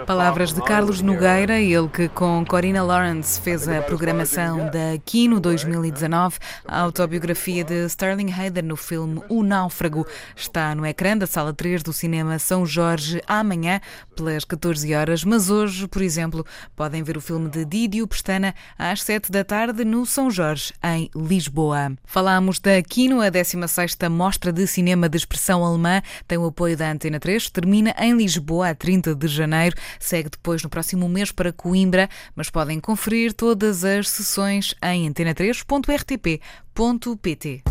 [0.06, 6.38] Palavras de Carlos Nogueira, ele que com Corina Lawrence fez a programação da Kino 2019.
[6.68, 10.06] A autobiografia de Sterling Hayden no filme O Náufrago
[10.36, 13.82] está no ecrã da Sala 3 do Cinema São Jorge amanhã,
[14.16, 15.24] pelas 14 horas.
[15.24, 19.84] Mas hoje, por exemplo, podem ver o filme de Didio Pestana às 7 da tarde
[19.84, 21.94] no São Jorge, em Lisboa.
[22.06, 26.92] Falámos da Kino, a 16ª Mostra de Cinema de Expressão Alemã, tem o apoio da
[26.92, 29.55] Antena 3, termina em Lisboa a 30 de janeiro,
[30.00, 37.64] segue depois no próximo mês para Coimbra, mas podem conferir todas as sessões em antena3.rtp.pt.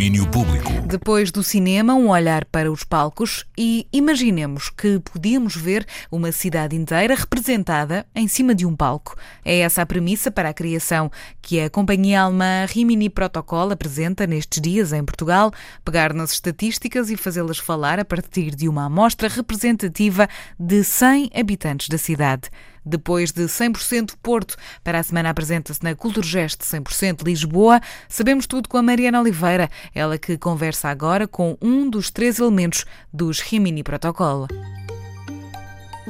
[0.00, 0.70] Domínio Público.
[0.86, 6.74] Depois do cinema, um olhar para os palcos e imaginemos que podíamos ver uma cidade
[6.74, 9.14] inteira representada em cima de um palco.
[9.44, 11.12] É essa a premissa para a criação
[11.42, 15.52] que a companhia alemã Rimini Protocol apresenta nestes dias em Portugal,
[15.84, 20.26] pegar nas estatísticas e fazê-las falar a partir de uma amostra representativa
[20.58, 22.48] de 100 habitantes da cidade.
[22.84, 27.80] Depois de 100% Porto, para a semana apresenta-se na Culturgest 100% Lisboa.
[28.08, 32.84] Sabemos tudo com a Mariana Oliveira, ela que conversa agora com um dos três elementos
[33.12, 34.48] dos Rimini Protocolo.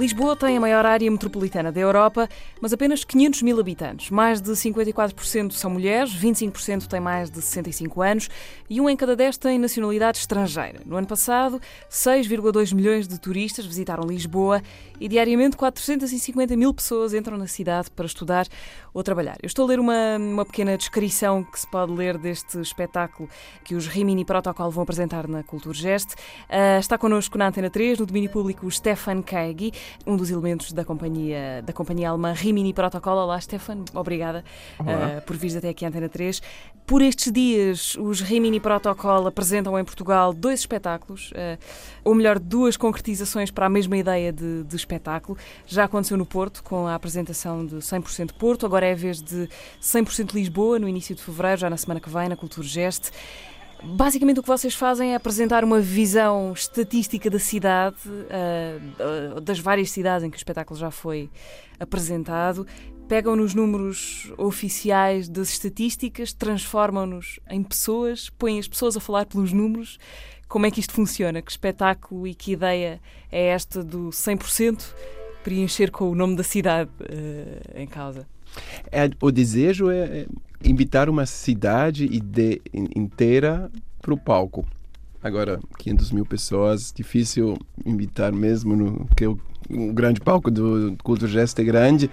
[0.01, 2.27] Lisboa tem a maior área metropolitana da Europa,
[2.59, 4.09] mas apenas 500 mil habitantes.
[4.09, 8.31] Mais de 54% são mulheres, 25% têm mais de 65 anos
[8.71, 10.81] e um em cada 10 tem nacionalidade estrangeira.
[10.87, 14.63] No ano passado, 6,2 milhões de turistas visitaram Lisboa
[14.99, 18.47] e diariamente 450 mil pessoas entram na cidade para estudar
[18.93, 19.37] ou trabalhar.
[19.43, 23.29] Eu estou a ler uma, uma pequena descrição que se pode ler deste espetáculo
[23.65, 26.15] que os Rimini Protocol vão apresentar na Culturgest.
[26.15, 29.73] Uh, está connosco na Antena 3, no domínio público, o Stefan Keigi,
[30.07, 33.19] um dos elementos da companhia, da companhia alemã Rimini Protocol.
[33.19, 34.45] Olá, Stefan, obrigada
[34.81, 36.41] uh, por vir até aqui à Antena 3.
[36.87, 41.59] Por estes dias, os Rimini Protocol apresentam em Portugal dois espetáculos, uh,
[42.05, 45.39] ou melhor, duas concretizações para a mesma ideia de, de espetáculo.
[45.67, 49.49] Já aconteceu no Porto, com a apresentação de 100% Porto, agora é a vez de
[49.81, 53.11] 100% Lisboa, no início de fevereiro, já na semana que vem, na Cultura Geste.
[53.83, 59.91] Basicamente o que vocês fazem é apresentar uma visão estatística da cidade, uh, das várias
[59.91, 61.31] cidades em que o espetáculo já foi
[61.79, 62.67] apresentado,
[63.09, 69.53] pegam nos números oficiais das estatísticas, transformam-nos em pessoas, põem as pessoas a falar pelos
[69.53, 69.99] números.
[70.47, 71.41] Como é que isto funciona?
[71.41, 73.01] Que espetáculo e que ideia
[73.33, 74.95] é esta do 100%
[75.43, 78.29] preencher com o nome da cidade uh, em causa?
[78.91, 80.27] É, o desejo é
[80.65, 83.71] invitar uma cidade ide, inteira
[84.01, 84.67] para o palco.
[85.23, 91.31] Agora, 500 mil pessoas, difícil invitar mesmo, no, que o, o grande palco do Cultura
[91.31, 92.11] Gesta é grande,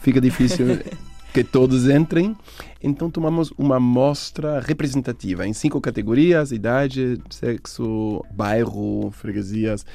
[0.00, 0.66] fica difícil
[1.32, 2.36] que todos entrem.
[2.82, 9.86] Então, tomamos uma mostra representativa em cinco categorias: idade, sexo, bairro, freguesias,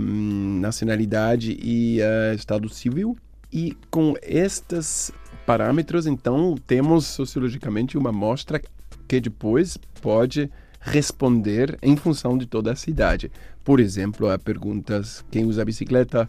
[0.00, 3.16] um, nacionalidade e uh, estado civil.
[3.52, 5.10] E com estes
[5.46, 8.60] parâmetros, então, temos sociologicamente uma amostra
[9.06, 10.50] que depois pode
[10.80, 13.32] responder em função de toda a cidade.
[13.64, 16.28] Por exemplo, a perguntas quem usa bicicleta,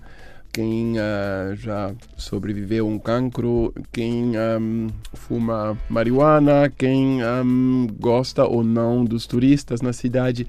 [0.51, 8.63] quem uh, já sobreviveu a um cancro, quem um, fuma marihuana, quem um, gosta ou
[8.63, 10.47] não dos turistas na cidade.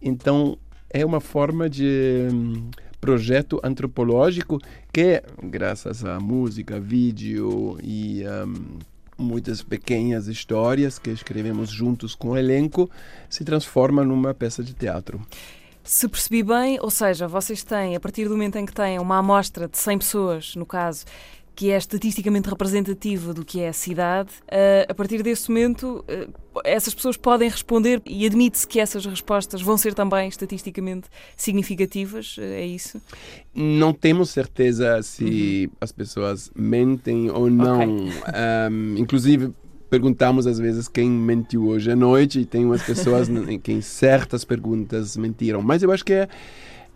[0.00, 0.56] Então,
[0.90, 2.28] é uma forma de
[3.00, 4.58] projeto antropológico
[4.92, 8.78] que, graças à música, vídeo e um,
[9.18, 12.88] muitas pequenas histórias que escrevemos juntos com o elenco,
[13.28, 15.20] se transforma numa peça de teatro.
[15.82, 19.18] Se percebi bem, ou seja, vocês têm, a partir do momento em que têm uma
[19.18, 21.06] amostra de 100 pessoas, no caso,
[21.58, 26.28] que é estatisticamente representativa do que é a cidade, eh, a partir desse momento eh,
[26.62, 32.60] essas pessoas podem responder e admite-se que essas respostas vão ser também estatisticamente significativas, eh,
[32.60, 33.02] é isso?
[33.52, 35.76] Não temos certeza se uhum.
[35.80, 38.06] as pessoas mentem ou não.
[38.06, 38.12] Okay.
[38.70, 39.52] Um, inclusive,
[39.90, 44.44] perguntamos às vezes quem mentiu hoje à noite e tem umas pessoas em quem certas
[44.44, 45.60] perguntas mentiram.
[45.60, 46.28] Mas eu acho que é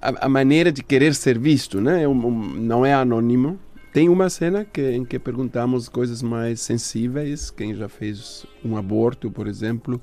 [0.00, 2.04] a, a maneira de querer ser visto, né?
[2.04, 3.58] É não é anônimo
[3.92, 9.30] tem uma cena que, em que perguntamos coisas mais sensíveis, quem já fez um aborto,
[9.30, 10.00] por exemplo.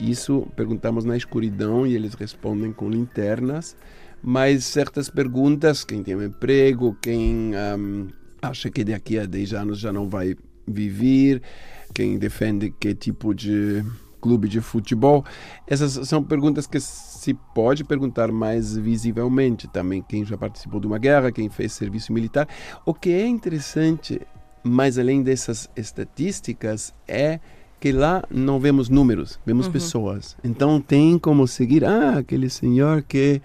[0.00, 3.76] Isso perguntamos na escuridão e eles respondem com linternas.
[4.20, 8.08] Mas certas perguntas, quem tem um emprego, quem um,
[8.40, 10.36] acha que daqui a 10 anos já não vai
[10.66, 11.42] viver,
[11.94, 13.84] quem defende que tipo de
[14.22, 15.24] clube de futebol?
[15.66, 20.00] Essas são perguntas que se pode perguntar mais visivelmente também.
[20.00, 22.48] Quem já participou de uma guerra, quem fez serviço militar.
[22.86, 24.20] O que é interessante,
[24.62, 27.40] mais além dessas estatísticas, é
[27.80, 29.72] que lá não vemos números, vemos uhum.
[29.72, 30.36] pessoas.
[30.44, 33.42] Então tem como seguir, ah, aquele senhor que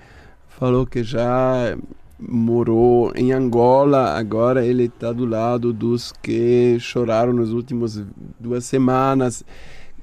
[0.47, 1.75] falou que já
[2.19, 8.03] morou em Angola, agora ele está do lado dos que choraram nas últimas
[8.39, 9.43] duas semanas.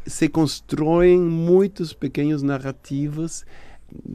[0.07, 3.45] Se constroem muitos pequenos narrativas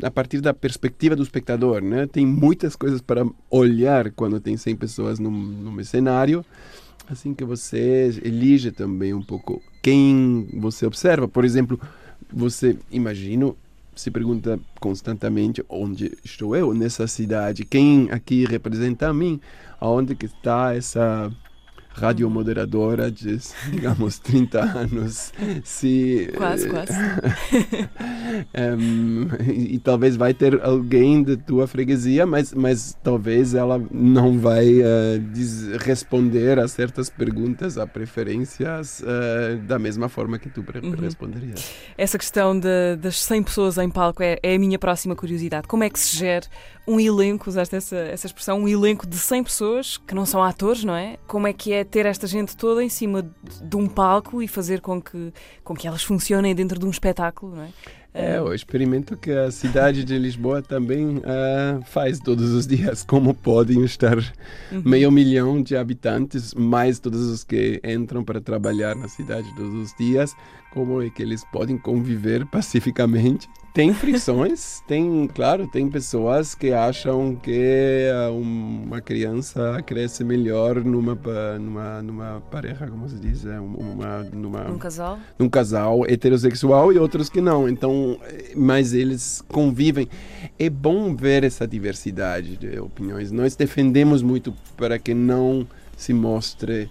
[0.04, 2.06] a partir da perspectiva do espectador, né?
[2.06, 6.46] Tem muitas coisas para olhar quando tem 100 pessoas num, num cenário,
[7.10, 11.28] assim que você elige também um pouco quem você observa.
[11.28, 11.80] Por exemplo,
[12.32, 13.56] você imagino
[13.96, 19.42] se pergunta constantemente onde estou eu nessa cidade, quem aqui representa a mim,
[19.78, 21.30] aonde que está essa
[21.94, 23.38] radiomoderadora de,
[23.72, 25.34] digamos, 30 anos.
[25.64, 26.94] Se, quase, quase.
[28.78, 34.40] um, e, e, talvez vai ter alguém da tua freguesia, mas, mas talvez ela não
[34.40, 40.62] vai uh, diz, responder a certas perguntas, a preferências, uh, da mesma forma que tu
[40.62, 40.92] uhum.
[40.92, 41.72] responderias.
[41.98, 45.68] Essa questão de, das 100 pessoas em palco é, é a minha próxima curiosidade.
[45.68, 46.48] Como é que se gera
[46.88, 50.84] um elenco, usaste essa, essa expressão, um elenco de 100 pessoas que não são atores,
[50.84, 51.18] não é?
[51.28, 53.30] Como é que é ter esta gente toda em cima
[53.62, 55.34] de um palco e fazer com que,
[55.64, 57.70] com que elas funcionem dentro de um espetáculo, não é?
[58.12, 63.36] É, o experimento que a cidade de Lisboa também uh, faz todos os dias, como
[63.36, 64.82] podem estar uhum.
[64.84, 69.94] meio milhão de habitantes, mais todos os que entram para trabalhar na cidade todos os
[69.96, 70.34] dias,
[70.72, 73.48] como é que eles podem conviver pacificamente
[73.80, 81.18] tem fricções, tem, claro, tem pessoas que acham que uma criança cresce melhor numa
[81.58, 87.00] numa numa pareja, como se diz, é, uma numa um casal, num casal heterossexual e
[87.00, 87.70] outros que não.
[87.70, 88.20] Então,
[88.54, 90.10] mas eles convivem.
[90.60, 93.32] É bom ver essa diversidade de opiniões.
[93.32, 95.66] Nós defendemos muito para que não
[95.96, 96.90] se mostre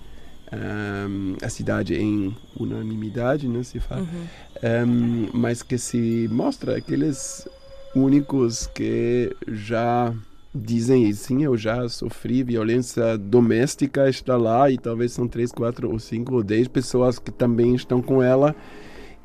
[0.52, 4.88] um, a cidade em unanimidade, né, se fala, uhum.
[4.88, 7.48] um, mas que se mostra aqueles
[7.94, 10.14] únicos que já
[10.54, 15.98] dizem sim, eu já sofri violência doméstica, está lá e talvez são três, quatro ou
[15.98, 18.56] cinco ou dez pessoas que também estão com ela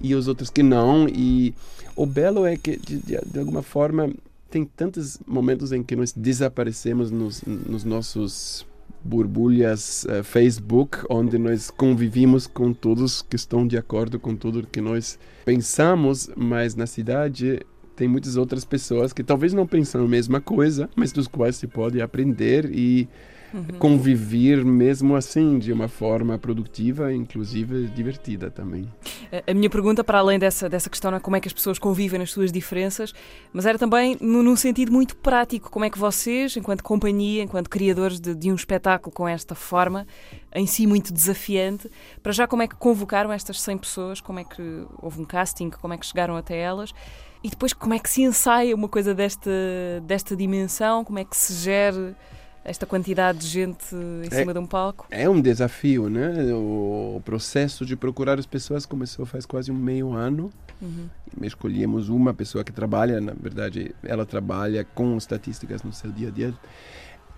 [0.02, 1.54] e os outros que não e
[1.96, 4.12] o belo é que de, de, de alguma forma
[4.50, 8.66] tem tantos momentos em que nós desaparecemos nos, nos nossos
[9.04, 14.82] borbulhas uh, Facebook, onde nós convivimos com todos que estão de acordo com tudo que
[14.82, 17.60] nós pensamos, mas na cidade
[17.96, 21.68] tem muitas outras pessoas que talvez não pensam a mesma coisa, mas dos quais se
[21.68, 23.08] pode aprender e
[23.54, 23.80] uhum.
[23.80, 28.92] conviver mesmo assim de uma forma produtiva, inclusive divertida também.
[29.48, 32.20] A minha pergunta, para além dessa, dessa questão, é como é que as pessoas convivem
[32.20, 33.14] nas suas diferenças,
[33.52, 38.20] mas era também num sentido muito prático, como é que vocês, enquanto companhia, enquanto criadores
[38.20, 40.08] de, de um espetáculo com esta forma,
[40.54, 41.90] em si muito desafiante,
[42.22, 45.70] para já como é que convocaram estas 100 pessoas, como é que houve um casting,
[45.70, 46.94] como é que chegaram até elas,
[47.44, 49.52] e depois como é que se ensaia uma coisa desta,
[50.04, 52.16] desta dimensão, como é que se gera
[52.66, 55.06] esta quantidade de gente em é, cima de um palco?
[55.12, 56.54] É um desafio, né?
[56.54, 60.50] O processo de procurar as pessoas começou faz quase um meio ano.
[60.82, 61.10] Uhum.
[61.42, 66.32] Escolhemos uma pessoa que trabalha, na verdade, ela trabalha com estatísticas no seu dia a
[66.32, 66.54] dia.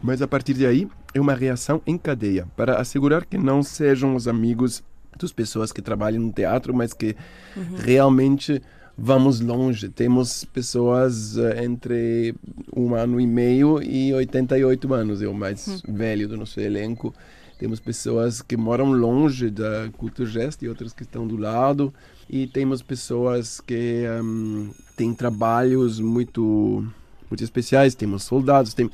[0.02, 4.16] Mas a partir de aí é uma reação em cadeia para assegurar que não sejam
[4.16, 4.84] os amigos
[5.18, 7.16] das pessoas que trabalham no teatro, mas que
[7.56, 7.78] uhum.
[7.78, 8.62] realmente
[8.98, 9.90] vamos longe.
[9.90, 12.36] Temos pessoas uh, entre
[12.76, 15.94] um ano e meio e 88 anos, é o mais hum.
[15.94, 17.14] velho do nosso elenco.
[17.58, 21.94] Temos pessoas que moram longe da Culturgest e outras que estão do lado.
[22.30, 26.86] E temos pessoas que um, têm trabalhos muito,
[27.30, 27.96] muito especiais.
[27.96, 28.74] Temos soldados.
[28.74, 28.90] Tem...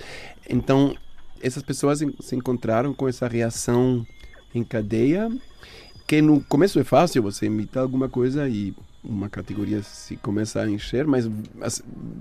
[0.48, 0.96] Então,
[1.42, 4.06] essas pessoas se encontraram com essa reação
[4.54, 5.28] em cadeia
[6.12, 10.70] que no começo é fácil você imitar alguma coisa e uma categoria se começa a
[10.70, 11.26] encher, mas,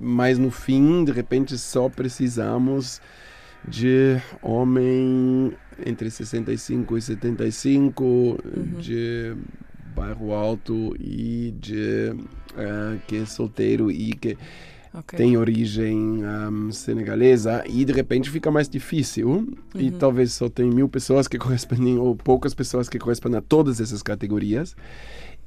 [0.01, 3.03] mas no fim, de repente, só precisamos
[3.67, 5.53] de homem
[5.85, 8.39] entre 65 e 75, uhum.
[8.79, 9.35] de
[9.93, 14.39] bairro alto e de uh, que é solteiro e que
[14.95, 15.17] okay.
[15.17, 19.55] tem origem um, senegalesa e de repente fica mais difícil uhum.
[19.75, 23.81] e talvez só tem mil pessoas que correspondem ou poucas pessoas que correspondem a todas
[23.81, 24.77] essas categorias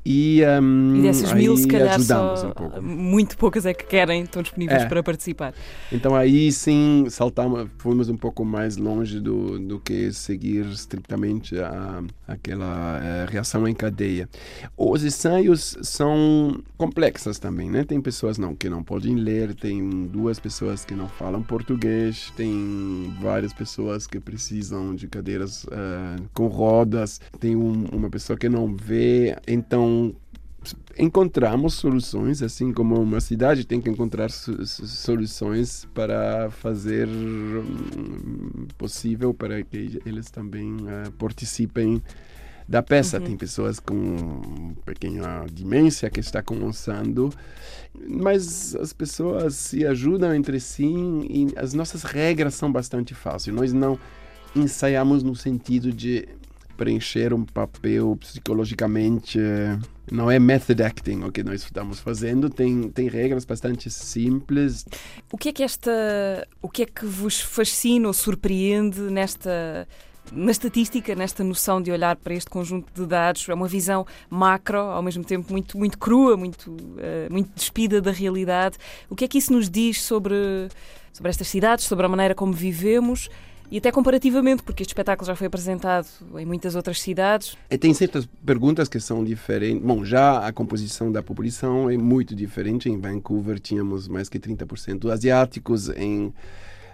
[0.05, 2.35] e, um, e dessas mil, se calhar, só
[2.77, 4.85] um muito poucas é que querem, estão disponíveis é.
[4.85, 5.53] para participar.
[5.91, 12.03] Então aí sim saltamos, fomos um pouco mais longe do, do que seguir estritamente a,
[12.27, 14.27] aquela a eh, reação em cadeia.
[14.75, 17.83] Os ensaios são complexos também, né?
[17.83, 23.13] Tem pessoas não que não podem ler, tem duas pessoas que não falam português, tem
[23.21, 28.75] várias pessoas que precisam de cadeiras uh, com rodas, tem um, uma pessoa que não
[28.75, 29.92] vê, então
[30.97, 39.61] encontramos soluções, assim como uma cidade tem que encontrar soluções para fazer hum, possível para
[39.63, 42.01] que eles também uh, participem
[42.67, 43.17] da peça.
[43.17, 43.25] Uhum.
[43.25, 47.31] Tem pessoas com pequena demência que está começando,
[48.07, 53.55] mas as pessoas se ajudam entre si e as nossas regras são bastante fáceis.
[53.55, 53.99] Nós não
[54.55, 56.27] ensaiamos no sentido de
[56.77, 59.39] preencher um papel psicologicamente.
[60.11, 64.85] Não é method acting o que nós estamos fazendo, tem, tem regras bastante simples.
[65.31, 65.91] O que é que esta.
[66.61, 69.87] O que é que vos fascina ou surpreende nesta
[70.31, 74.79] na estatística, nesta noção de olhar para este conjunto de dados, é uma visão macro,
[74.79, 78.77] ao mesmo tempo muito, muito crua, muito, uh, muito despida da realidade.
[79.09, 80.35] O que é que isso nos diz sobre,
[81.11, 83.29] sobre estas cidades, sobre a maneira como vivemos?
[83.73, 86.05] E até comparativamente, porque este espetáculo já foi apresentado
[86.37, 87.57] em muitas outras cidades.
[87.71, 89.83] E tem certas perguntas que são diferentes.
[89.83, 92.87] Bom, já a composição da população é muito diferente.
[92.87, 96.31] Em Vancouver tínhamos mais que 30% asiáticos, em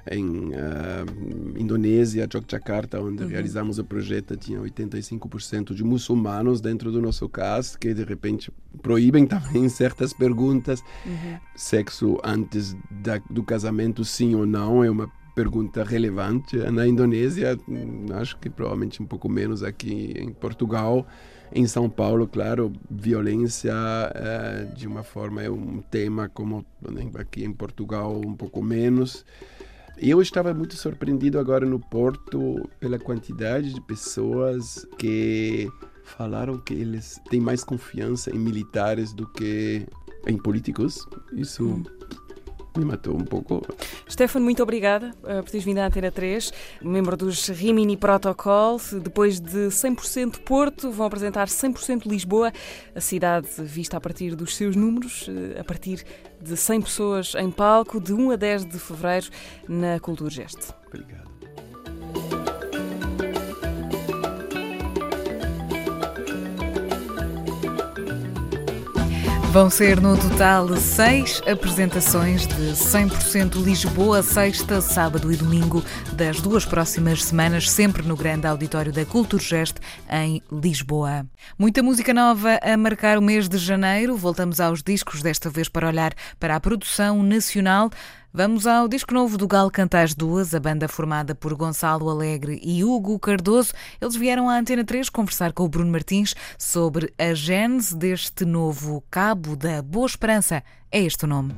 [0.10, 3.30] em uh, Indonésia, Yogyakarta, onde uhum.
[3.30, 8.52] realizamos o projeto, tinha 85% de muçulmanos dentro do nosso cast, que de repente
[8.82, 10.82] proíbem também certas perguntas.
[11.06, 11.38] Uhum.
[11.56, 16.58] Sexo antes da, do casamento, sim ou não, é uma pergunta relevante.
[16.58, 17.58] Na Indonésia,
[18.20, 21.08] acho que provavelmente um pouco menos aqui em Portugal.
[21.54, 26.66] Em São Paulo, claro, violência uh, de uma forma é um tema como
[27.16, 29.26] aqui em Portugal um pouco menos.
[29.98, 35.70] Eu estava muito surpreendido agora no Porto pela quantidade de pessoas que
[36.04, 39.88] falaram que eles têm mais confiança em militares do que
[40.28, 41.08] em políticos.
[41.34, 41.99] Isso hum
[42.80, 43.62] me matou um pouco.
[44.10, 46.52] Stefano, muito obrigada uh, por teres vindo à Antena 3,
[46.82, 48.80] membro dos Rimini Protocol.
[49.02, 52.52] Depois de 100% Porto, vão apresentar 100% Lisboa,
[52.96, 56.04] a cidade vista a partir dos seus números, uh, a partir
[56.42, 59.28] de 100 pessoas em palco, de 1 a 10 de fevereiro,
[59.68, 60.74] na Cultura Geste.
[60.88, 62.39] Obrigado.
[69.52, 75.84] Vão ser no total seis apresentações de 100% Lisboa, sexta, sábado e domingo
[76.20, 79.78] das duas próximas semanas, sempre no grande auditório da Culturgest
[80.12, 81.26] em Lisboa.
[81.58, 84.18] Muita música nova a marcar o mês de janeiro.
[84.18, 87.90] Voltamos aos discos, desta vez para olhar para a produção nacional.
[88.34, 92.84] Vamos ao disco novo do Gal Cantais Duas, a banda formada por Gonçalo Alegre e
[92.84, 93.72] Hugo Cardoso.
[94.02, 99.02] Eles vieram à Antena 3 conversar com o Bruno Martins sobre a gênese deste novo
[99.10, 100.62] Cabo da Boa Esperança.
[100.92, 101.56] É este o nome.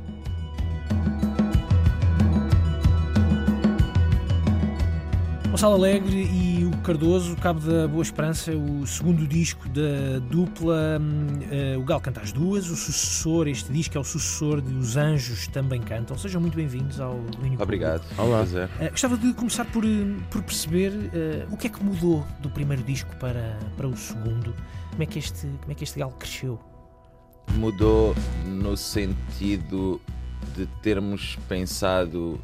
[5.51, 11.77] Gonçalo Alegre e o Cardoso, Cabo da Boa Esperança, o segundo disco da dupla uh,
[11.77, 15.47] O Gal Canta as Duas, o sucessor, este disco é o sucessor de Os Anjos
[15.47, 16.17] Também Cantam.
[16.17, 18.01] Sejam muito bem-vindos ao Domínio Obrigado.
[18.17, 18.43] Olá.
[18.43, 19.83] Uh, gostava de começar por,
[20.29, 24.55] por perceber uh, o que é que mudou do primeiro disco para, para o segundo.
[24.91, 26.61] Como é, que este, como é que este Gal cresceu?
[27.55, 28.15] Mudou
[28.45, 29.99] no sentido
[30.55, 32.39] de termos pensado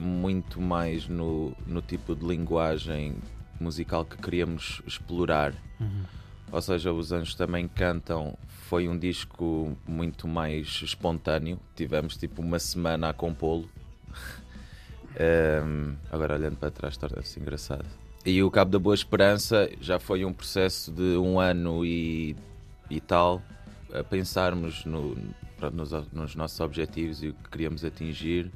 [0.00, 3.16] muito mais no, no tipo de linguagem
[3.60, 5.54] musical que queríamos explorar.
[5.78, 6.04] Uhum.
[6.50, 8.36] Ou seja, os Anjos também cantam.
[8.48, 11.58] Foi um disco muito mais espontâneo.
[11.76, 13.68] Tivemos tipo uma semana a compô-lo.
[15.64, 17.86] um, agora olhando para trás, torna-se engraçado.
[18.24, 22.36] E o Cabo da Boa Esperança já foi um processo de um ano e,
[22.90, 23.42] e tal
[23.92, 25.16] a pensarmos no,
[25.72, 28.50] nos, nos nossos objetivos e o que queríamos atingir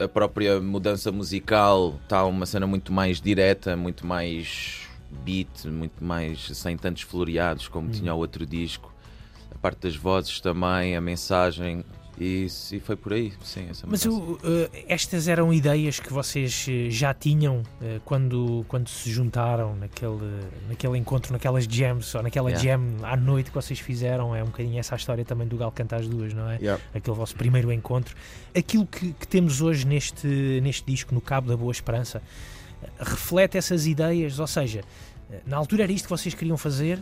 [0.00, 4.88] a própria mudança musical está uma cena muito mais direta, muito mais
[5.24, 7.90] beat, muito mais sem tantos floreados como hum.
[7.90, 8.92] tinha o outro disco.
[9.54, 11.84] A parte das vozes também, a mensagem,
[12.20, 13.66] e, e foi por aí, sim.
[13.86, 14.38] Mas uh,
[14.86, 20.98] estas eram ideias que vocês eh, já tinham uh, quando, quando se juntaram naquele, naquele
[20.98, 22.76] encontro, naquelas jams, ou naquela yeah.
[22.76, 24.36] jam à noite que vocês fizeram.
[24.36, 26.56] É um bocadinho essa a história também do Gal Cantar as Duas, não é?
[26.56, 26.82] Yeah.
[26.92, 28.14] Aquele vosso primeiro encontro.
[28.54, 30.26] Aquilo que, que temos hoje neste,
[30.62, 32.22] neste disco, no Cabo da Boa Esperança,
[32.98, 34.82] reflete essas ideias, ou seja,
[35.46, 36.98] na altura era isto que vocês queriam fazer,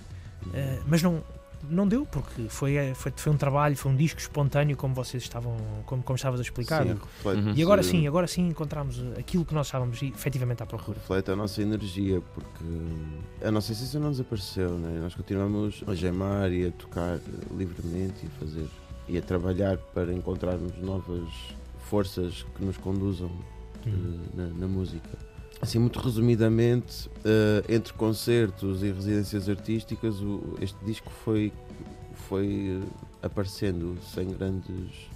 [0.87, 1.25] mas não,
[1.69, 5.23] não deu, porque foi, eh, foi, foi um trabalho, foi um disco espontâneo, como vocês
[5.23, 5.57] estavam,
[5.87, 6.85] como, como estavas a explicar.
[6.85, 10.99] Sim, reflete, e agora sim, agora sim encontramos aquilo que nós estávamos efetivamente à procura.
[10.99, 15.01] Reflete a nossa energia, porque a nossa essência não desapareceu, né?
[15.01, 17.19] nós continuamos a gemar e a tocar
[17.57, 18.69] livremente e a fazer
[19.09, 21.29] e a trabalhar para encontrarmos novas
[21.89, 23.31] forças que nos conduzam
[23.87, 24.21] hum.
[24.35, 25.28] na, na música.
[25.61, 31.53] Assim, muito resumidamente, uh, entre concertos e residências artísticas, o, este disco foi,
[32.29, 32.81] foi
[33.23, 35.09] aparecendo sem grandes.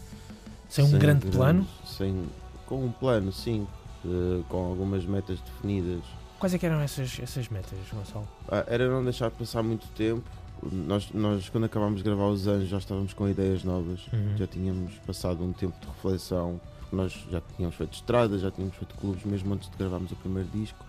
[0.69, 1.67] Sem um grande plano?
[1.87, 2.25] Sem,
[2.67, 3.67] com um plano, sim.
[4.05, 6.03] Uh, com algumas metas definidas.
[6.41, 8.27] Quais é que eram essas, essas metas, Gonçalo?
[8.49, 10.29] Ah, era não deixar passar muito tempo.
[10.73, 14.01] Nós, nós, quando acabámos de gravar Os Anjos, já estávamos com ideias novas.
[14.13, 14.37] Uhum.
[14.37, 16.61] Já tínhamos passado um tempo de reflexão.
[16.93, 20.49] Nós já tínhamos feito estradas, já tínhamos feito clubes, mesmo antes de gravarmos o primeiro
[20.51, 20.85] disco.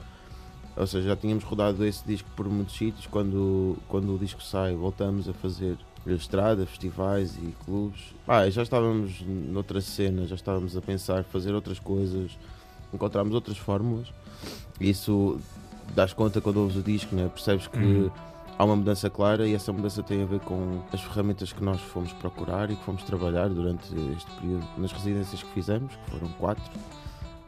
[0.76, 3.08] Ou seja, já tínhamos rodado esse disco por muitos sítios.
[3.08, 8.14] Quando, quando o disco sai, voltamos a fazer estrada, festivais e clubes.
[8.28, 12.38] Ah, já estávamos noutra cena, já estávamos a pensar fazer outras coisas,
[12.94, 14.08] encontramos outras fórmulas.
[14.80, 15.40] Isso
[15.96, 17.30] das conta quando ouves o disco, né?
[17.30, 18.12] percebes que uhum.
[18.58, 21.82] Há uma mudança clara e essa mudança tem a ver com as ferramentas que nós
[21.82, 26.30] fomos procurar e que fomos trabalhar durante este período nas residências que fizemos, que foram
[26.34, 26.64] quatro.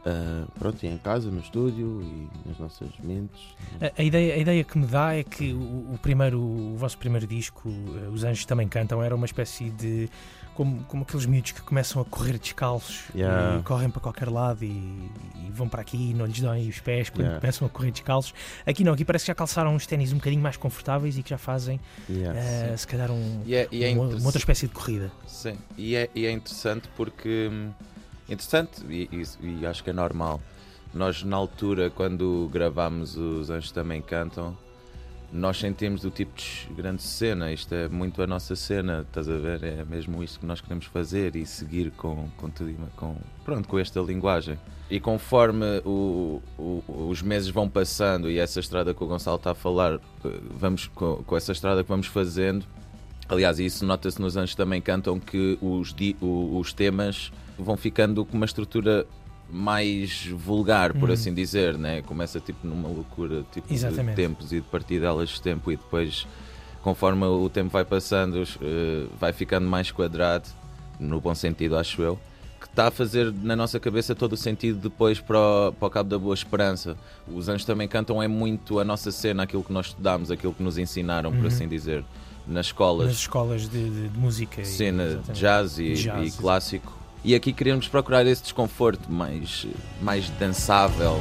[0.06, 3.56] Uh, pronto, em casa, no estúdio e nas nossas mentes.
[3.80, 6.96] A, a, ideia, a ideia que me dá é que o, o primeiro, o vosso
[6.96, 10.08] primeiro disco, uh, Os Anjos Também Cantam, era uma espécie de.
[10.56, 13.58] Como, como aqueles miúdos que começam a correr descalços yeah.
[13.58, 16.80] e correm para qualquer lado e, e, vão para aqui e não lhes dão os
[16.80, 17.40] pés quando yeah.
[17.40, 18.32] começam a correr descalços.
[18.64, 21.28] Aqui não, aqui parece que já calçaram uns ténis um bocadinho mais confortáveis e que
[21.28, 21.78] já fazem
[22.08, 22.40] yeah,
[22.72, 25.12] uh, se calhar um, e é, e é uma, uma, outra espécie de corrida.
[25.26, 27.70] Sim, e é, e é interessante porque hum,
[28.26, 30.40] interessante e, e, e, acho que é normal.
[30.94, 34.56] Nós, na altura, quando gravámos Os Anjos Também Cantam,
[35.36, 37.52] nós sentimos do tipo de grande cena.
[37.52, 39.62] Isto é muito a nossa cena, estás a ver?
[39.62, 43.78] É mesmo isto que nós queremos fazer e seguir com, com, tudo, com, pronto, com
[43.78, 44.58] esta linguagem.
[44.90, 49.50] E conforme o, o, os meses vão passando e essa estrada que o Gonçalo está
[49.50, 50.00] a falar,
[50.50, 52.64] vamos com, com essa estrada que vamos fazendo,
[53.28, 58.46] aliás, isso nota-se nos Anjos Também Cantam que os, os temas vão ficando com uma
[58.46, 59.06] estrutura
[59.48, 61.12] mais vulgar, por hum.
[61.12, 62.02] assim dizer, né?
[62.02, 64.16] Começa tipo numa loucura tipo Exatamente.
[64.16, 66.26] de tempos e de partidelas de tempo e depois
[66.82, 70.48] conforme o tempo vai passando uh, vai ficando mais quadrado,
[70.98, 72.18] no bom sentido acho eu,
[72.60, 75.90] que está a fazer na nossa cabeça todo o sentido depois para o, para o
[75.90, 76.96] Cabo da Boa Esperança.
[77.26, 80.62] Os Anjos também cantam é muito a nossa cena, aquilo que nós estudamos, aquilo que
[80.62, 81.46] nos ensinaram, por uhum.
[81.46, 82.04] assim dizer.
[82.48, 83.08] Nas escolas.
[83.08, 84.64] Nas escolas de, de, de música.
[84.64, 86.28] Cena, jazz e, jazz.
[86.28, 89.66] e clássico e aqui queríamos procurar esse desconforto mais,
[90.00, 91.18] mais dançável.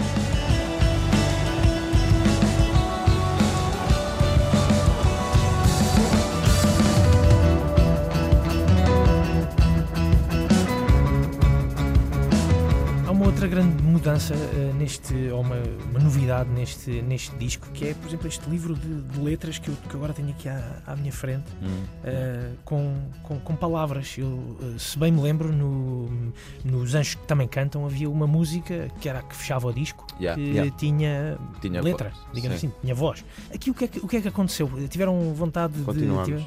[13.26, 13.75] outra grande
[14.06, 15.56] mudança uh, neste, ou uma,
[15.90, 19.70] uma, novidade neste, neste disco, que é, por exemplo, este livro de, de letras que
[19.70, 21.84] eu, que agora tenho aqui à, à minha frente, hum.
[22.04, 24.16] uh, com, com, com, palavras.
[24.16, 26.32] Eu, uh, se bem me lembro, no,
[26.64, 30.06] nos Anjos que também cantam, havia uma música que era a que fechava o disco,
[30.20, 30.72] yeah, que yeah.
[30.78, 32.68] tinha, tinha letra, digamos Sim.
[32.68, 33.26] assim, tinha voz.
[33.52, 34.70] Aqui o que, é que, o que é que aconteceu?
[34.88, 35.84] Tiveram vontade de.
[35.84, 36.46] Tiveram,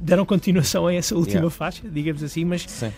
[0.00, 1.50] deram continuação a essa última yeah.
[1.50, 2.90] faixa, digamos assim, mas Sim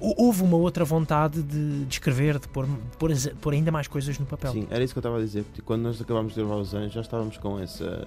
[0.00, 4.18] houve uma outra vontade de, de escrever, de pôr, de pôr, pôr, ainda mais coisas
[4.18, 4.52] no papel.
[4.52, 5.44] Sim, era isso que eu estava a dizer.
[5.64, 8.06] Quando nós acabámos de gravar os anos, já estávamos com essa,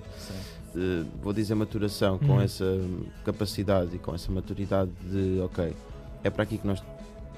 [0.73, 2.41] de, vou dizer, maturação, com uhum.
[2.41, 2.65] essa
[3.23, 5.75] capacidade e com essa maturidade de, ok,
[6.23, 6.81] é para aqui que nós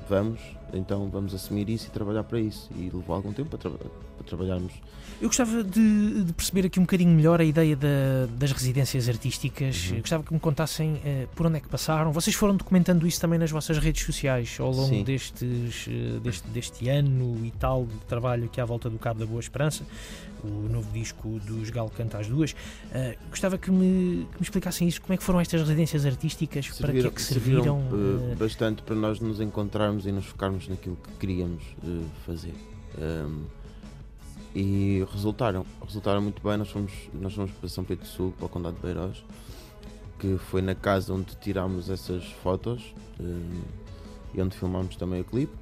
[0.09, 0.39] vamos,
[0.73, 2.69] então vamos assumir isso e trabalhar para isso.
[2.75, 4.73] E levou algum tempo para, tra para trabalharmos
[5.21, 9.89] eu gostava de, de, perceber aqui um bocadinho melhor a ideia da, das residências artísticas.
[9.91, 9.99] Uhum.
[9.99, 12.13] Gostava que me contassem uh, por onde é que passaram.
[12.13, 16.87] Vocês foram documentando isso também nas vossas redes sociais ao longo destes, uh, deste, deste
[16.87, 19.83] ano e tal de trabalho aqui à volta do Cabo da Boa Esperança,
[20.41, 22.53] o novo disco dos Galo Canta às Duas.
[22.53, 25.01] Uh, gostava que me, que me, explicassem isso.
[25.01, 26.65] Como é que foram estas residências artísticas?
[26.67, 27.81] Serviram, para que é que serviram?
[27.89, 31.63] serviram bastante para nós nos encontrarmos e nos focarmos naquilo que queríamos
[32.25, 32.53] fazer.
[32.97, 33.45] Um,
[34.55, 36.57] e resultaram, resultaram muito bem.
[36.57, 39.23] Nós fomos, nós fomos para São Pedro do Sul, para o Condado de Beirós,
[40.17, 43.61] que foi na casa onde tirámos essas fotos uh,
[44.33, 45.53] e onde filmámos também o clipe.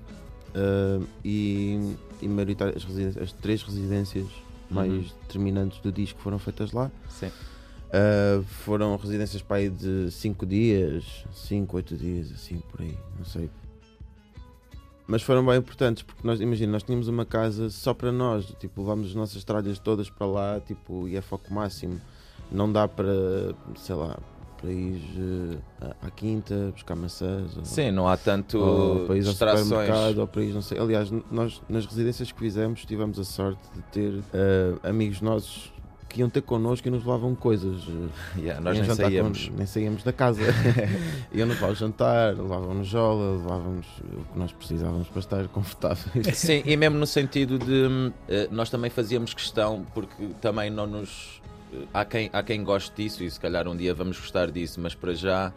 [0.56, 2.28] Uh, e e
[2.76, 4.76] as, as, três residências uhum.
[4.76, 6.92] mais determinantes do disco foram feitas lá.
[7.10, 7.28] Sim.
[7.28, 13.24] Uh, foram residências para aí de 5 dias, 5, 8 dias, assim por aí, não
[13.24, 13.50] sei,
[15.08, 18.82] mas foram bem importantes porque nós, imagina, nós tínhamos uma casa só para nós, tipo,
[18.82, 22.00] levámos as nossas tralhas todas para lá, tipo, e é foco máximo.
[22.52, 24.18] Não dá para, sei lá,
[24.58, 27.56] para ir uh, à quinta buscar maçãs.
[27.56, 30.18] Ou, Sim, não há tanto ou para ir distrações.
[30.18, 30.78] ou para ir, não sei.
[30.80, 35.72] Aliás, nós nas residências que fizemos tivemos a sorte de ter uh, amigos nossos
[36.08, 37.84] que iam ter connosco e nos levavam coisas.
[38.38, 39.48] Yeah, nós nem saíamos.
[39.50, 40.42] Com, nem saíamos da casa.
[41.34, 46.28] Iam-nos lá jantar, levavam-nos jola, levávamos o que nós precisávamos para estar confortáveis.
[46.38, 48.14] Sim, e mesmo no sentido de uh,
[48.52, 51.42] nós também fazíamos questão, porque também não nos
[51.94, 54.94] há quem, há quem goste disso e se calhar um dia vamos gostar disso, mas
[54.94, 55.52] para já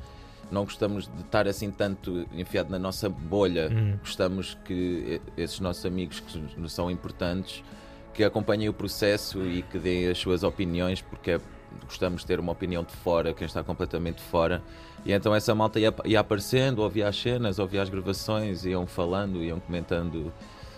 [0.51, 3.69] não gostamos de estar assim tanto enfiado na nossa bolha.
[3.71, 3.97] Hum.
[4.01, 7.63] Gostamos que esses nossos amigos que nos são importantes
[8.13, 11.41] que acompanhem o processo e que deem as suas opiniões, porque é,
[11.85, 14.63] gostamos de ter uma opinião de fora, quem está completamente fora.
[15.05, 19.43] E então essa malta ia, ia aparecendo, ouvia as cenas, ouvia as gravações, iam falando,
[19.43, 20.33] iam comentando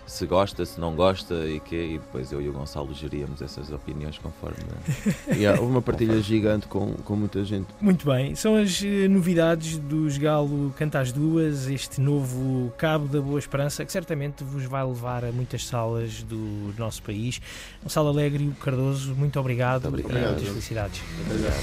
[0.07, 3.71] se gosta, se não gosta e que e depois eu e o Gonçalo geríamos essas
[3.71, 4.57] opiniões conforme.
[5.33, 7.69] yeah, houve uma partilha gigante com, com muita gente.
[7.81, 13.21] Muito bem, são as eh, novidades dos Galo Canta às Duas, este novo Cabo da
[13.21, 17.41] Boa Esperança, que certamente vos vai levar a muitas salas do nosso país.
[17.83, 19.91] Gonçalo Alegre Cardoso, muito obrigado.
[19.91, 20.33] Muito obrigado.
[20.33, 21.01] Muitas felicidades.
[21.17, 21.63] Muito obrigado.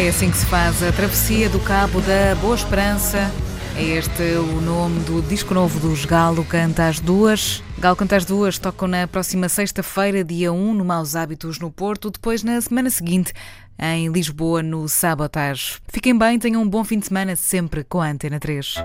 [0.00, 3.30] É assim que se faz a travessia do Cabo da Boa Esperança.
[3.76, 7.62] É este o nome do disco novo dos Galo Canta às Duas.
[7.78, 12.10] Galo Canta às Duas tocam na próxima sexta-feira, dia 1, no Maus Hábitos no Porto,
[12.10, 13.34] depois na semana seguinte
[13.78, 15.76] em Lisboa, no Sabotage.
[15.88, 18.76] Fiquem bem, tenham um bom fim de semana sempre com a Antena 3.